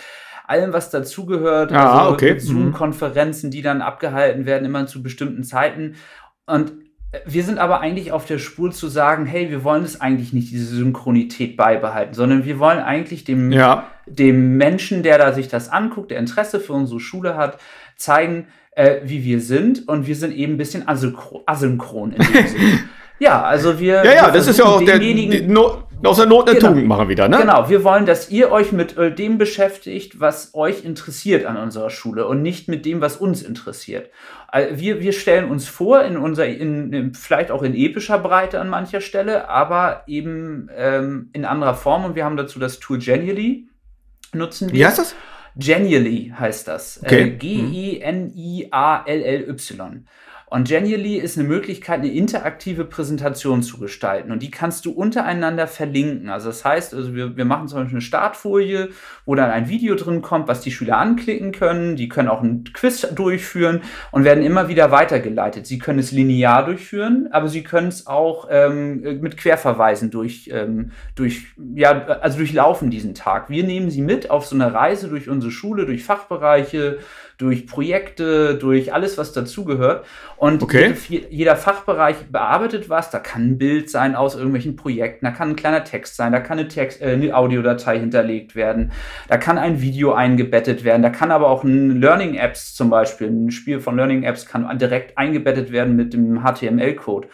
[0.48, 1.72] allem, was dazugehört.
[1.72, 2.34] Ah, also okay.
[2.34, 2.40] Mhm.
[2.40, 5.96] Zoom-Konferenzen, die dann abgehalten werden, immer zu bestimmten Zeiten.
[6.46, 6.74] Und
[7.26, 10.52] wir sind aber eigentlich auf der Spur zu sagen, hey, wir wollen es eigentlich nicht,
[10.52, 13.88] diese Synchronität beibehalten, sondern wir wollen eigentlich dem, ja.
[14.06, 17.58] dem Menschen, der da sich das anguckt, der Interesse für unsere Schule hat,
[17.98, 19.88] zeigen, äh, wie wir sind.
[19.90, 22.80] Und wir sind eben ein bisschen asynchron in dem Sinne.
[23.22, 24.04] Ja, also wir.
[24.04, 24.98] Ja, ja, das ist ja auch der.
[24.98, 26.70] Die, no, aus der Not eine genau.
[26.70, 27.38] Tugend machen wieder, ne?
[27.38, 31.92] Genau, wir wollen, dass ihr euch mit äh, dem beschäftigt, was euch interessiert an unserer
[31.92, 34.10] Schule und nicht mit dem, was uns interessiert.
[34.74, 38.68] Wir, wir stellen uns vor, in unser, in, in, vielleicht auch in epischer Breite an
[38.68, 43.70] mancher Stelle, aber eben ähm, in anderer Form und wir haben dazu das Tool Genially
[44.34, 44.76] nutzen wir.
[44.80, 45.16] Wie heißt das?
[45.56, 47.00] Genially heißt das.
[47.04, 47.22] Okay.
[47.22, 48.06] Äh, G-E-N-I-A-L-L-Y.
[50.54, 54.34] Und Genially ist eine Möglichkeit, eine interaktive Präsentation zu gestalten.
[54.34, 56.28] Und die kannst du untereinander verlinken.
[56.28, 58.90] Also das heißt, also wir, wir machen zum Beispiel eine Startfolie,
[59.26, 61.96] wo dann ein Video drin kommt, was die Schüler anklicken können.
[61.96, 63.80] Die können auch ein Quiz durchführen
[64.12, 65.68] und werden immer wieder weitergeleitet.
[65.68, 70.92] Sie können es linear durchführen, aber sie können es auch ähm, mit Querverweisen durch, ähm,
[71.16, 71.46] durch,
[71.76, 73.50] ja, also durchlaufen diesen Tag.
[73.50, 76.98] Wir nehmen sie mit auf so eine Reise durch unsere Schule, durch Fachbereiche,
[77.42, 80.06] durch Projekte, durch alles, was dazugehört.
[80.38, 80.94] Und okay.
[81.10, 83.10] jede, jeder Fachbereich bearbeitet was.
[83.10, 86.40] Da kann ein Bild sein aus irgendwelchen Projekten, da kann ein kleiner Text sein, da
[86.40, 88.92] kann eine, Text, äh, eine Audiodatei hinterlegt werden,
[89.28, 93.28] da kann ein Video eingebettet werden, da kann aber auch ein Learning Apps zum Beispiel,
[93.28, 97.28] ein Spiel von Learning Apps kann direkt eingebettet werden mit dem HTML-Code.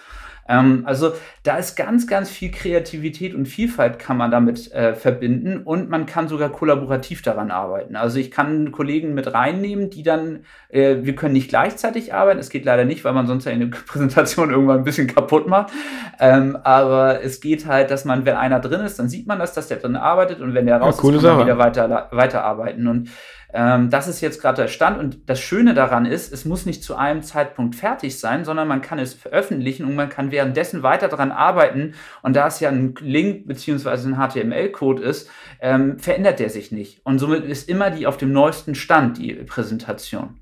[0.47, 5.63] Ähm, also da ist ganz, ganz viel Kreativität und Vielfalt kann man damit äh, verbinden
[5.63, 7.95] und man kann sogar kollaborativ daran arbeiten.
[7.95, 12.49] Also ich kann Kollegen mit reinnehmen, die dann, äh, wir können nicht gleichzeitig arbeiten, es
[12.49, 15.71] geht leider nicht, weil man sonst ja eine Präsentation irgendwann ein bisschen kaputt macht.
[16.19, 19.53] Ähm, aber es geht halt, dass man, wenn einer drin ist, dann sieht man das,
[19.53, 22.87] dass der drin arbeitet und wenn der raus ja, ist, kann man wieder weiter, weiterarbeiten.
[22.87, 23.09] Und
[23.53, 26.83] ähm, das ist jetzt gerade der Stand und das Schöne daran ist, es muss nicht
[26.83, 31.07] zu einem Zeitpunkt fertig sein, sondern man kann es veröffentlichen und man kann währenddessen weiter
[31.07, 31.93] daran arbeiten.
[32.21, 35.29] Und da es ja ein Link beziehungsweise ein HTML-Code ist,
[35.61, 36.99] ähm, verändert der sich nicht.
[37.05, 40.39] Und somit ist immer die auf dem neuesten Stand, die Präsentation.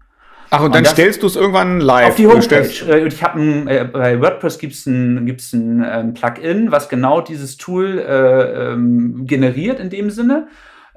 [0.49, 2.09] Ach, und, und dann stellst du es irgendwann live.
[2.09, 2.69] Auf die Homepage.
[2.87, 7.21] Äh, ich habe äh, bei WordPress gibt es ein, gibt's ein ähm, Plugin, was genau
[7.21, 10.47] dieses Tool äh, ähm, generiert in dem Sinne.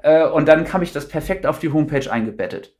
[0.03, 2.73] Äh, und dann habe ich das perfekt auf die Homepage eingebettet.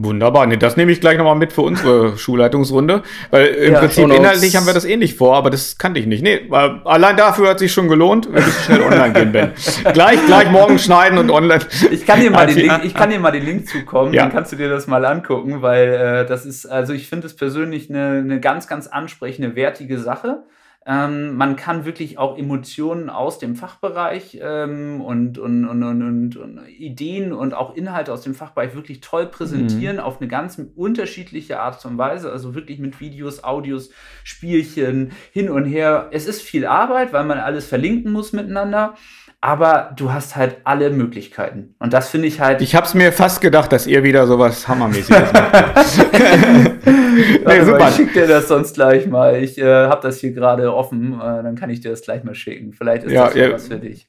[0.00, 3.02] Wunderbar, nee, das nehme ich gleich nochmal mit für unsere Schulleitungsrunde,
[3.32, 6.22] weil im ja, Prinzip inhaltlich haben wir das ähnlich vor, aber das kannte ich nicht.
[6.22, 9.50] Nee, weil allein dafür hat sich schon gelohnt, wenn ich schnell online gehen bin.
[9.92, 11.64] gleich, gleich morgen schneiden und online.
[11.90, 14.22] Ich kann dir mal den Link, ich kann dir mal den Link zukommen, ja.
[14.22, 17.34] dann kannst du dir das mal angucken, weil äh, das ist, also ich finde es
[17.34, 20.44] persönlich eine, eine ganz, ganz ansprechende, wertige Sache.
[20.90, 26.60] Ähm, man kann wirklich auch Emotionen aus dem Fachbereich ähm, und, und, und, und, und,
[26.66, 30.02] Ideen und auch Inhalte aus dem Fachbereich wirklich toll präsentieren mhm.
[30.02, 32.32] auf eine ganz unterschiedliche Art und Weise.
[32.32, 33.90] Also wirklich mit Videos, Audios,
[34.24, 36.08] Spielchen hin und her.
[36.10, 38.94] Es ist viel Arbeit, weil man alles verlinken muss miteinander
[39.40, 41.76] aber du hast halt alle Möglichkeiten.
[41.78, 42.60] Und das finde ich halt.
[42.60, 45.52] Ich habe es mir fast gedacht, dass ihr wieder sowas Hammermäßiges macht.
[47.46, 47.88] nee, super.
[47.88, 49.36] Ich schicke dir das sonst gleich mal.
[49.42, 52.34] Ich äh, habe das hier gerade offen, äh, dann kann ich dir das gleich mal
[52.34, 52.72] schicken.
[52.72, 53.52] Vielleicht ist ja, das ja.
[53.52, 54.08] was für dich.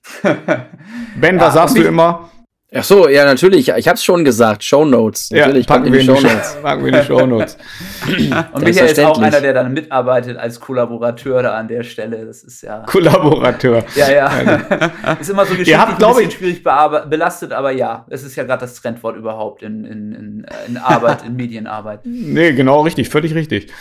[1.20, 2.30] ben, was ja, sagst du immer?
[2.72, 3.70] Ach so, ja, natürlich.
[3.70, 4.64] Ich habe es schon gesagt.
[4.64, 5.32] Show Notes.
[5.32, 6.58] Natürlich, ja, packen, wir die Show Notes.
[6.62, 7.58] packen wir die Show Notes.
[8.54, 12.28] Und Michael ist auch einer, der dann mitarbeitet als Kollaborateur da an der Stelle.
[12.28, 12.84] Das ist ja.
[12.86, 13.84] Kollaborateur.
[13.96, 14.28] Ja, ja.
[15.20, 18.44] ist immer so geschichtlich habt, ein bisschen ich, schwierig belastet, aber ja, es ist ja
[18.44, 22.02] gerade das Trendwort überhaupt in, in, in, in Arbeit, in Medienarbeit.
[22.30, 23.72] Nee, genau richtig, völlig richtig.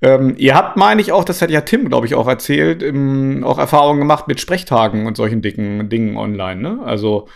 [0.00, 3.44] Ähm, ihr habt, meine ich, auch, das hat ja Tim, glaube ich, auch erzählt, im,
[3.44, 6.78] auch Erfahrungen gemacht mit Sprechtagen und solchen dicken Dingen online, ne?
[6.84, 7.28] Also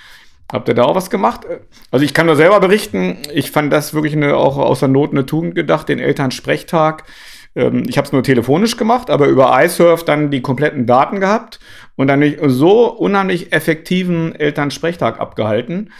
[0.53, 1.41] Habt ihr da auch was gemacht?
[1.91, 5.27] Also ich kann nur selber berichten, ich fand das wirklich eine, auch außer Not eine
[5.27, 7.05] Tugend gedacht, den Elternsprechtag.
[7.55, 11.61] Ähm, ich habe es nur telefonisch gemacht, aber über iSurf dann die kompletten Daten gehabt
[11.97, 15.91] und dann so unheimlich effektiven Elternsprechtag abgehalten,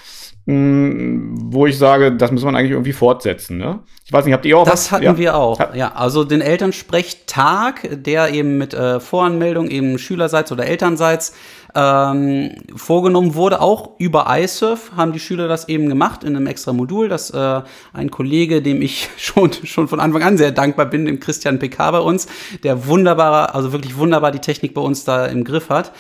[0.47, 3.57] wo ich sage, das muss man eigentlich irgendwie fortsetzen.
[3.57, 3.81] Ne?
[4.05, 4.93] Ich weiß nicht, habt ihr auch Das was?
[4.93, 5.17] hatten ja.
[5.17, 5.75] wir auch.
[5.75, 11.35] Ja, also den Elternsprechtag, der eben mit äh, Voranmeldung eben Schülerseits oder Elternseits
[11.75, 16.73] ähm, vorgenommen wurde, auch über iSurf haben die Schüler das eben gemacht in einem extra
[16.73, 17.63] Modul, das äh,
[17.93, 21.91] ein Kollege, dem ich schon, schon von Anfang an sehr dankbar bin, dem Christian PK
[21.91, 22.27] bei uns,
[22.63, 25.93] der wunderbar, also wirklich wunderbar die Technik bei uns da im Griff hat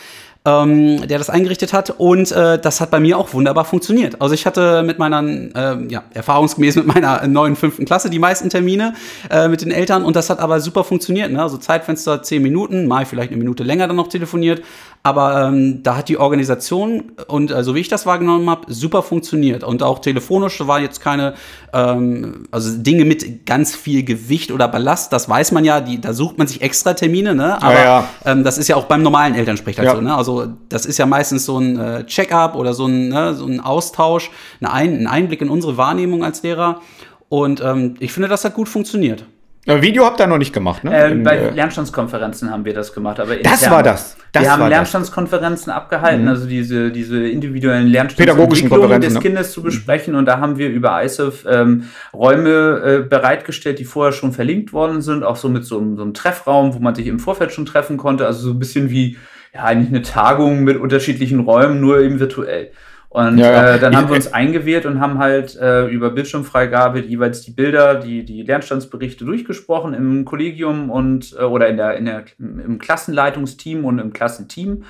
[0.47, 1.91] ähm, der das eingerichtet hat.
[1.91, 4.20] Und äh, das hat bei mir auch wunderbar funktioniert.
[4.20, 8.51] Also ich hatte mit meiner, äh, ja, erfahrungsgemäß mit meiner neuen fünften Klasse die meisten
[8.51, 8.95] Termine
[9.31, 11.33] äh, mit den Eltern und das hat aber super funktioniert.
[11.33, 11.43] Ne?
[11.43, 14.62] Also Zeitfenster zehn Minuten, mal vielleicht eine Minute länger dann noch telefoniert.
[15.07, 19.02] Aber ähm, da hat die Organisation und äh, so wie ich das wahrgenommen habe, super
[19.02, 19.62] funktioniert.
[19.62, 21.34] Und auch telefonisch war jetzt keine,
[21.74, 26.14] ähm, also Dinge mit ganz viel Gewicht oder Ballast, das weiß man ja, die, da
[26.14, 27.62] sucht man sich extra Termine, ne?
[27.62, 28.09] Aber ja, ja.
[28.24, 29.94] Ähm, das ist ja auch beim normalen Elternsprech ja.
[29.94, 30.16] so, ne?
[30.16, 33.61] Also das ist ja meistens so ein äh, Check-up oder so ein, ne, so ein
[33.61, 34.30] Austausch,
[34.62, 36.80] ein, ein Einblick in unsere Wahrnehmung als Lehrer.
[37.28, 39.26] Und ähm, ich finde, das hat gut funktioniert.
[39.67, 40.95] Video habt ihr noch nicht gemacht, ne?
[40.95, 44.17] Äh, In, bei Lernstandskonferenzen haben wir das gemacht, aber das war das.
[44.33, 45.77] das wir haben Lernstandskonferenzen das.
[45.77, 46.29] abgehalten, mhm.
[46.29, 49.21] also diese, diese individuellen Lernstandsentwicklungen des ne?
[49.21, 50.19] Kindes zu besprechen mhm.
[50.19, 55.01] und da haben wir über ISIF ähm, Räume äh, bereitgestellt, die vorher schon verlinkt worden
[55.01, 57.97] sind, auch so mit so, so einem Treffraum, wo man sich im Vorfeld schon treffen
[57.97, 59.17] konnte, also so ein bisschen wie
[59.55, 62.71] ja eigentlich eine Tagung mit unterschiedlichen Räumen, nur eben virtuell.
[63.15, 63.77] Und ja.
[63.77, 67.95] Äh, dann haben wir uns eingewählt und haben halt äh, über Bildschirmfreigabe jeweils die Bilder,
[67.95, 73.85] die, die Lernstandsberichte durchgesprochen im Kollegium und äh, oder in der, in der, im Klassenleitungsteam
[73.85, 74.83] und im Klassenteam.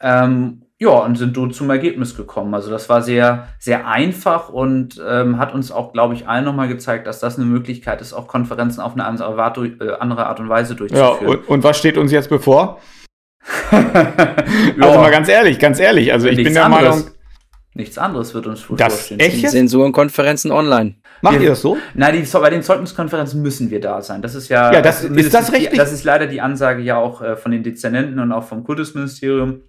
[0.00, 2.54] Ähm, ja, und sind dort zum Ergebnis gekommen.
[2.54, 6.66] Also das war sehr, sehr einfach und ähm, hat uns auch, glaube ich, allen nochmal
[6.66, 10.74] gezeigt, dass das eine Möglichkeit ist, auch Konferenzen auf eine andere Art, äh, und Weise
[10.74, 11.18] durchzuführen.
[11.20, 12.80] Ja, und, und was steht uns jetzt bevor?
[13.70, 16.12] also mal ganz ehrlich, ganz ehrlich.
[16.12, 17.04] Also ich bin der Meinung,
[17.72, 19.20] Nichts anderes wird uns bevorstehen.
[19.20, 19.48] Echt?
[19.48, 20.96] Sensorenkonferenzen online.
[21.22, 21.76] Macht wir, ihr das so?
[21.94, 24.22] Nein, die, bei den Zeugniskonferenzen müssen wir da sein.
[24.22, 24.72] Das ist ja.
[24.72, 25.78] Ja, das, ist das richtig?
[25.78, 29.62] das ist leider die Ansage ja auch äh, von den Dezernenten und auch vom Kultusministerium.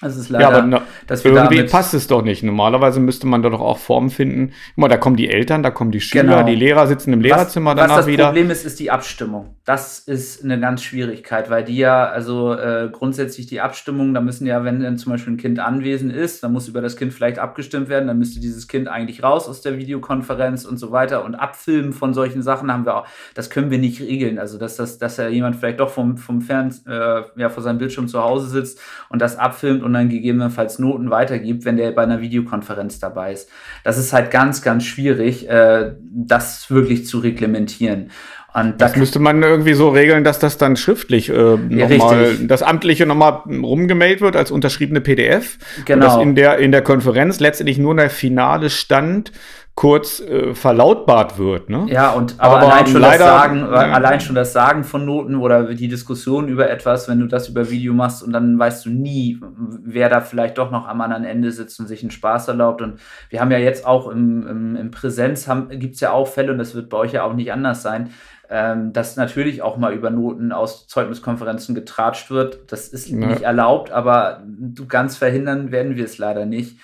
[0.00, 2.42] Das ist leider, ja, aber na, dass wir irgendwie passt es doch nicht.
[2.42, 4.48] Normalerweise müsste man doch auch Formen finden.
[4.74, 6.42] Guck mal, da kommen die Eltern, da kommen die Schüler, genau.
[6.42, 8.24] die Lehrer sitzen im Lehrerzimmer was, danach was das wieder.
[8.24, 9.54] Das Problem ist, ist die Abstimmung.
[9.64, 14.48] Das ist eine ganz Schwierigkeit, weil die ja, also äh, grundsätzlich die Abstimmung, da müssen
[14.48, 17.38] ja, wenn dann zum Beispiel ein Kind anwesend ist, dann muss über das Kind vielleicht
[17.38, 21.36] abgestimmt werden, dann müsste dieses Kind eigentlich raus aus der Videokonferenz und so weiter und
[21.36, 23.06] abfilmen von solchen Sachen haben wir auch.
[23.34, 24.40] Das können wir nicht regeln.
[24.40, 27.78] Also dass das, dass ja jemand vielleicht doch vom vom Fern, äh, ja vor seinem
[27.78, 32.02] Bildschirm zu Hause sitzt und das abfilmt und dann gegebenenfalls Noten weitergibt, wenn der bei
[32.02, 33.48] einer Videokonferenz dabei ist.
[33.84, 38.10] Das ist halt ganz, ganz schwierig, äh, das wirklich zu reglementieren.
[38.54, 42.62] Und das müsste man irgendwie so regeln, dass das dann schriftlich äh, ja, nochmal, das
[42.62, 45.58] Amtliche nochmal rumgemailt wird als unterschriebene PDF.
[45.84, 45.94] Genau.
[45.94, 49.32] Und dass in der, in der Konferenz letztendlich nur der finale Stand
[49.74, 51.68] kurz äh, verlautbart wird.
[51.68, 51.86] Ne?
[51.88, 53.72] Ja, und aber, aber allein, schon leider, das Sagen, ja.
[53.72, 57.70] allein schon das Sagen von Noten oder die Diskussion über etwas, wenn du das über
[57.70, 59.40] Video machst und dann weißt du nie,
[59.82, 62.82] wer da vielleicht doch noch am anderen Ende sitzt und sich einen Spaß erlaubt.
[62.82, 63.00] Und
[63.30, 66.58] wir haben ja jetzt auch im, im, im Präsenz, gibt es ja auch Fälle, und
[66.58, 68.10] das wird bei euch ja auch nicht anders sein,
[68.50, 72.70] ähm, dass natürlich auch mal über Noten aus Zeugniskonferenzen getratscht wird.
[72.70, 73.16] Das ist ja.
[73.16, 76.78] nicht erlaubt, aber du ganz verhindern werden wir es leider nicht.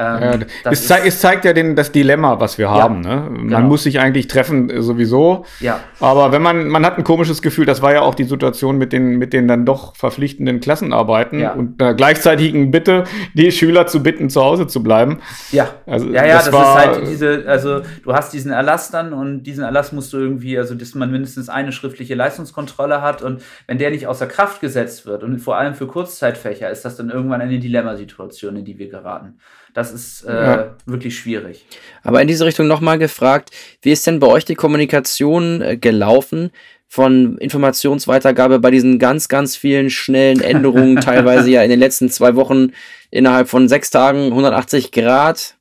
[0.00, 3.00] Ähm, ja, es, zeigt, es, zeigt ja den, das Dilemma, was wir ja, haben.
[3.00, 3.26] Ne?
[3.28, 3.60] Man genau.
[3.62, 5.44] muss sich eigentlich treffen äh, sowieso.
[5.58, 5.80] Ja.
[5.98, 8.92] Aber wenn man, man hat ein komisches Gefühl, das war ja auch die Situation mit
[8.92, 11.52] den, mit den dann doch verpflichtenden Klassenarbeiten ja.
[11.52, 15.18] und der gleichzeitigen Bitte, die Schüler zu bitten, zu Hause zu bleiben.
[15.50, 18.92] Ja, also, ja, ja, das, das war, ist halt diese, also du hast diesen Erlass
[18.92, 23.22] dann und diesen Erlass musst du irgendwie, also dass man mindestens eine schriftliche Leistungskontrolle hat
[23.22, 26.96] und wenn der nicht außer Kraft gesetzt wird und vor allem für Kurzzeitfächer ist das
[26.96, 29.40] dann irgendwann eine Dilemmasituation, in die wir geraten.
[29.74, 30.76] Das ist äh, ja.
[30.86, 31.64] wirklich schwierig.
[32.02, 33.50] Aber in diese Richtung nochmal gefragt,
[33.82, 36.50] wie ist denn bei euch die Kommunikation äh, gelaufen
[36.86, 42.34] von Informationsweitergabe bei diesen ganz, ganz vielen schnellen Änderungen, teilweise ja in den letzten zwei
[42.34, 42.72] Wochen
[43.10, 45.57] innerhalb von sechs Tagen 180 Grad?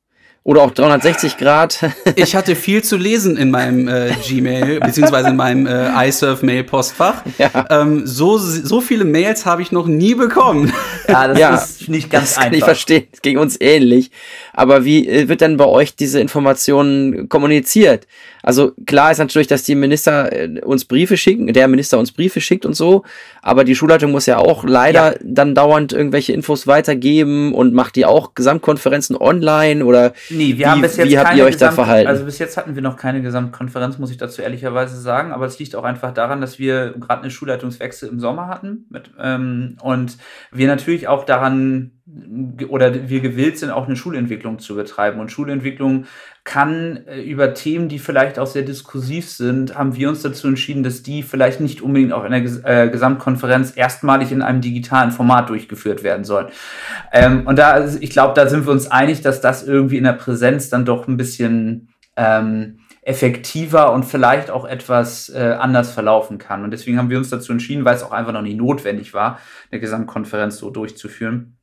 [0.47, 1.81] Oder auch 360 Grad.
[2.15, 7.23] ich hatte viel zu lesen in meinem äh, Gmail, beziehungsweise in meinem äh, iSurf-Mail-Postfach.
[7.37, 7.65] Ja.
[7.69, 10.71] Ähm, so, so viele Mails habe ich noch nie bekommen.
[11.09, 12.49] Ja, das ja, ist nicht ganz das einfach.
[12.49, 13.07] Kann ich verstehen.
[13.13, 14.11] Es ging uns ähnlich.
[14.51, 18.07] Aber wie äh, wird denn bei euch diese Information kommuniziert?
[18.47, 22.39] Also klar ist natürlich, dass die Minister äh, uns Briefe schicken, der Minister uns Briefe
[22.39, 23.03] schickt und so,
[23.41, 25.19] aber die Schulleitung muss ja auch leider ja.
[25.21, 30.65] dann dauernd irgendwelche Infos weitergeben und macht die auch Gesamtkonferenzen online oder nee, wir wie,
[30.65, 32.07] haben bis jetzt wie habt ihr euch Gesamt da verhalten?
[32.07, 35.59] Also bis jetzt hatten wir noch keine Gesamtkonferenz, muss ich dazu ehrlicherweise sagen, aber es
[35.59, 40.15] liegt auch einfach daran, dass wir gerade eine Schulleitungswechsel im Sommer hatten mit, ähm, und
[40.53, 41.91] wir natürlich auch daran
[42.69, 45.19] oder wir gewillt sind, auch eine Schulentwicklung zu betreiben.
[45.19, 46.05] Und Schulentwicklung
[46.47, 50.81] kann äh, über Themen, die vielleicht auch sehr diskursiv sind, haben wir uns dazu entschieden,
[50.81, 55.49] dass die vielleicht nicht unbedingt auch in der äh, Gesamtkonferenz erstmalig in einem digitalen Format
[55.49, 56.47] durchgeführt werden sollen.
[57.11, 60.13] Ähm, und da, ich glaube, da sind wir uns einig, dass das irgendwie in der
[60.13, 66.63] Präsenz dann doch ein bisschen ähm, effektiver und vielleicht auch etwas äh, anders verlaufen kann.
[66.63, 69.39] Und deswegen haben wir uns dazu entschieden, weil es auch einfach noch nicht notwendig war,
[69.69, 71.56] eine Gesamtkonferenz so durchzuführen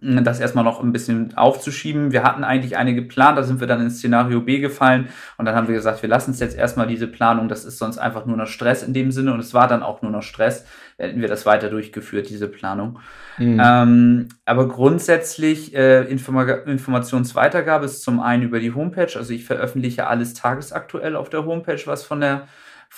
[0.00, 2.10] das erstmal noch ein bisschen aufzuschieben.
[2.10, 5.08] Wir hatten eigentlich eine geplant, da sind wir dann ins Szenario B gefallen
[5.38, 7.98] und dann haben wir gesagt, wir lassen es jetzt erstmal diese Planung, das ist sonst
[7.98, 10.66] einfach nur noch Stress in dem Sinne und es war dann auch nur noch Stress,
[10.98, 12.98] hätten wir das weiter durchgeführt, diese Planung.
[13.38, 13.62] Mhm.
[13.64, 20.08] Ähm, aber grundsätzlich äh, Informa Informationsweitergabe ist zum einen über die Homepage, also ich veröffentliche
[20.08, 22.48] alles tagesaktuell auf der Homepage, was von der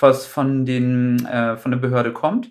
[0.00, 2.50] was von den äh, von der Behörde kommt.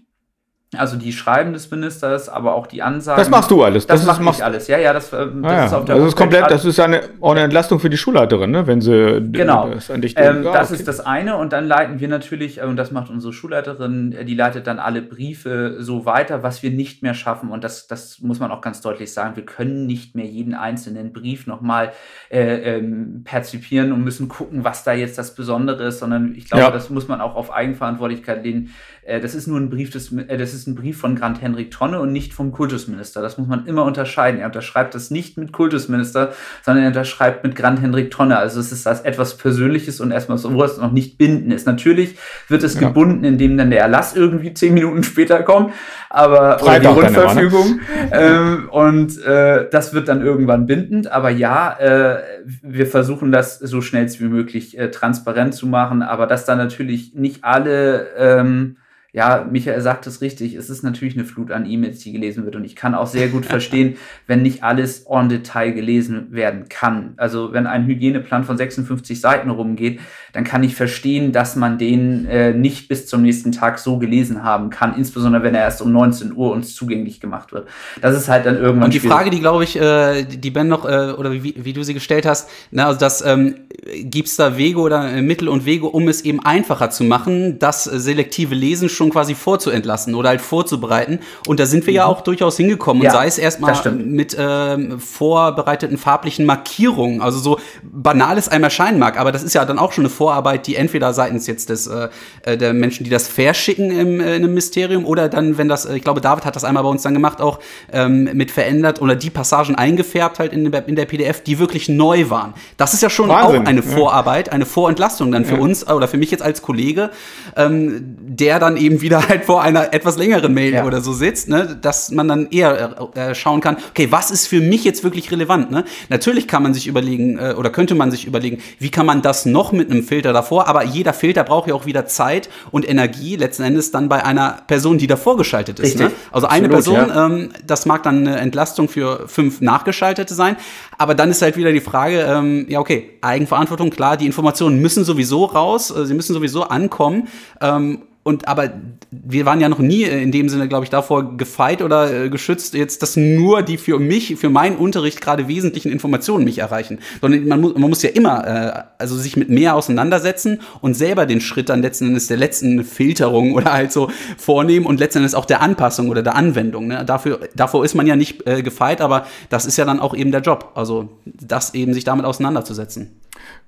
[0.76, 3.22] Also die Schreiben des Ministers, aber auch die Ansagen.
[3.22, 3.88] Das machst du alles.
[3.88, 4.68] Das, das mache ich alles.
[4.68, 7.04] Ja, ja, das, äh, das ah, ist auf der Das ist komplett, das ist eine,
[7.22, 8.68] auch eine Entlastung für die Schulleiterin, ne?
[8.68, 9.70] wenn sie genau.
[9.70, 10.80] das an dich ähm, ah, Das okay.
[10.80, 14.26] ist das eine und dann leiten wir natürlich, äh, und das macht unsere Schulleiterin, äh,
[14.26, 17.50] die leitet dann alle Briefe so weiter, was wir nicht mehr schaffen.
[17.50, 19.38] Und das, das muss man auch ganz deutlich sagen.
[19.38, 21.94] Wir können nicht mehr jeden einzelnen Brief nochmal
[22.30, 26.66] äh, ähm, perzipieren und müssen gucken, was da jetzt das Besondere ist, sondern ich glaube,
[26.66, 26.72] ja.
[26.72, 28.74] das muss man auch auf Eigenverantwortlichkeit lehnen.
[29.08, 31.72] Äh, das ist nur ein Brief des, äh, das ist ein Brief von Grant Henrik
[31.72, 33.22] Tonne und nicht vom Kultusminister.
[33.22, 34.40] Das muss man immer unterscheiden.
[34.40, 36.34] Er unterschreibt das nicht mit Kultusminister,
[36.64, 38.38] sondern er unterschreibt mit Grant Henrik Tonne.
[38.38, 41.66] Also es ist das etwas Persönliches und erstmal so, wo es noch nicht binden ist.
[41.66, 42.18] Natürlich
[42.50, 42.82] wird es ja.
[42.82, 45.74] gebunden, indem dann der Erlass irgendwie zehn Minuten später kommt,
[46.10, 47.80] aber oder die Rundverfügung.
[48.12, 51.12] ähm, und äh, das wird dann irgendwann bindend.
[51.12, 52.22] Aber ja, äh,
[52.62, 57.14] wir versuchen das so schnell wie möglich äh, transparent zu machen, aber dass da natürlich
[57.14, 58.78] nicht alle ähm,
[59.14, 62.56] ja, Michael sagt es richtig, es ist natürlich eine Flut an E-Mails, die gelesen wird.
[62.56, 63.96] Und ich kann auch sehr gut verstehen,
[64.28, 67.14] wenn nicht alles en Detail gelesen werden kann.
[67.18, 70.00] Also wenn ein Hygieneplan von 56 Seiten rumgeht,
[70.34, 74.44] dann kann ich verstehen, dass man den äh, nicht bis zum nächsten Tag so gelesen
[74.44, 77.68] haben kann, insbesondere wenn er erst um 19 Uhr uns zugänglich gemacht wird.
[78.02, 78.84] Das ist halt dann irgendwann.
[78.84, 79.16] Und die schwierig.
[79.16, 82.26] Frage, die glaube ich, äh, die Ben noch, äh, oder wie, wie du sie gestellt
[82.26, 83.56] hast, na, also das ähm,
[84.04, 87.58] gibt es da Wege oder äh, Mittel und Wege, um es eben einfacher zu machen,
[87.58, 91.20] das äh, selektive Lesen schon quasi vorzuentlassen oder halt vorzubereiten.
[91.48, 91.98] Und da sind wir mhm.
[91.98, 93.04] ja auch durchaus hingekommen.
[93.04, 97.22] Ja, und sei es erstmal mit ähm, vorbereiteten farblichen Markierungen.
[97.22, 100.10] Also so banal es einem erscheinen mag, aber das ist ja dann auch schon eine
[100.10, 102.10] Vorarbeit, die entweder seitens jetzt des äh,
[102.44, 105.86] äh der Menschen, die das verschicken im, äh, in einem Ministerium, oder dann, wenn das,
[105.86, 107.60] äh, ich glaube, David hat das einmal bei uns dann gemacht, auch
[107.92, 111.90] ähm, mit verändert oder die Passagen eingefärbt halt in der, in der PDF, die wirklich
[111.90, 112.54] neu waren.
[112.78, 115.62] Das ist ja schon Wahnsinn, auch eine Vorarbeit, eine Vorentlastung dann für ja.
[115.62, 117.12] uns oder für mich jetzt als Kollege,
[117.56, 120.86] ähm, der dann eben wieder halt vor einer etwas längeren Mail ja.
[120.86, 124.48] oder so sitzt, ne, dass man dann eher äh, äh, schauen kann, okay, was ist
[124.48, 125.72] für mich jetzt wirklich relevant?
[125.72, 125.84] Ne?
[126.10, 129.46] Natürlich kann man sich überlegen äh, oder könnte man sich überlegen, wie kann man das
[129.46, 133.36] noch mit einem Filter davor, aber jeder Filter braucht ja auch wieder Zeit und Energie,
[133.36, 136.00] letzten Endes dann bei einer Person, die davor geschaltet ist.
[136.00, 136.12] Ne?
[136.32, 137.26] Also eine Absolut, Person, ja.
[137.26, 140.58] ähm, das mag dann eine Entlastung für fünf Nachgeschaltete sein,
[140.98, 145.04] aber dann ist halt wieder die Frage, ähm, ja okay, Eigenverantwortung, klar, die Informationen müssen
[145.04, 147.28] sowieso raus, äh, sie müssen sowieso ankommen.
[147.62, 148.72] Ähm, und aber
[149.10, 152.74] wir waren ja noch nie in dem Sinne, glaube ich, davor gefeit oder äh, geschützt,
[152.74, 157.00] jetzt, dass nur die für mich, für meinen Unterricht gerade wesentlichen Informationen mich erreichen.
[157.22, 161.26] Sondern man, mu man muss ja immer äh, also sich mit mehr auseinandersetzen und selber
[161.26, 165.34] den Schritt dann letzten Endes der letzten Filterung oder halt so vornehmen und letzten Endes
[165.34, 166.88] auch der Anpassung oder der Anwendung.
[166.88, 167.06] Ne?
[167.06, 170.34] Dafür, davor ist man ja nicht äh, gefeit, aber das ist ja dann auch eben
[170.34, 170.74] der Job.
[170.76, 173.22] Also das eben sich damit auseinanderzusetzen.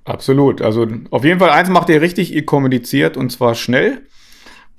[0.04, 0.62] Absolut.
[0.62, 4.02] Also auf jeden Fall eins macht ihr richtig, ihr kommuniziert und zwar schnell.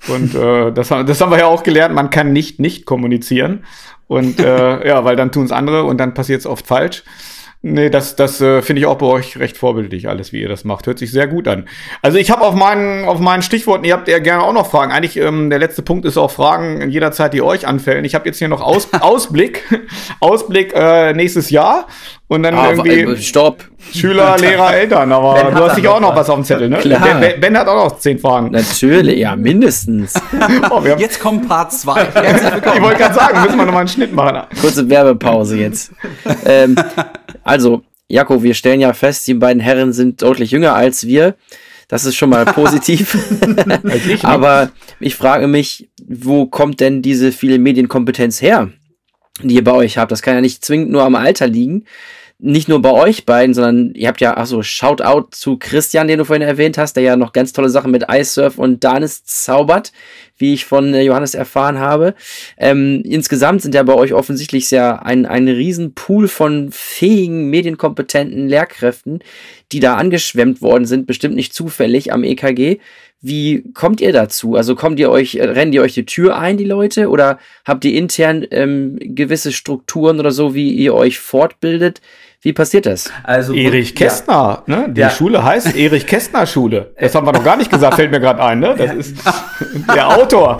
[0.07, 3.65] Und äh, das, das haben wir ja auch gelernt, man kann nicht nicht kommunizieren.
[4.07, 7.03] Und äh, ja, weil dann tun es andere und dann passiert es oft falsch.
[7.63, 10.63] Nee, das, das äh, finde ich auch bei euch recht vorbildlich, alles, wie ihr das
[10.63, 10.87] macht.
[10.87, 11.67] Hört sich sehr gut an.
[12.01, 14.91] Also ich habe auf meinen, auf meinen Stichworten, ihr habt ja gerne auch noch Fragen.
[14.91, 18.03] Eigentlich, ähm, der letzte Punkt ist auch Fragen jederzeit, die euch anfällen.
[18.03, 19.63] Ich habe jetzt hier noch Aus Ausblick,
[20.19, 21.85] Ausblick äh, nächstes Jahr
[22.27, 23.63] und dann ah, irgendwie Stopp.
[23.93, 25.11] Schüler, Lehrer, Eltern.
[25.11, 26.77] Aber ben du hast sicher auch noch was auf dem Zettel, ne?
[26.77, 27.19] Klar.
[27.19, 28.51] Ben, ben, hat auch noch zehn Fragen.
[28.51, 30.13] Natürlich, ja, mindestens.
[30.71, 32.01] oh, jetzt kommt Part 2.
[32.75, 34.47] Ich wollte gerade sagen, müssen wir nochmal einen Schnitt machen.
[34.61, 35.91] Kurze Werbepause jetzt.
[36.45, 36.75] ähm,
[37.51, 41.35] also, Jakob, wir stellen ja fest, die beiden Herren sind deutlich jünger als wir.
[41.87, 43.17] Das ist schon mal positiv.
[44.23, 44.71] Aber
[45.01, 48.69] ich frage mich, wo kommt denn diese viele Medienkompetenz her,
[49.43, 50.11] die ihr bei euch habt?
[50.11, 51.85] Das kann ja nicht zwingend nur am Alter liegen
[52.43, 56.25] nicht nur bei euch beiden, sondern ihr habt ja, achso, Shoutout zu Christian, den du
[56.25, 59.91] vorhin erwähnt hast, der ja noch ganz tolle Sachen mit Icesurf und Danis zaubert,
[60.41, 62.15] wie ich von äh, Johannes erfahren habe.
[62.57, 68.49] Ähm, insgesamt sind ja bei euch offensichtlich sehr ein, ein riesen Pool von fähigen, medienkompetenten
[68.49, 69.19] Lehrkräften,
[69.71, 72.79] die da angeschwemmt worden sind, bestimmt nicht zufällig am EKG.
[73.21, 74.55] Wie kommt ihr dazu?
[74.55, 77.85] Also kommt ihr euch, äh, rennen die euch die Tür ein, die Leute, oder habt
[77.85, 82.01] ihr intern ähm, gewisse Strukturen oder so, wie ihr euch fortbildet?
[82.41, 83.11] Wie passiert das?
[83.23, 84.75] Also Erich Kästner, ja.
[84.75, 84.89] ne?
[84.91, 85.11] Die ja.
[85.11, 86.95] Schule heißt Erich Kästner Schule.
[86.99, 88.73] Das haben wir noch gar nicht gesagt, fällt mir gerade ein, ne?
[88.75, 88.93] Das ja.
[88.93, 89.15] ist
[89.95, 90.59] der Autor.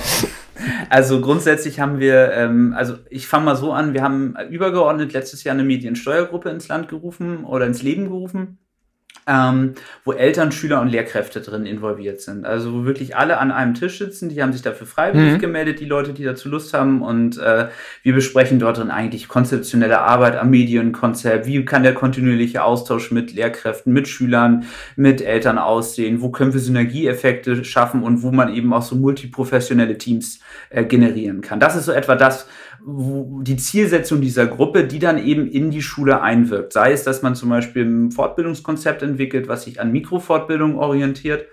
[0.89, 5.43] Also grundsätzlich haben wir, ähm, also ich fange mal so an, wir haben übergeordnet letztes
[5.43, 8.59] Jahr eine Mediensteuergruppe ins Land gerufen oder ins Leben gerufen
[9.27, 12.45] ähm, wo Eltern, Schüler und Lehrkräfte drin involviert sind.
[12.45, 15.39] Also wo wirklich alle an einem Tisch sitzen, die haben sich dafür freiwillig mhm.
[15.39, 17.01] gemeldet, die Leute, die dazu Lust haben.
[17.01, 17.67] Und äh,
[18.03, 21.45] wir besprechen dort drin eigentlich konzeptionelle Arbeit am Medienkonzept.
[21.45, 24.65] Wie kann der kontinuierliche Austausch mit Lehrkräften, mit Schülern,
[24.95, 26.21] mit Eltern aussehen?
[26.21, 31.41] Wo können wir Synergieeffekte schaffen und wo man eben auch so multiprofessionelle Teams äh, generieren
[31.41, 31.59] kann?
[31.59, 32.47] Das ist so etwa das,
[32.85, 36.73] die Zielsetzung dieser Gruppe, die dann eben in die Schule einwirkt.
[36.73, 41.45] Sei es, dass man zum Beispiel ein Fortbildungskonzept entwickelt, was sich an Mikrofortbildung orientiert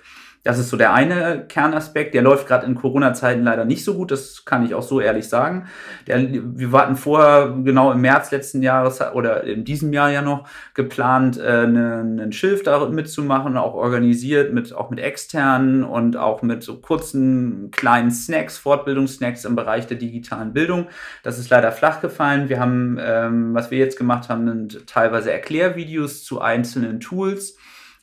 [0.49, 2.15] das ist so der eine Kernaspekt.
[2.15, 5.29] Der läuft gerade in Corona-Zeiten leider nicht so gut, das kann ich auch so ehrlich
[5.29, 5.67] sagen.
[6.07, 10.49] Der, wir warten vorher, genau im März letzten Jahres oder in diesem Jahr ja noch,
[10.73, 16.41] geplant, äh, einen, einen Schilf da mitzumachen, auch organisiert, mit, auch mit externen und auch
[16.41, 20.87] mit so kurzen kleinen Snacks, Fortbildungssnacks im Bereich der digitalen Bildung.
[21.23, 22.49] Das ist leider flach gefallen.
[22.49, 27.58] Wir haben, ähm, was wir jetzt gemacht haben, sind teilweise Erklärvideos zu einzelnen Tools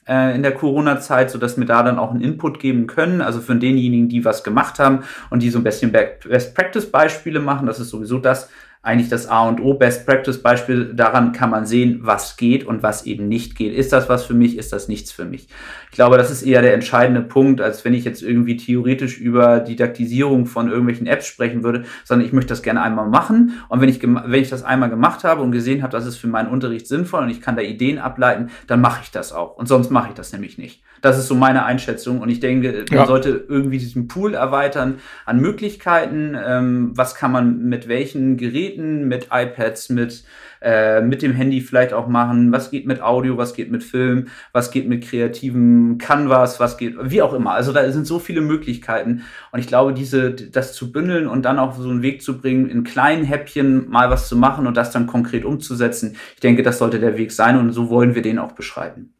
[0.07, 3.21] in der Corona-Zeit, sodass wir da dann auch einen Input geben können.
[3.21, 4.99] Also für denjenigen, die was gemacht haben
[5.31, 7.65] und die so ein bisschen Best-Practice-Beispiele machen.
[7.65, 8.49] Das ist sowieso das,
[8.85, 10.93] eigentlich das A und O, Best Practice Beispiel.
[10.93, 13.73] Daran kann man sehen, was geht und was eben nicht geht.
[13.73, 14.57] Ist das was für mich?
[14.57, 15.47] Ist das nichts für mich?
[15.89, 19.59] Ich glaube, das ist eher der entscheidende Punkt, als wenn ich jetzt irgendwie theoretisch über
[19.59, 23.53] Didaktisierung von irgendwelchen Apps sprechen würde, sondern ich möchte das gerne einmal machen.
[23.69, 26.27] Und wenn ich, wenn ich das einmal gemacht habe und gesehen habe, das ist für
[26.27, 29.57] meinen Unterricht sinnvoll und ich kann da Ideen ableiten, dann mache ich das auch.
[29.57, 30.83] Und sonst mache ich das nämlich nicht.
[31.01, 32.19] Das ist so meine Einschätzung.
[32.19, 33.05] Und ich denke, man ja.
[33.05, 36.35] sollte irgendwie diesen Pool erweitern an Möglichkeiten.
[36.35, 40.23] Ähm, was kann man mit welchen Geräten, mit iPads, mit,
[40.61, 42.51] äh, mit dem Handy vielleicht auch machen?
[42.51, 43.37] Was geht mit Audio?
[43.37, 44.27] Was geht mit Film?
[44.51, 46.59] Was geht mit kreativen Canvas?
[46.59, 47.51] Was geht, wie auch immer.
[47.51, 49.23] Also da sind so viele Möglichkeiten.
[49.51, 52.69] Und ich glaube, diese, das zu bündeln und dann auch so einen Weg zu bringen,
[52.69, 56.77] in kleinen Häppchen mal was zu machen und das dann konkret umzusetzen, ich denke, das
[56.77, 59.14] sollte der Weg sein und so wollen wir den auch beschreiten.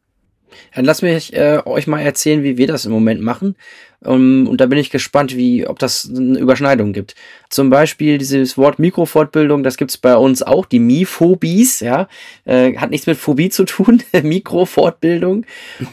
[0.74, 3.56] Dann lasst mich äh, euch mal erzählen, wie wir das im Moment machen.
[4.00, 7.14] Um, und da bin ich gespannt, wie, ob das eine Überschneidung gibt.
[7.48, 12.06] Zum Beispiel dieses Wort Mikrofortbildung, das gibt's bei uns auch, die Mi-Phobies, ja.
[12.44, 15.46] Äh, hat nichts mit Phobie zu tun, Mikrofortbildung.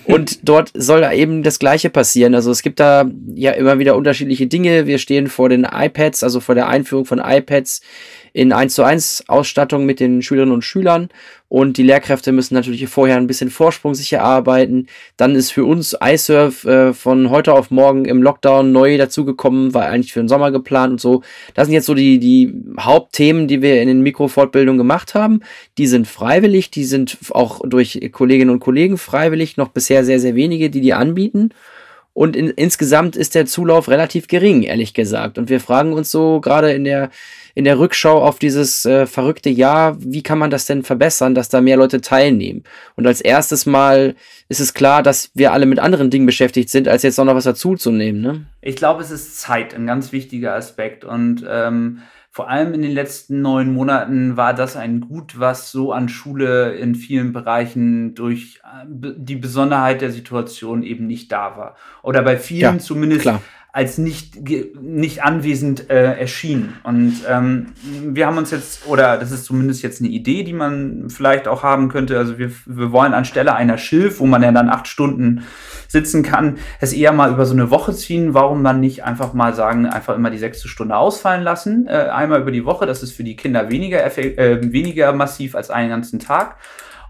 [0.06, 2.36] Und dort soll da eben das Gleiche passieren.
[2.36, 4.86] Also es gibt da ja immer wieder unterschiedliche Dinge.
[4.86, 7.82] Wir stehen vor den iPads, also vor der Einführung von iPads
[8.34, 11.10] in 1 zu 1 Ausstattung mit den Schülerinnen und Schülern
[11.54, 14.88] und die Lehrkräfte müssen natürlich vorher ein bisschen Vorsprung sich erarbeiten.
[15.18, 19.86] Dann ist für uns iSurf äh, von heute auf morgen im Lockdown neu dazugekommen, war
[19.86, 21.22] eigentlich für den Sommer geplant und so.
[21.54, 25.42] Das sind jetzt so die, die Hauptthemen, die wir in den Mikrofortbildungen gemacht haben.
[25.78, 30.34] Die sind freiwillig, die sind auch durch Kolleginnen und Kollegen freiwillig, noch bisher sehr, sehr
[30.34, 31.52] wenige, die die anbieten.
[32.14, 35.38] Und in, insgesamt ist der Zulauf relativ gering, ehrlich gesagt.
[35.38, 37.10] Und wir fragen uns so gerade in der
[37.56, 41.50] in der Rückschau auf dieses äh, verrückte Jahr, wie kann man das denn verbessern, dass
[41.50, 42.64] da mehr Leute teilnehmen?
[42.96, 44.16] Und als erstes Mal
[44.50, 47.44] ist es klar, dass wir alle mit anderen Dingen beschäftigt sind, als jetzt noch was
[47.44, 48.22] dazuzunehmen.
[48.22, 48.46] Ne?
[48.62, 51.06] Ich glaube, es ist Zeit, ein ganz wichtiger Aspekt.
[51.06, 52.00] Und ähm,
[52.32, 56.74] vor allem in den letzten neun Monaten war das ein Gut, was so an Schule
[56.74, 61.76] in vielen Bereichen durch äh, die Besonderheit der Situation eben nicht da war.
[62.02, 63.42] Oder bei vielen ja, zumindest klar
[63.74, 64.48] als nicht,
[64.80, 66.76] nicht anwesend äh, erschienen.
[66.84, 71.10] Und ähm, wir haben uns jetzt, oder das ist zumindest jetzt eine Idee, die man
[71.10, 72.20] vielleicht auch haben könnte.
[72.20, 75.44] Also wir, wir wollen anstelle einer Schilf, wo man ja dann acht Stunden
[75.88, 78.36] sitzen kann, es eher mal über so eine Woche ziehen.
[78.36, 82.42] Warum man nicht einfach mal sagen, einfach immer die sechste Stunde ausfallen lassen, äh, einmal
[82.42, 82.86] über die Woche.
[82.86, 86.58] Das ist für die Kinder weniger, äh, weniger massiv als einen ganzen Tag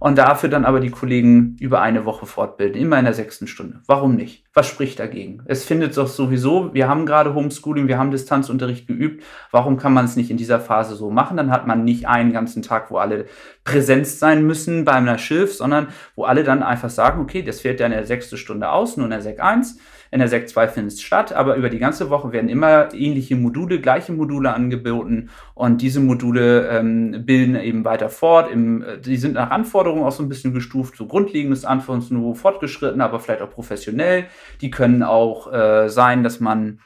[0.04, 3.80] und dafür dann aber die Kollegen über eine Woche fortbilden, immer in der sechsten Stunde.
[3.88, 4.44] Warum nicht?
[4.54, 5.42] Was spricht dagegen?
[5.46, 9.24] Es findet doch sowieso, wir haben gerade Homeschooling, wir haben Distanzunterricht geübt.
[9.50, 11.38] Warum kann man es nicht in dieser Phase so machen?
[11.38, 13.28] Dann hat man nicht einen ganzen Tag, wo alle
[13.64, 15.88] präsent sein müssen bei einer Schilf, sondern
[16.18, 19.06] wo alle dann einfach sagen, okay, das fährt ja in der sechsten Stunde aus, nur
[19.06, 19.80] in der Sek 1
[20.14, 23.36] in der Sekt 2 findet es statt, aber über die ganze Woche werden immer ähnliche
[23.36, 28.52] Module, gleiche Module angeboten und diese Module ähm, bilden eben weiter fort.
[28.52, 33.02] Im, äh, die sind nach Anforderungen auch so ein bisschen gestuft, so grundlegendes Anforderungsniveau, fortgeschritten,
[33.02, 34.26] aber vielleicht auch professionell.
[34.62, 36.80] Die können auch äh, sein, dass man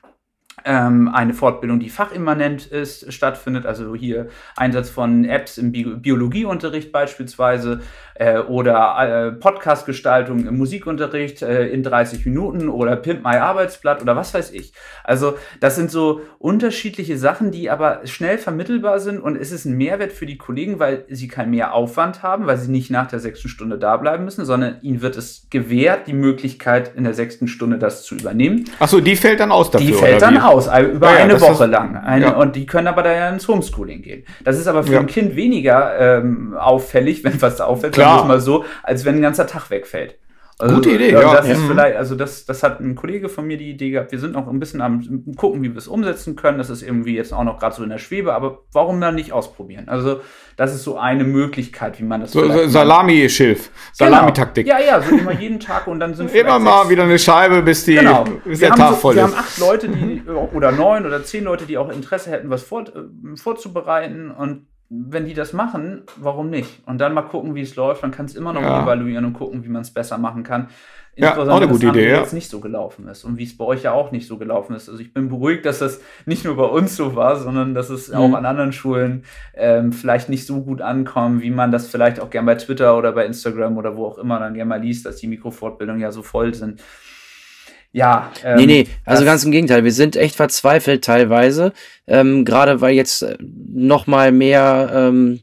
[0.65, 6.91] ähm, eine Fortbildung, die fachimmanent ist, stattfindet, also hier Einsatz von Apps im Bi Biologieunterricht
[6.91, 7.82] beispielsweise
[8.20, 14.15] äh, oder äh, Podcastgestaltung im Musikunterricht äh, in 30 Minuten oder Pimp My Arbeitsblatt oder
[14.15, 14.74] was weiß ich.
[15.03, 19.78] Also das sind so unterschiedliche Sachen, die aber schnell vermittelbar sind und es ist ein
[19.78, 23.49] Mehrwert für die Kollegen, weil sie keinen Mehraufwand haben, weil sie nicht nach der sechsten
[23.49, 27.78] Stunde da bleiben müssen, sondern ihnen wird es gewährt, die Möglichkeit in der sechsten Stunde
[27.78, 28.65] das zu übernehmen.
[28.80, 29.88] Achso, die fällt dann aus dafür.
[29.88, 30.39] Die fällt dann wie?
[30.39, 31.95] aus, also über ja, eine Woche ist, lang.
[31.97, 32.36] Eine, ja.
[32.36, 34.24] Und die können aber da ja ins Homeschooling gehen.
[34.43, 38.07] Das ist aber für ein Kind weniger ähm, auffällig, wenn was auffällt, Klar.
[38.08, 40.18] Sagen wir mal so, als wenn ein ganzer Tag wegfällt.
[40.60, 41.36] Also, Gute Idee, ja.
[41.36, 44.12] Das ist vielleicht, also das, das hat ein Kollege von mir die Idee gehabt.
[44.12, 46.58] Wir sind noch ein bisschen am gucken, wie wir es umsetzen können.
[46.58, 49.34] Das ist irgendwie jetzt auch noch gerade so in der Schwebe, aber warum dann nicht
[49.34, 49.88] ausprobieren?
[49.88, 50.22] Also,
[50.55, 54.66] das ist so eine Möglichkeit, wie man das so, Salami-Schilf, Salami-Taktik.
[54.66, 54.80] Genau.
[54.80, 56.89] Ja, ja, so immer jeden Tag und dann sind immer mal sechs.
[56.89, 58.24] wieder eine Scheibe, bis, die, genau.
[58.43, 59.34] bis der Tag so, voll wir ist.
[59.34, 60.24] Wir haben acht Leute, die
[60.55, 65.25] oder neun oder zehn Leute, die auch Interesse hätten, was vor, äh, vorzubereiten und wenn
[65.25, 66.81] die das machen, warum nicht?
[66.85, 68.03] Und dann mal gucken, wie es läuft.
[68.03, 68.83] Dann kann es immer noch ja.
[68.83, 70.69] evaluieren und gucken, wie man es besser machen kann.
[71.19, 72.19] Ja, auch eine gute Idee, ja.
[72.19, 74.75] jetzt nicht so gelaufen ist und wie es bei euch ja auch nicht so gelaufen
[74.75, 74.88] ist.
[74.88, 78.09] Also ich bin beruhigt, dass das nicht nur bei uns so war, sondern dass es
[78.09, 78.15] mhm.
[78.17, 79.23] auch an anderen Schulen
[79.55, 83.13] ähm, vielleicht nicht so gut ankommt, wie man das vielleicht auch gern bei Twitter oder
[83.13, 86.21] bei Instagram oder wo auch immer dann gerne mal liest, dass die Mikrofortbildungen ja so
[86.21, 86.83] voll sind
[87.91, 88.31] ja.
[88.43, 89.83] Ähm, nee, nee, also ganz im Gegenteil.
[89.83, 91.73] Wir sind echt verzweifelt teilweise.
[92.05, 95.41] Ähm, Gerade weil jetzt äh, noch mal mehr ähm,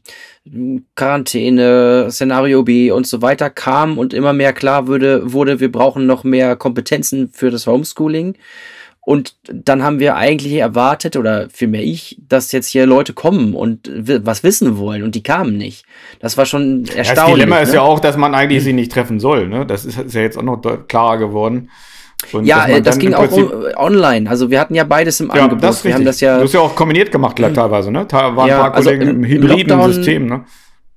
[0.95, 6.05] Quarantäne, Szenario B und so weiter kam und immer mehr klar würde, wurde, wir brauchen
[6.05, 8.35] noch mehr Kompetenzen für das Homeschooling.
[9.01, 13.87] Und dann haben wir eigentlich erwartet, oder vielmehr ich, dass jetzt hier Leute kommen und
[13.87, 15.85] was wissen wollen und die kamen nicht.
[16.19, 17.05] Das war schon erstaunlich.
[17.05, 17.61] Das Dilemma ne?
[17.61, 19.47] ist ja auch, dass man eigentlich sie nicht treffen soll.
[19.47, 19.63] Ne?
[19.65, 21.69] Das ist, ist ja jetzt auch noch klarer geworden.
[22.31, 23.29] Und ja, äh, das ging auch
[23.77, 24.29] online.
[24.29, 25.63] Also wir hatten ja beides im ja, Angebot.
[25.63, 26.37] Das wir haben das ja.
[26.37, 27.53] Du hast ja auch kombiniert gemacht mhm.
[27.53, 28.05] teilweise, ne?
[28.07, 30.45] Da waren ja, ein paar also Kollegen im, im hybriden System, ne?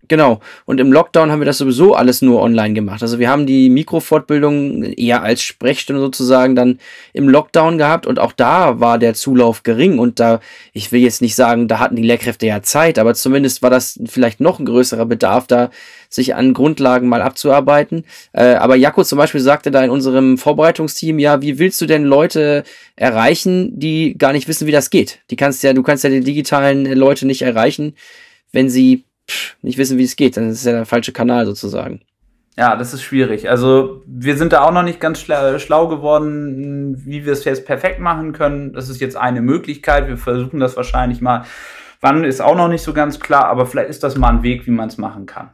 [0.08, 0.40] Genau.
[0.64, 3.02] Und im Lockdown haben wir das sowieso alles nur online gemacht.
[3.02, 6.78] Also wir haben die Mikrofortbildung eher als Sprechstunde sozusagen dann
[7.12, 10.40] im Lockdown gehabt und auch da war der Zulauf gering und da,
[10.72, 14.00] ich will jetzt nicht sagen, da hatten die Lehrkräfte ja Zeit, aber zumindest war das
[14.06, 15.70] vielleicht noch ein größerer Bedarf da,
[16.08, 18.04] sich an Grundlagen mal abzuarbeiten.
[18.32, 22.04] Äh, aber Jakob zum Beispiel sagte da in unserem Vorbereitungsteam, ja, wie willst du denn
[22.04, 22.64] Leute
[22.96, 25.18] erreichen, die gar nicht wissen, wie das geht?
[25.30, 27.94] Die kannst ja, du kannst ja die digitalen Leute nicht erreichen,
[28.52, 29.04] wenn sie
[29.62, 32.00] nicht wissen, wie es geht, dann ist es ja der falsche Kanal sozusagen.
[32.58, 33.48] Ja, das ist schwierig.
[33.48, 38.00] Also wir sind da auch noch nicht ganz schlau geworden, wie wir es jetzt perfekt
[38.00, 38.72] machen können.
[38.72, 40.08] Das ist jetzt eine Möglichkeit.
[40.08, 41.44] Wir versuchen das wahrscheinlich mal.
[42.00, 44.66] Wann ist auch noch nicht so ganz klar, aber vielleicht ist das mal ein Weg,
[44.66, 45.50] wie man es machen kann.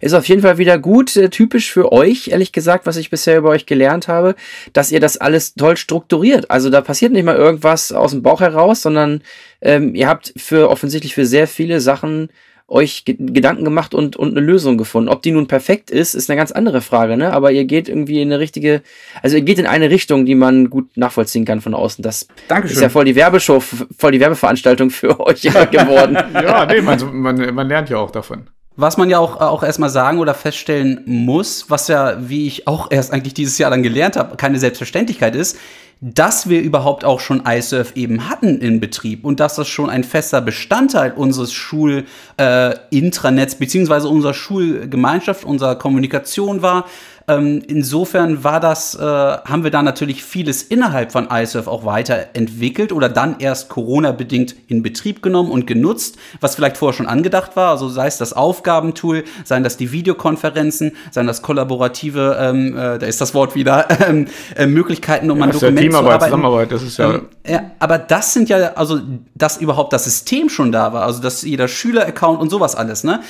[0.00, 3.38] Ist auf jeden Fall wieder gut, äh, typisch für euch, ehrlich gesagt, was ich bisher
[3.38, 4.34] über euch gelernt habe,
[4.72, 6.50] dass ihr das alles toll strukturiert.
[6.50, 9.22] Also da passiert nicht mal irgendwas aus dem Bauch heraus, sondern
[9.60, 12.28] ähm, ihr habt für offensichtlich für sehr viele Sachen
[12.66, 15.10] euch Gedanken gemacht und, und eine Lösung gefunden.
[15.10, 17.32] Ob die nun perfekt ist, ist eine ganz andere Frage, ne?
[17.32, 18.82] Aber ihr geht irgendwie in eine richtige,
[19.22, 22.02] also ihr geht in eine Richtung, die man gut nachvollziehen kann von außen.
[22.02, 22.76] Das Dankeschön.
[22.76, 26.16] ist ja voll die Werbeshow, voll die Werbeveranstaltung für euch geworden.
[26.32, 28.48] ja, nee, man, man, man lernt ja auch davon.
[28.76, 32.90] Was man ja auch, auch erstmal sagen oder feststellen muss, was ja, wie ich auch
[32.90, 35.56] erst eigentlich dieses Jahr dann gelernt habe, keine Selbstverständlichkeit ist,
[36.00, 40.04] dass wir überhaupt auch schon iSurf eben hatten in Betrieb und dass das schon ein
[40.04, 46.86] fester Bestandteil unseres Schul-Intranets äh, beziehungsweise unserer Schulgemeinschaft, unserer Kommunikation war.
[47.26, 52.92] Ähm, insofern war das, äh, haben wir da natürlich vieles innerhalb von iSurf auch weiterentwickelt
[52.92, 57.70] oder dann erst Corona-bedingt in Betrieb genommen und genutzt, was vielleicht vorher schon angedacht war.
[57.70, 63.06] Also sei es das Aufgabentool, seien das die Videokonferenzen, seien das kollaborative, ähm, äh, da
[63.06, 66.24] ist das Wort wieder, ähm, äh, Möglichkeiten, um ja, ein Dokument ja zu arbeiten.
[66.24, 67.70] Zusammenarbeit, das ist ja, ähm, ja.
[67.78, 69.00] Aber das sind ja, also,
[69.34, 73.20] dass überhaupt das System schon da war, also dass jeder Schüler-Account und sowas alles, ne?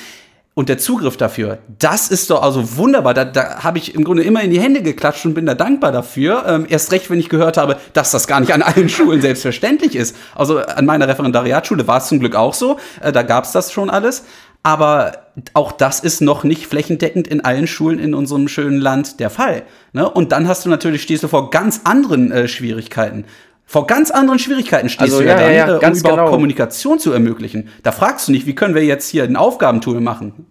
[0.57, 3.13] Und der Zugriff dafür, das ist doch also wunderbar.
[3.13, 5.91] Da, da habe ich im Grunde immer in die Hände geklatscht und bin da dankbar
[5.91, 6.45] dafür.
[6.47, 9.97] Ähm, erst recht, wenn ich gehört habe, dass das gar nicht an allen Schulen selbstverständlich
[9.97, 10.15] ist.
[10.37, 12.79] Also an meiner Referendariatsschule war es zum Glück auch so.
[13.01, 14.25] Äh, da gab es das schon alles.
[14.63, 19.31] Aber auch das ist noch nicht flächendeckend in allen Schulen in unserem schönen Land der
[19.31, 19.65] Fall.
[19.93, 20.09] Ne?
[20.09, 23.25] Und dann hast du natürlich, stehst du vor ganz anderen äh, Schwierigkeiten.
[23.67, 26.31] Vor ganz anderen Schwierigkeiten stehst also, du ja, ja ja, ja, äh, um überhaupt genau.
[26.31, 27.69] Kommunikation zu ermöglichen.
[27.83, 30.47] Da fragst du nicht, wie können wir jetzt hier ein Aufgabentool machen?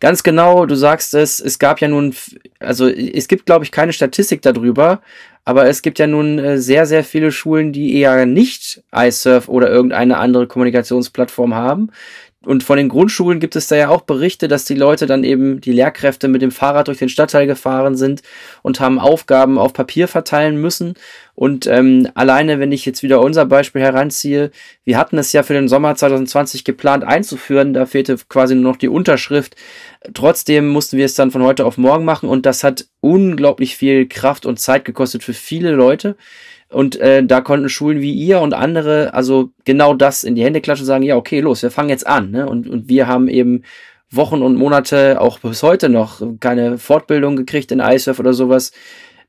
[0.00, 2.12] Ganz genau, du sagst es, es gab ja nun,
[2.58, 5.00] also es gibt, glaube ich, keine Statistik darüber,
[5.44, 9.70] aber es gibt ja nun äh, sehr, sehr viele Schulen, die eher nicht iSurf oder
[9.70, 11.90] irgendeine andere Kommunikationsplattform haben,
[12.44, 15.60] und von den Grundschulen gibt es da ja auch Berichte, dass die Leute dann eben,
[15.60, 18.22] die Lehrkräfte mit dem Fahrrad durch den Stadtteil gefahren sind
[18.62, 20.94] und haben Aufgaben auf Papier verteilen müssen.
[21.34, 24.50] Und ähm, alleine, wenn ich jetzt wieder unser Beispiel heranziehe,
[24.84, 28.76] wir hatten es ja für den Sommer 2020 geplant einzuführen, da fehlte quasi nur noch
[28.76, 29.54] die Unterschrift.
[30.12, 34.08] Trotzdem mussten wir es dann von heute auf morgen machen und das hat unglaublich viel
[34.08, 36.16] Kraft und Zeit gekostet für viele Leute.
[36.72, 40.60] Und äh, da konnten Schulen wie ihr und andere also genau das in die Hände
[40.60, 42.30] klatschen und sagen, ja, okay, los, wir fangen jetzt an.
[42.30, 42.48] Ne?
[42.48, 43.62] Und, und wir haben eben
[44.10, 48.72] Wochen und Monate, auch bis heute noch, keine Fortbildung gekriegt in ISURF oder sowas,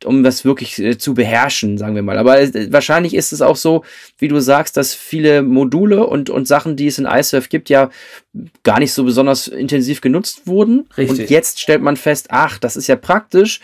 [0.05, 2.17] um das wirklich äh, zu beherrschen, sagen wir mal.
[2.17, 3.83] Aber äh, wahrscheinlich ist es auch so,
[4.17, 7.89] wie du sagst, dass viele Module und, und Sachen, die es in iSurf gibt, ja
[8.63, 10.87] gar nicht so besonders intensiv genutzt wurden.
[10.97, 11.19] Richtig.
[11.19, 13.61] Und jetzt stellt man fest, ach, das ist ja praktisch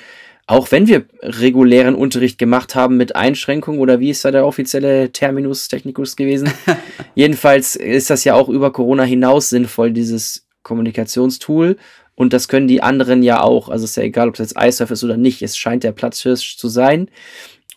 [0.50, 5.12] auch wenn wir regulären Unterricht gemacht haben mit Einschränkungen oder wie ist da der offizielle
[5.12, 6.52] Terminus technicus gewesen?
[7.16, 11.78] Jedenfalls ist das ja auch über Corona hinaus sinnvoll, dieses Kommunikationstool.
[12.16, 13.70] Und das können die anderen ja auch.
[13.70, 15.44] Also ist ja egal, ob es jetzt iSurf ist oder nicht.
[15.44, 17.12] Es scheint der Platzhirsch zu sein.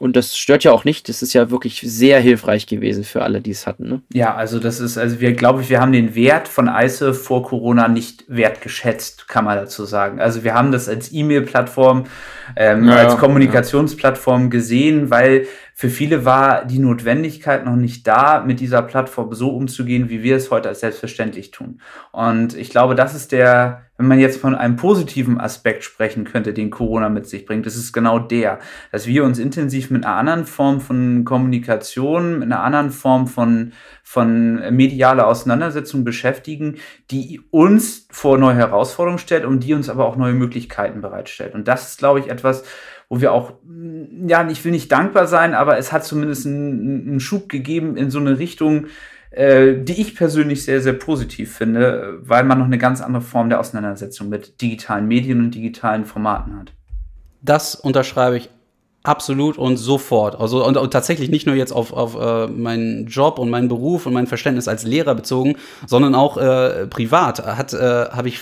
[0.02, 1.08] Und das stört ja auch nicht.
[1.08, 3.88] Das ist ja wirklich sehr hilfreich gewesen für alle, die es hatten.
[3.88, 4.02] Ne?
[4.12, 7.44] Ja, also das ist, also wir glaube ich, wir haben den Wert von ICE vor
[7.44, 10.20] Corona nicht wertgeschätzt, kann man dazu sagen.
[10.20, 12.06] Also wir haben das als E-Mail-Plattform,
[12.56, 14.48] ähm, ja, als Kommunikationsplattform ja.
[14.48, 20.10] gesehen, weil für viele war die Notwendigkeit noch nicht da, mit dieser Plattform so umzugehen,
[20.10, 21.80] wie wir es heute als selbstverständlich tun.
[22.12, 26.52] Und ich glaube, das ist der, wenn man jetzt von einem positiven Aspekt sprechen könnte,
[26.52, 28.58] den Corona mit sich bringt, das ist genau der,
[28.90, 33.72] dass wir uns intensiv mit einer anderen Form von Kommunikation, mit einer anderen Form von,
[34.02, 36.76] von medialer Auseinandersetzung beschäftigen,
[37.10, 41.54] die uns vor neue Herausforderungen stellt und die uns aber auch neue Möglichkeiten bereitstellt.
[41.54, 42.64] Und das ist, glaube ich, etwas,
[43.12, 43.52] wo wir auch,
[44.26, 48.10] ja, ich will nicht dankbar sein, aber es hat zumindest einen, einen Schub gegeben in
[48.10, 48.86] so eine Richtung,
[49.32, 53.50] äh, die ich persönlich sehr, sehr positiv finde, weil man noch eine ganz andere Form
[53.50, 56.72] der Auseinandersetzung mit digitalen Medien und digitalen Formaten hat.
[57.42, 58.48] Das unterschreibe ich
[59.04, 60.38] Absolut und sofort.
[60.38, 64.06] Also und, und tatsächlich nicht nur jetzt auf, auf äh, meinen Job und meinen Beruf
[64.06, 65.56] und mein Verständnis als Lehrer bezogen,
[65.88, 67.44] sondern auch äh, privat.
[67.44, 68.38] Hat äh, habe ich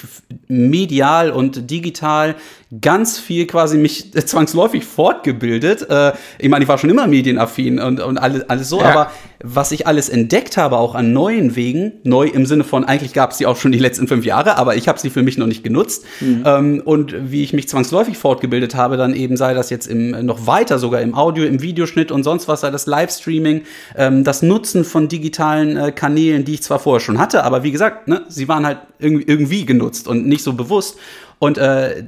[0.49, 2.35] medial und digital
[2.81, 5.89] ganz viel quasi mich zwangsläufig fortgebildet.
[5.89, 8.91] Äh, ich meine, ich war schon immer medienaffin und, und alles, alles so, ja.
[8.91, 9.11] aber
[9.43, 13.31] was ich alles entdeckt habe, auch an neuen Wegen, neu im Sinne von, eigentlich gab
[13.31, 15.47] es die auch schon die letzten fünf Jahre, aber ich habe sie für mich noch
[15.47, 16.05] nicht genutzt.
[16.21, 16.43] Mhm.
[16.45, 20.47] Ähm, und wie ich mich zwangsläufig fortgebildet habe, dann eben sei das jetzt im, noch
[20.51, 23.63] weiter sogar im Audio, im Videoschnitt und sonst was, das Livestreaming,
[23.97, 27.71] ähm, das Nutzen von digitalen äh, Kanälen, die ich zwar vorher schon hatte, aber wie
[27.71, 30.99] gesagt, ne, sie waren halt irgendwie, irgendwie genutzt und nicht so bewusst.
[31.39, 32.05] Und äh,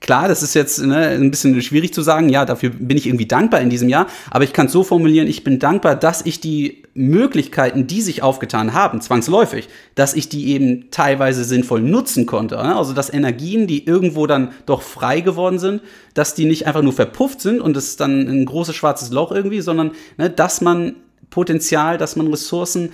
[0.00, 3.26] Klar, das ist jetzt ne, ein bisschen schwierig zu sagen, ja, dafür bin ich irgendwie
[3.26, 6.40] dankbar in diesem Jahr, aber ich kann es so formulieren, ich bin dankbar, dass ich
[6.40, 12.56] die Möglichkeiten, die sich aufgetan haben, zwangsläufig, dass ich die eben teilweise sinnvoll nutzen konnte.
[12.56, 12.76] Ne?
[12.76, 15.82] Also dass Energien, die irgendwo dann doch frei geworden sind,
[16.14, 19.60] dass die nicht einfach nur verpufft sind und es dann ein großes schwarzes Loch irgendwie,
[19.62, 20.96] sondern ne, dass man
[21.30, 22.92] Potenzial, dass man Ressourcen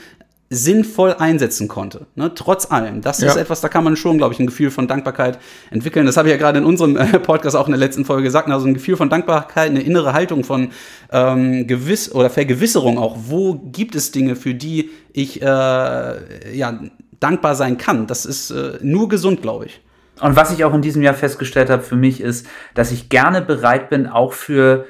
[0.52, 2.06] sinnvoll einsetzen konnte.
[2.14, 2.32] Ne?
[2.34, 3.00] Trotz allem.
[3.00, 3.28] Das ja.
[3.28, 5.38] ist etwas, da kann man schon, glaube ich, ein Gefühl von Dankbarkeit
[5.70, 6.04] entwickeln.
[6.04, 8.50] Das habe ich ja gerade in unserem äh, Podcast auch in der letzten Folge gesagt.
[8.50, 10.70] Also ein Gefühl von Dankbarkeit, eine innere Haltung von
[11.10, 13.16] ähm, Gewiss oder Vergewisserung auch.
[13.28, 16.80] Wo gibt es Dinge, für die ich äh, ja,
[17.18, 18.06] dankbar sein kann?
[18.06, 19.80] Das ist äh, nur gesund, glaube ich.
[20.20, 23.40] Und was ich auch in diesem Jahr festgestellt habe für mich ist, dass ich gerne
[23.40, 24.84] bereit bin, auch für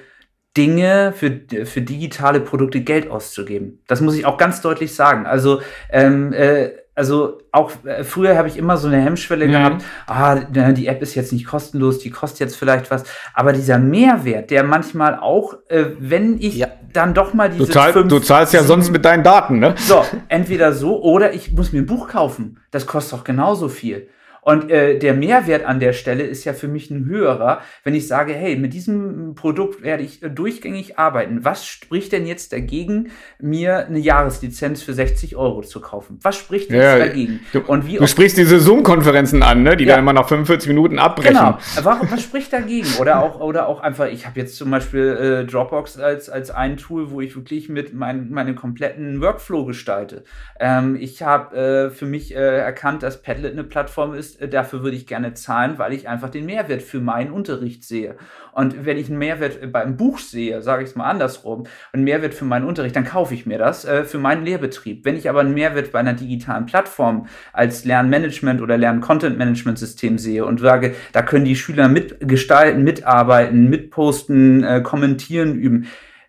[0.57, 3.81] Dinge für, für digitale Produkte Geld auszugeben.
[3.87, 5.27] Das muss ich auch ganz deutlich sagen.
[5.27, 9.53] Also ähm, äh, also auch äh, früher habe ich immer so eine Hemmschwelle mhm.
[9.53, 13.79] gehabt, ah, die App ist jetzt nicht kostenlos, die kostet jetzt vielleicht was, aber dieser
[13.79, 16.69] Mehrwert, der manchmal auch, äh, wenn ich ja.
[16.93, 19.59] dann doch mal diese du, zahl, fünf, du zahlst ja sieben, sonst mit deinen Daten,
[19.59, 19.75] ne?
[19.79, 22.59] So, entweder so oder ich muss mir ein Buch kaufen.
[22.71, 24.09] Das kostet doch genauso viel.
[24.45, 28.09] Und äh, der Mehrwert an der Stelle ist ja für mich ein höherer, wenn ich
[28.09, 31.45] sage, hey, mit diesem Produkt werde ich äh, durchgängig arbeiten.
[31.45, 36.19] Was spricht denn jetzt dagegen, mir eine Jahreslizenz für 60 Euro zu kaufen?
[36.23, 37.39] Was spricht jetzt ja, dagegen?
[37.53, 39.77] Du, Und wie du sprichst diese Zoom-Konferenzen an, ne?
[39.77, 39.93] die ja.
[39.93, 41.35] dann immer nach 45 Minuten abbrechen.
[41.35, 41.59] Genau.
[41.83, 42.89] Warum, was spricht dagegen?
[42.99, 46.79] Oder auch, oder auch einfach, ich habe jetzt zum Beispiel äh, Dropbox als, als ein
[46.79, 50.25] Tool, wo ich wirklich mit mein, meinem kompletten Workflow gestalte.
[50.59, 54.83] Ähm, ich habe äh, für mich äh, erkannt, dass Padlet eine Plattform ist, äh, dafür
[54.83, 58.17] würde ich gerne zahlen, weil ich einfach den Mehrwert für meinen Unterricht sehe.
[58.53, 62.35] Und wenn ich einen Mehrwert beim Buch sehe, sage ich es mal andersrum, einen Mehrwert
[62.35, 65.05] für meinen Unterricht, dann kaufe ich mir das äh, für meinen Lehrbetrieb.
[65.05, 70.61] Wenn ich aber einen Mehrwert bei einer digitalen Plattform als Lernmanagement oder Lern-Content-Management-System sehe und
[70.61, 75.87] sage, da können die Schüler mitgestalten, mitarbeiten, mitposten, äh, kommentieren, üben.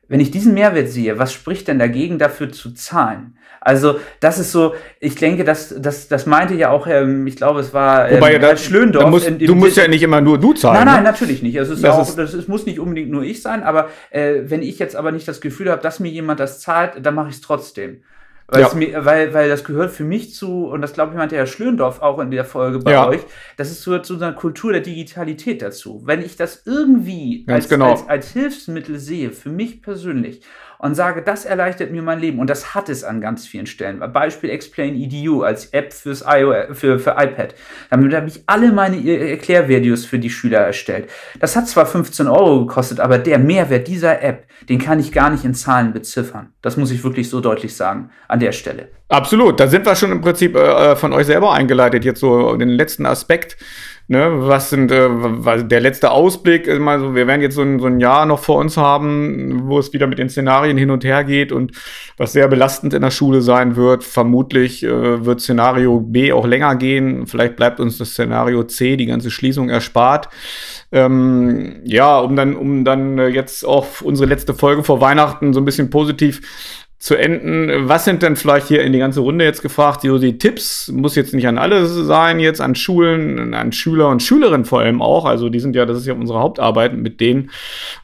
[0.07, 3.37] Wenn ich diesen Mehrwert sehe, was spricht denn dagegen, dafür zu zahlen?
[3.65, 7.61] Also das ist so, ich denke, das, das, das meinte ja auch, ähm, ich glaube,
[7.61, 9.09] es war ähm, Wobei, da, Schlöndorff.
[9.09, 10.79] Musst, in, in, du musst ja nicht immer nur du zahlen.
[10.79, 11.09] Nein, nein, ne?
[11.09, 11.57] natürlich nicht.
[11.57, 13.89] Also es ist das, auch, ist das ist, muss nicht unbedingt nur ich sein, aber
[14.09, 17.15] äh, wenn ich jetzt aber nicht das Gefühl habe, dass mir jemand das zahlt, dann
[17.15, 18.03] mache ich es trotzdem.
[18.53, 18.71] Ja.
[18.73, 22.01] Mir, weil, weil das gehört für mich zu, und das glaube ich meinte Herr Schlöndorff
[22.01, 23.07] auch in der Folge bei ja.
[23.07, 23.21] euch,
[23.55, 26.01] das ist so zu einer Kultur der Digitalität dazu.
[26.05, 27.91] Wenn ich das irgendwie als, genau.
[27.91, 30.41] als, als Hilfsmittel sehe, für mich persönlich,
[30.83, 32.39] und sage, das erleichtert mir mein Leben.
[32.39, 34.03] Und das hat es an ganz vielen Stellen.
[34.11, 37.55] Beispiel Explain EDU als App fürs iOS, für, für iPad.
[37.89, 41.09] Damit habe ich alle meine Erklärvideos für die Schüler erstellt.
[41.39, 45.29] Das hat zwar 15 Euro gekostet, aber der Mehrwert dieser App, den kann ich gar
[45.29, 46.51] nicht in Zahlen beziffern.
[46.61, 48.89] Das muss ich wirklich so deutlich sagen an der Stelle.
[49.07, 49.61] Absolut.
[49.61, 53.05] Da sind wir schon im Prinzip äh, von euch selber eingeleitet, jetzt so den letzten
[53.05, 53.55] Aspekt.
[54.09, 56.67] Ne, was sind äh, der letzte Ausblick?
[56.79, 59.79] Mal so, wir werden jetzt so ein, so ein Jahr noch vor uns haben, wo
[59.79, 61.71] es wieder mit den Szenarien hin und her geht und
[62.17, 64.03] was sehr belastend in der Schule sein wird.
[64.03, 67.27] Vermutlich äh, wird Szenario B auch länger gehen.
[67.27, 70.27] Vielleicht bleibt uns das Szenario C, die ganze Schließung, erspart.
[70.91, 75.61] Ähm, ja, um dann, um dann äh, jetzt auch unsere letzte Folge vor Weihnachten so
[75.61, 76.41] ein bisschen positiv
[77.03, 77.89] zu enden.
[77.89, 80.87] Was sind denn vielleicht hier in die ganze Runde jetzt gefragt, so die Tipps?
[80.87, 85.01] Muss jetzt nicht an alle sein, jetzt an Schulen, an Schüler und Schülerinnen vor allem
[85.01, 85.25] auch.
[85.25, 87.51] Also die sind ja, das ist ja unsere Hauptarbeit mit denen,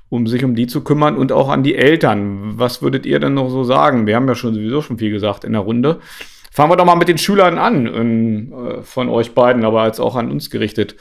[0.10, 2.60] um sich um die zu kümmern und auch an die Eltern.
[2.60, 4.06] Was würdet ihr denn noch so sagen?
[4.06, 6.02] Wir haben ja schon sowieso schon viel gesagt in der Runde.
[6.52, 10.02] Fangen wir doch mal mit den Schülern an, in, äh, von euch beiden, aber jetzt
[10.02, 10.98] auch an uns gerichtet.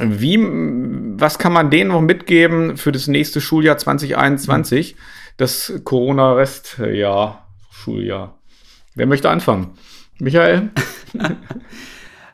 [0.00, 4.94] Wie, was kann man denen noch mitgeben für das nächste Schuljahr 2021?
[4.94, 8.38] Mhm das Corona-Restjahr, Schuljahr.
[8.94, 9.74] Wer möchte anfangen?
[10.18, 10.70] Michael?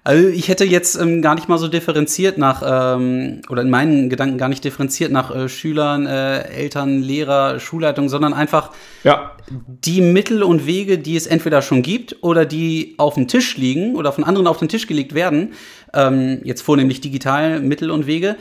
[0.04, 4.08] Also ich hätte jetzt ähm, gar nicht mal so differenziert nach, ähm, oder in meinen
[4.08, 8.70] Gedanken gar nicht differenziert nach äh, Schülern, äh, Eltern, Lehrer, Schulleitung, sondern einfach
[9.04, 9.32] ja.
[9.50, 13.96] die Mittel und Wege, die es entweder schon gibt oder die auf dem Tisch liegen
[13.96, 15.52] oder von anderen auf den Tisch gelegt werden,
[15.92, 18.36] ähm, jetzt vornehmlich digital Mittel und Wege,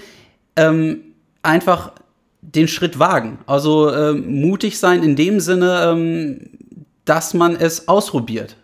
[0.55, 1.01] ähm,
[1.43, 1.91] einfach
[2.55, 3.39] den Schritt wagen.
[3.45, 6.49] Also äh, mutig sein in dem Sinne, ähm,
[7.05, 8.55] dass man es ausprobiert.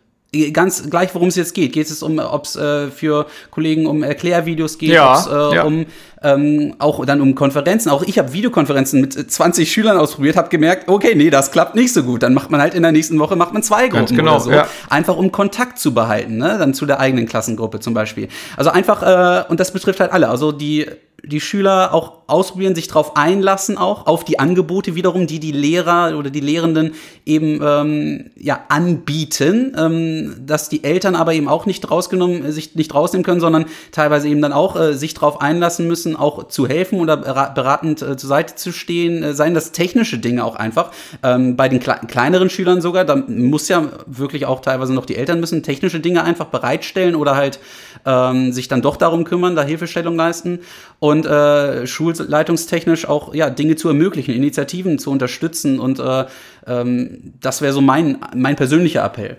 [0.51, 1.73] Ganz gleich, worum es jetzt geht.
[1.73, 5.63] Geht es um, ob es äh, für Kollegen um Erklärvideos geht, ja, äh, ja.
[5.63, 5.85] um
[6.23, 7.91] ähm, auch dann um Konferenzen.
[7.91, 11.93] Auch ich habe Videokonferenzen mit 20 Schülern ausprobiert, habe gemerkt, okay, nee, das klappt nicht
[11.93, 12.23] so gut.
[12.23, 14.39] Dann macht man halt in der nächsten Woche macht man zwei Gruppen Ganz genau, oder
[14.39, 14.67] so, ja.
[14.89, 16.57] einfach um Kontakt zu behalten, ne?
[16.57, 18.27] dann zu der eigenen Klassengruppe zum Beispiel.
[18.57, 20.29] Also einfach äh, und das betrifft halt alle.
[20.29, 20.87] Also die
[21.25, 26.17] die Schüler auch ausprobieren, sich darauf einlassen, auch auf die Angebote wiederum, die die Lehrer
[26.17, 26.93] oder die Lehrenden
[27.25, 32.93] eben ähm, ja anbieten, ähm, dass die Eltern aber eben auch nicht rausgenommen, sich nicht
[32.93, 36.99] rausnehmen können, sondern teilweise eben dann auch äh, sich darauf einlassen müssen, auch zu helfen
[36.99, 40.91] oder beratend äh, zur Seite zu stehen, äh, seien das technische Dinge auch einfach.
[41.23, 45.15] Ähm, bei den kle kleineren Schülern sogar, da muss ja wirklich auch teilweise noch die
[45.15, 47.59] Eltern müssen technische Dinge einfach bereitstellen oder halt
[48.05, 50.59] ähm, sich dann doch darum kümmern, da Hilfestellung leisten
[50.99, 56.25] und äh, schulleitungstechnisch auch ja, Dinge zu ermöglichen, Initiativen zu unterstützen und äh,
[56.67, 59.37] ähm, das wäre so mein, mein persönlicher Appell.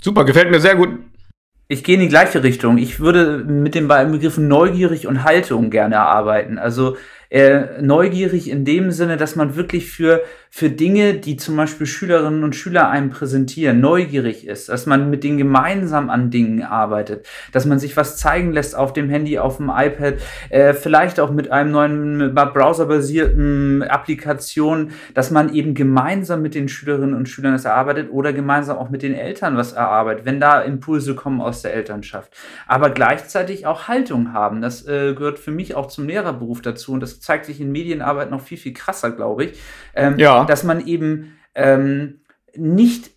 [0.00, 0.90] Super, gefällt mir sehr gut.
[1.68, 2.78] Ich gehe in die gleiche Richtung.
[2.78, 6.58] Ich würde mit den beiden Begriffen neugierig und Haltung gerne arbeiten.
[6.58, 6.96] Also
[7.28, 10.22] äh, neugierig in dem Sinne, dass man wirklich für,
[10.56, 15.22] für Dinge, die zum Beispiel Schülerinnen und Schüler einem präsentieren, neugierig ist, dass man mit
[15.22, 19.58] denen gemeinsam an Dingen arbeitet, dass man sich was zeigen lässt auf dem Handy, auf
[19.58, 20.14] dem iPad,
[20.48, 27.14] äh, vielleicht auch mit einem neuen browserbasierten Applikation, dass man eben gemeinsam mit den Schülerinnen
[27.14, 31.14] und Schülern das erarbeitet oder gemeinsam auch mit den Eltern was erarbeitet, wenn da Impulse
[31.14, 32.34] kommen aus der Elternschaft.
[32.66, 34.62] Aber gleichzeitig auch Haltung haben.
[34.62, 38.30] Das äh, gehört für mich auch zum Lehrerberuf dazu und das zeigt sich in Medienarbeit
[38.30, 39.60] noch viel, viel krasser, glaube ich.
[39.94, 42.20] Ähm, ja dass man eben ähm,
[42.56, 43.10] nicht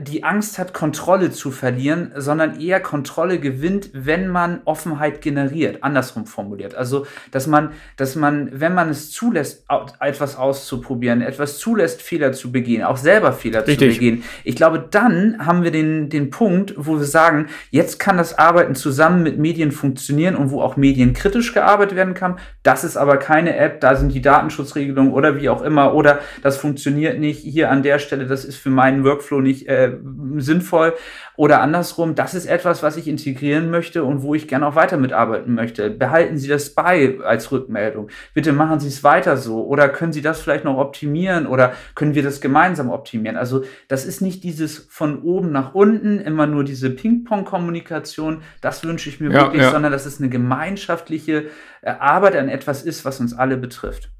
[0.00, 6.24] die Angst hat, Kontrolle zu verlieren, sondern eher Kontrolle gewinnt, wenn man Offenheit generiert, andersrum
[6.24, 6.74] formuliert.
[6.74, 9.66] Also, dass man, dass man, wenn man es zulässt,
[10.00, 13.92] etwas auszuprobieren, etwas zulässt, Fehler zu begehen, auch selber Fehler Richtig.
[13.92, 14.24] zu begehen.
[14.44, 18.76] Ich glaube, dann haben wir den, den Punkt, wo wir sagen, jetzt kann das Arbeiten
[18.76, 22.38] zusammen mit Medien funktionieren und wo auch medienkritisch gearbeitet werden kann.
[22.62, 26.56] Das ist aber keine App, da sind die Datenschutzregelungen oder wie auch immer, oder das
[26.56, 29.92] funktioniert nicht hier an der Stelle, das ist für meinen Workflow nicht äh,
[30.36, 30.94] sinnvoll.
[31.36, 34.96] Oder andersrum, das ist etwas, was ich integrieren möchte und wo ich gerne auch weiter
[34.96, 35.90] mitarbeiten möchte.
[35.90, 38.08] Behalten Sie das bei als Rückmeldung.
[38.32, 39.64] Bitte machen Sie es weiter so.
[39.66, 43.36] Oder können Sie das vielleicht noch optimieren oder können wir das gemeinsam optimieren?
[43.36, 48.42] Also das ist nicht dieses von oben nach unten, immer nur diese Ping-Pong-Kommunikation.
[48.60, 49.70] Das wünsche ich mir ja, wirklich, ja.
[49.70, 51.46] sondern dass es eine gemeinschaftliche
[51.82, 54.10] äh, Arbeit an etwas ist, was uns alle betrifft.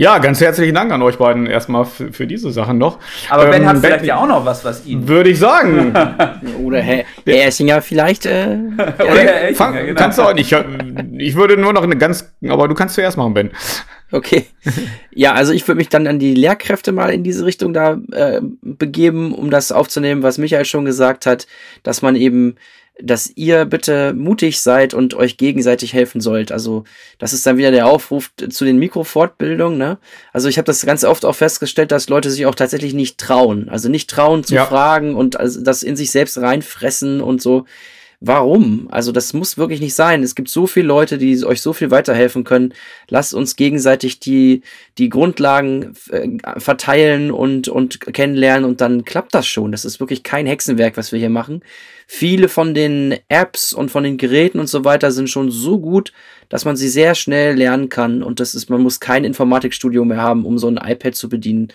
[0.00, 3.00] Ja, ganz herzlichen Dank an euch beiden erstmal für, für diese Sachen noch.
[3.30, 5.08] Aber ähm, Ben hat vielleicht ja auch noch was, was ihn.
[5.08, 5.92] Würde ich sagen.
[6.62, 8.24] Oder Herr, Herr Essinger vielleicht.
[8.24, 10.00] Äh, Oder Herr Fang, genau.
[10.00, 10.54] Kannst du auch nicht.
[11.16, 12.32] Ich würde nur noch eine ganz.
[12.48, 13.50] Aber du kannst zuerst machen, Ben.
[14.12, 14.46] Okay.
[15.10, 18.40] Ja, also ich würde mich dann an die Lehrkräfte mal in diese Richtung da äh,
[18.62, 21.48] begeben, um das aufzunehmen, was Michael schon gesagt hat,
[21.82, 22.54] dass man eben
[23.00, 26.50] dass ihr bitte mutig seid und euch gegenseitig helfen sollt.
[26.50, 26.84] Also
[27.18, 29.78] das ist dann wieder der Aufruf zu den Mikrofortbildungen.
[29.78, 29.98] Ne?
[30.32, 33.68] Also ich habe das ganz oft auch festgestellt, dass Leute sich auch tatsächlich nicht trauen.
[33.68, 34.66] Also nicht trauen zu ja.
[34.66, 37.66] fragen und also das in sich selbst reinfressen und so.
[38.20, 38.88] Warum?
[38.90, 40.24] Also das muss wirklich nicht sein.
[40.24, 42.74] Es gibt so viele Leute, die euch so viel weiterhelfen können.
[43.08, 44.62] Lasst uns gegenseitig die,
[44.98, 46.28] die Grundlagen äh,
[46.58, 49.70] verteilen und, und kennenlernen und dann klappt das schon.
[49.70, 51.62] Das ist wirklich kein Hexenwerk, was wir hier machen.
[52.08, 56.12] Viele von den Apps und von den Geräten und so weiter sind schon so gut,
[56.48, 60.22] dass man sie sehr schnell lernen kann und das ist, man muss kein Informatikstudio mehr
[60.22, 61.68] haben, um so ein iPad zu bedienen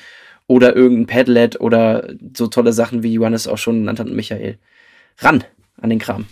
[0.47, 4.57] oder irgendein Padlet oder so tolle Sachen, wie Johannes auch schon genannt hat und Michael.
[5.19, 5.45] Ran!
[5.83, 6.25] An den Kram.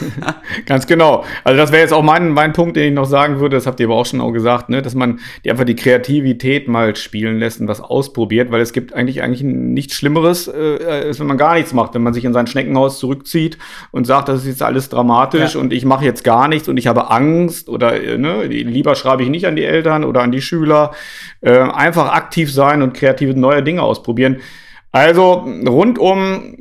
[0.66, 1.24] Ganz genau.
[1.44, 3.80] Also das wäre jetzt auch mein, mein Punkt, den ich noch sagen würde, das habt
[3.80, 7.38] ihr aber auch schon auch gesagt, ne, dass man die einfach die Kreativität mal spielen
[7.38, 11.38] lässt und was ausprobiert, weil es gibt eigentlich eigentlich nichts Schlimmeres, äh, als wenn man
[11.38, 13.58] gar nichts macht, wenn man sich in sein Schneckenhaus zurückzieht
[13.90, 15.60] und sagt, das ist jetzt alles dramatisch ja.
[15.60, 19.22] und ich mache jetzt gar nichts und ich habe Angst oder äh, ne, lieber schreibe
[19.22, 20.92] ich nicht an die Eltern oder an die Schüler.
[21.40, 24.38] Äh, einfach aktiv sein und kreative neue Dinge ausprobieren.
[24.92, 26.54] Also rundum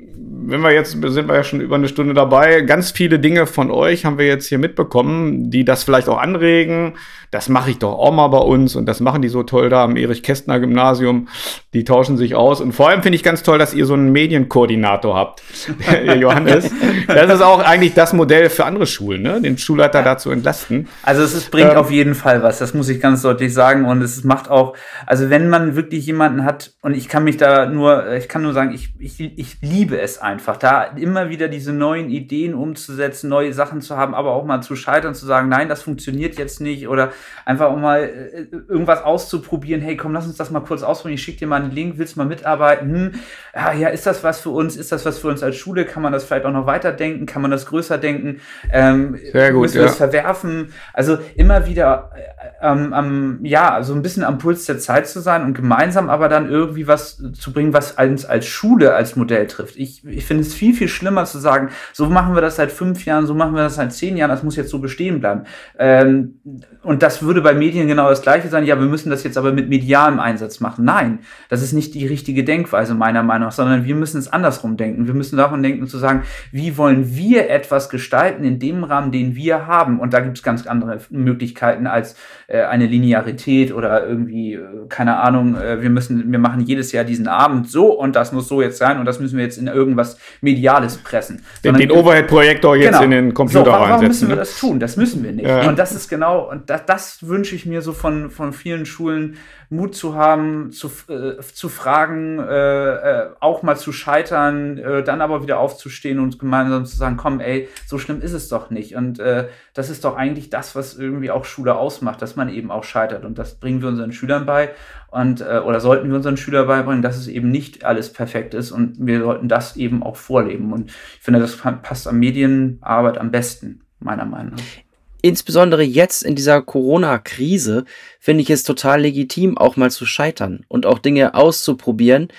[0.43, 3.71] wenn wir jetzt, sind wir ja schon über eine Stunde dabei, ganz viele Dinge von
[3.71, 6.93] euch haben wir jetzt hier mitbekommen, die das vielleicht auch anregen.
[7.31, 9.85] Das mache ich doch auch mal bei uns und das machen die so toll da
[9.85, 11.29] am Erich-Kästner-Gymnasium.
[11.73, 12.59] Die tauschen sich aus.
[12.59, 15.41] Und vor allem finde ich ganz toll, dass ihr so einen Medienkoordinator habt,
[16.19, 16.69] Johannes.
[17.07, 19.39] Das ist auch eigentlich das Modell für andere Schulen, ne?
[19.39, 20.05] den Schulleiter ja.
[20.05, 20.89] da zu entlasten.
[21.03, 23.85] Also es ist, bringt ähm, auf jeden Fall was, das muss ich ganz deutlich sagen.
[23.85, 24.75] Und es macht auch,
[25.05, 28.51] also wenn man wirklich jemanden hat, und ich kann mich da nur, ich kann nur
[28.51, 33.53] sagen, ich, ich, ich liebe es einfach, da immer wieder diese neuen Ideen umzusetzen, neue
[33.53, 36.89] Sachen zu haben, aber auch mal zu scheitern, zu sagen, nein, das funktioniert jetzt nicht
[36.89, 37.13] oder
[37.45, 39.81] einfach um mal äh, irgendwas auszuprobieren.
[39.81, 41.15] Hey, komm, lass uns das mal kurz ausprobieren.
[41.15, 42.93] Ich schicke dir mal einen Link, willst du mal mitarbeiten?
[42.93, 43.11] Hm,
[43.55, 44.75] ja, ja, ist das was für uns?
[44.75, 45.85] Ist das was für uns als Schule?
[45.85, 47.25] Kann man das vielleicht auch noch weiterdenken?
[47.25, 48.41] Kann man das größer denken?
[48.71, 49.63] Ähm, Sehr gut.
[49.63, 49.89] Müssen wir ja.
[49.89, 50.73] es verwerfen?
[50.93, 55.43] Also immer wieder äh, ähm, ja, so ein bisschen am Puls der Zeit zu sein
[55.43, 59.75] und gemeinsam aber dann irgendwie was zu bringen, was uns als Schule als Modell trifft.
[59.77, 63.05] Ich, ich finde es viel, viel schlimmer zu sagen, so machen wir das seit fünf
[63.05, 65.43] Jahren, so machen wir das seit zehn Jahren, das muss jetzt so bestehen bleiben.
[65.77, 66.39] Ähm,
[66.83, 68.65] und das würde bei Medien genau das Gleiche sein.
[68.65, 70.85] Ja, wir müssen das jetzt aber mit medialem Einsatz machen.
[70.85, 71.19] Nein,
[71.49, 75.07] das ist nicht die richtige Denkweise meiner Meinung nach, sondern wir müssen es andersrum denken.
[75.07, 79.35] Wir müssen davon denken zu sagen, wie wollen wir etwas gestalten in dem Rahmen, den
[79.35, 79.99] wir haben?
[79.99, 82.15] Und da gibt es ganz andere Möglichkeiten als
[82.47, 84.59] äh, eine Linearität oder irgendwie, äh,
[84.89, 88.47] keine Ahnung, äh, wir müssen, wir machen jedes Jahr diesen Abend so und das muss
[88.47, 91.43] so jetzt sein und das müssen wir jetzt in irgendwas Mediales pressen.
[91.63, 93.03] Den, den Overhead-Projektor jetzt genau.
[93.03, 93.99] in den Computer so, warum reinsetzen.
[93.99, 94.39] Warum müssen wir ne?
[94.41, 94.79] das tun?
[94.79, 95.47] Das müssen wir nicht.
[95.47, 95.67] Ja.
[95.67, 99.37] Und das ist genau, und das, das wünsche ich mir so von, von vielen Schulen,
[99.69, 105.21] Mut zu haben, zu, äh, zu fragen, äh, äh, auch mal zu scheitern, äh, dann
[105.21, 108.95] aber wieder aufzustehen und gemeinsam zu sagen, komm, ey, so schlimm ist es doch nicht.
[108.95, 112.69] Und äh, das ist doch eigentlich das, was irgendwie auch Schule ausmacht, dass man eben
[112.69, 113.23] auch scheitert.
[113.23, 114.71] Und das bringen wir unseren Schülern bei
[115.09, 118.71] und äh, oder sollten wir unseren Schülern beibringen, dass es eben nicht alles perfekt ist
[118.71, 120.73] und wir sollten das eben auch vorleben.
[120.73, 124.90] Und ich finde, das passt an Medienarbeit am besten, meiner Meinung nach
[125.21, 127.85] insbesondere jetzt in dieser Corona-Krise
[128.19, 132.29] finde ich es total legitim, auch mal zu scheitern und auch Dinge auszuprobieren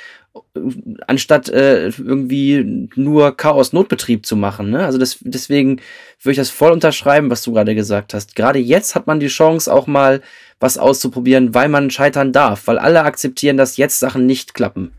[1.06, 4.70] anstatt äh, irgendwie nur Chaos-Notbetrieb zu machen.
[4.70, 4.84] Ne?
[4.84, 5.80] Also das, deswegen
[6.20, 8.34] würde ich das voll unterschreiben, was du gerade gesagt hast.
[8.34, 10.22] Gerade jetzt hat man die Chance, auch mal
[10.58, 14.92] was auszuprobieren, weil man scheitern darf, weil alle akzeptieren, dass jetzt Sachen nicht klappen.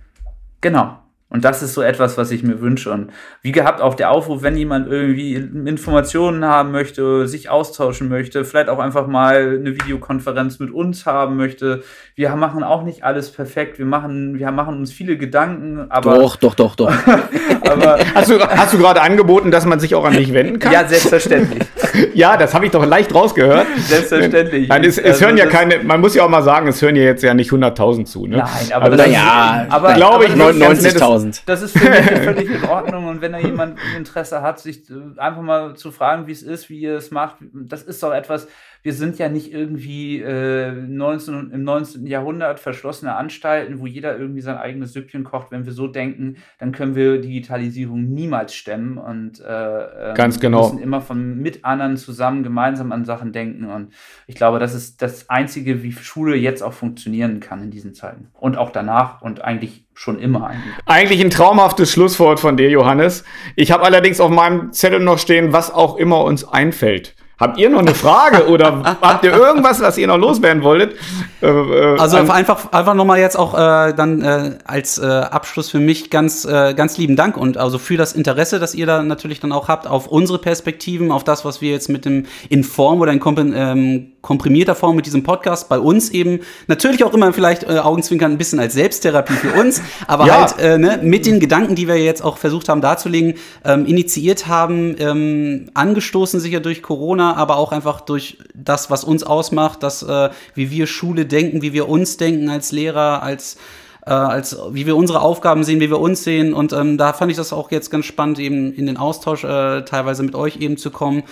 [0.62, 1.00] Genau.
[1.34, 2.92] Und das ist so etwas, was ich mir wünsche.
[2.92, 3.10] Und
[3.42, 8.70] wie gehabt auch der Aufruf, wenn jemand irgendwie Informationen haben möchte, sich austauschen möchte, vielleicht
[8.70, 11.82] auch einfach mal eine Videokonferenz mit uns haben möchte.
[12.14, 13.80] Wir machen auch nicht alles perfekt.
[13.80, 16.20] Wir machen, wir machen uns viele Gedanken, aber.
[16.20, 16.94] Doch, doch, doch, doch.
[17.68, 20.72] aber hast du, hast du gerade angeboten, dass man sich auch an dich wenden kann?
[20.72, 21.64] Ja, selbstverständlich.
[22.14, 23.66] ja, das habe ich doch leicht rausgehört.
[23.78, 24.70] Selbstverständlich.
[24.70, 26.96] Nein, es, es also hören ja keine, man muss ja auch mal sagen, es hören
[26.96, 28.28] ja jetzt ja nicht 100.000 zu.
[28.28, 28.38] Ne?
[28.38, 31.23] Nein, aber also, das, ja, aber glaube ich 90.000.
[31.24, 31.48] 1000.
[31.48, 33.08] Das ist für mich völlig in Ordnung.
[33.08, 36.70] Und wenn da jemand Interesse hat, sich äh, einfach mal zu fragen, wie es ist,
[36.70, 38.48] wie ihr es macht, das ist doch etwas,
[38.84, 42.06] wir sind ja nicht irgendwie äh, 19, im 19.
[42.06, 45.52] Jahrhundert verschlossene Anstalten, wo jeder irgendwie sein eigenes Süppchen kocht.
[45.52, 50.64] Wenn wir so denken, dann können wir Digitalisierung niemals stemmen und äh, ähm, Ganz genau.
[50.64, 53.70] müssen immer von mit anderen zusammen gemeinsam an Sachen denken.
[53.70, 53.94] Und
[54.28, 58.28] ich glaube, das ist das Einzige, wie Schule jetzt auch funktionieren kann in diesen Zeiten.
[58.34, 60.74] Und auch danach und eigentlich schon immer eigentlich.
[60.86, 63.24] Eigentlich ein traumhaftes Schlusswort von dir, Johannes.
[63.56, 67.16] Ich habe allerdings auf meinem Zettel noch stehen, was auch immer uns einfällt.
[67.40, 70.96] Habt ihr noch eine Frage oder habt ihr irgendwas, was ihr noch loswerden wolltet?
[71.42, 75.80] Äh, äh, also einfach, einfach nochmal jetzt auch äh, dann äh, als äh, Abschluss für
[75.80, 79.40] mich ganz, äh, ganz lieben Dank und also für das Interesse, das ihr da natürlich
[79.40, 83.02] dann auch habt, auf unsere Perspektiven, auf das, was wir jetzt mit dem in Form
[83.02, 87.64] oder in ähm, komprimierter Form mit diesem Podcast bei uns eben natürlich auch immer vielleicht
[87.64, 90.40] äh, Augenzwinkern ein bisschen als Selbsttherapie für uns, aber ja.
[90.40, 93.36] halt äh, ne, mit den Gedanken, die wir jetzt auch versucht haben darzulegen,
[93.66, 99.24] ähm, initiiert haben, ähm, angestoßen sicher durch Corona, aber auch einfach durch das, was uns
[99.24, 103.58] ausmacht, das, äh, wie wir Schule denken, wie wir uns denken als Lehrer, als
[104.06, 106.54] äh, als wie wir unsere Aufgaben sehen, wie wir uns sehen.
[106.54, 109.84] Und ähm, da fand ich das auch jetzt ganz spannend, eben in den Austausch äh,
[109.84, 111.24] teilweise mit euch eben zu kommen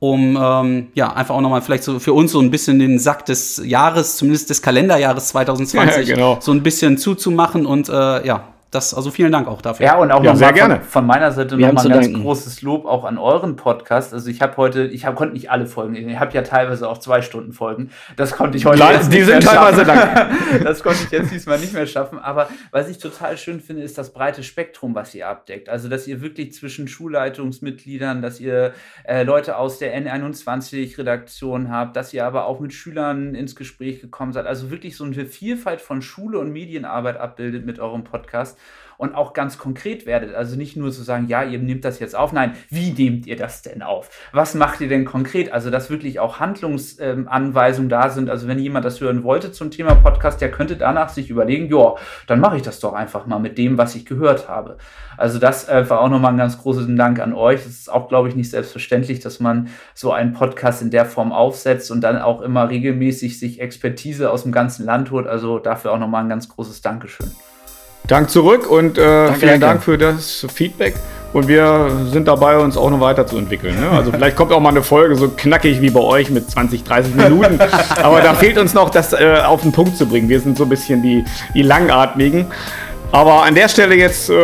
[0.00, 3.26] um ähm, ja einfach auch nochmal vielleicht so für uns so ein bisschen den Sack
[3.26, 6.38] des Jahres, zumindest des Kalenderjahres 2020, ja, genau.
[6.40, 9.86] so ein bisschen zuzumachen und äh, ja, das, also vielen Dank auch dafür.
[9.86, 10.76] Ja, und auch ja, gerne.
[10.76, 12.22] Von, von meiner Seite nochmal ein ganz danken.
[12.22, 14.12] großes Lob auch an euren Podcast.
[14.12, 16.98] Also ich habe heute, ich hab, konnte nicht alle Folgen, ich habe ja teilweise auch
[16.98, 17.90] zwei Stunden Folgen.
[18.16, 20.36] Das konnte ich heute Klar, jetzt Die sind teilweise lang.
[20.64, 22.18] das konnte ich jetzt diesmal nicht mehr schaffen.
[22.18, 25.70] Aber was ich total schön finde, ist das breite Spektrum, was ihr abdeckt.
[25.70, 28.74] Also dass ihr wirklich zwischen Schulleitungsmitgliedern, dass ihr
[29.04, 34.34] äh, Leute aus der N21-Redaktion habt, dass ihr aber auch mit Schülern ins Gespräch gekommen
[34.34, 34.46] seid.
[34.46, 38.57] Also wirklich so eine Vielfalt von Schule und Medienarbeit abbildet mit eurem Podcast
[38.98, 40.34] und auch ganz konkret werdet.
[40.34, 42.32] Also nicht nur zu sagen, ja, ihr nehmt das jetzt auf.
[42.32, 44.10] Nein, wie nehmt ihr das denn auf?
[44.32, 45.52] Was macht ihr denn konkret?
[45.52, 48.28] Also, dass wirklich auch Handlungsanweisungen da sind.
[48.28, 51.94] Also, wenn jemand das hören wollte zum Thema Podcast, der könnte danach sich überlegen, ja,
[52.26, 54.78] dann mache ich das doch einfach mal mit dem, was ich gehört habe.
[55.16, 57.60] Also, das äh, war auch nochmal ein ganz großes Dank an euch.
[57.60, 61.32] Es ist auch, glaube ich, nicht selbstverständlich, dass man so einen Podcast in der Form
[61.32, 65.28] aufsetzt und dann auch immer regelmäßig sich Expertise aus dem ganzen Land holt.
[65.28, 67.30] Also, dafür auch nochmal ein ganz großes Dankeschön.
[68.08, 69.66] Dank zurück und äh, danke, vielen danke.
[69.66, 70.94] Dank für das Feedback.
[71.34, 73.78] Und wir sind dabei, uns auch noch weiterzuentwickeln.
[73.78, 73.90] Ne?
[73.90, 77.14] Also vielleicht kommt auch mal eine Folge so knackig wie bei euch mit 20, 30
[77.14, 77.58] Minuten.
[78.02, 80.30] Aber da fehlt uns noch, das äh, auf den Punkt zu bringen.
[80.30, 81.22] Wir sind so ein bisschen die,
[81.54, 82.46] die Langatmigen.
[83.12, 84.34] Aber an der Stelle jetzt äh,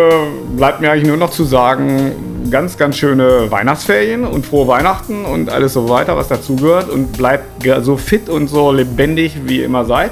[0.57, 5.49] bleibt mir eigentlich nur noch zu sagen, ganz, ganz schöne Weihnachtsferien und frohe Weihnachten und
[5.51, 6.91] alles so weiter, was dazugehört.
[6.91, 10.11] Und bleibt so fit und so lebendig, wie ihr immer seid.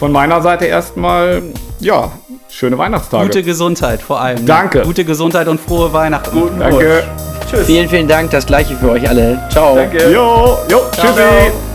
[0.00, 1.42] Von meiner Seite erstmal,
[1.78, 2.10] ja,
[2.50, 3.26] schöne Weihnachtstage.
[3.26, 4.40] Gute Gesundheit vor allem.
[4.40, 4.44] Ne?
[4.44, 4.82] Danke.
[4.82, 6.38] Gute Gesundheit und frohe Weihnachten.
[6.38, 7.04] Guten Danke.
[7.50, 7.66] Tschüss.
[7.66, 8.30] Vielen, vielen Dank.
[8.30, 9.40] Das gleiche für euch alle.
[9.50, 9.74] Ciao.
[9.74, 10.10] Danke.
[10.10, 11.14] Jo, jo, ciao, tschüssi.
[11.14, 11.69] Ciao.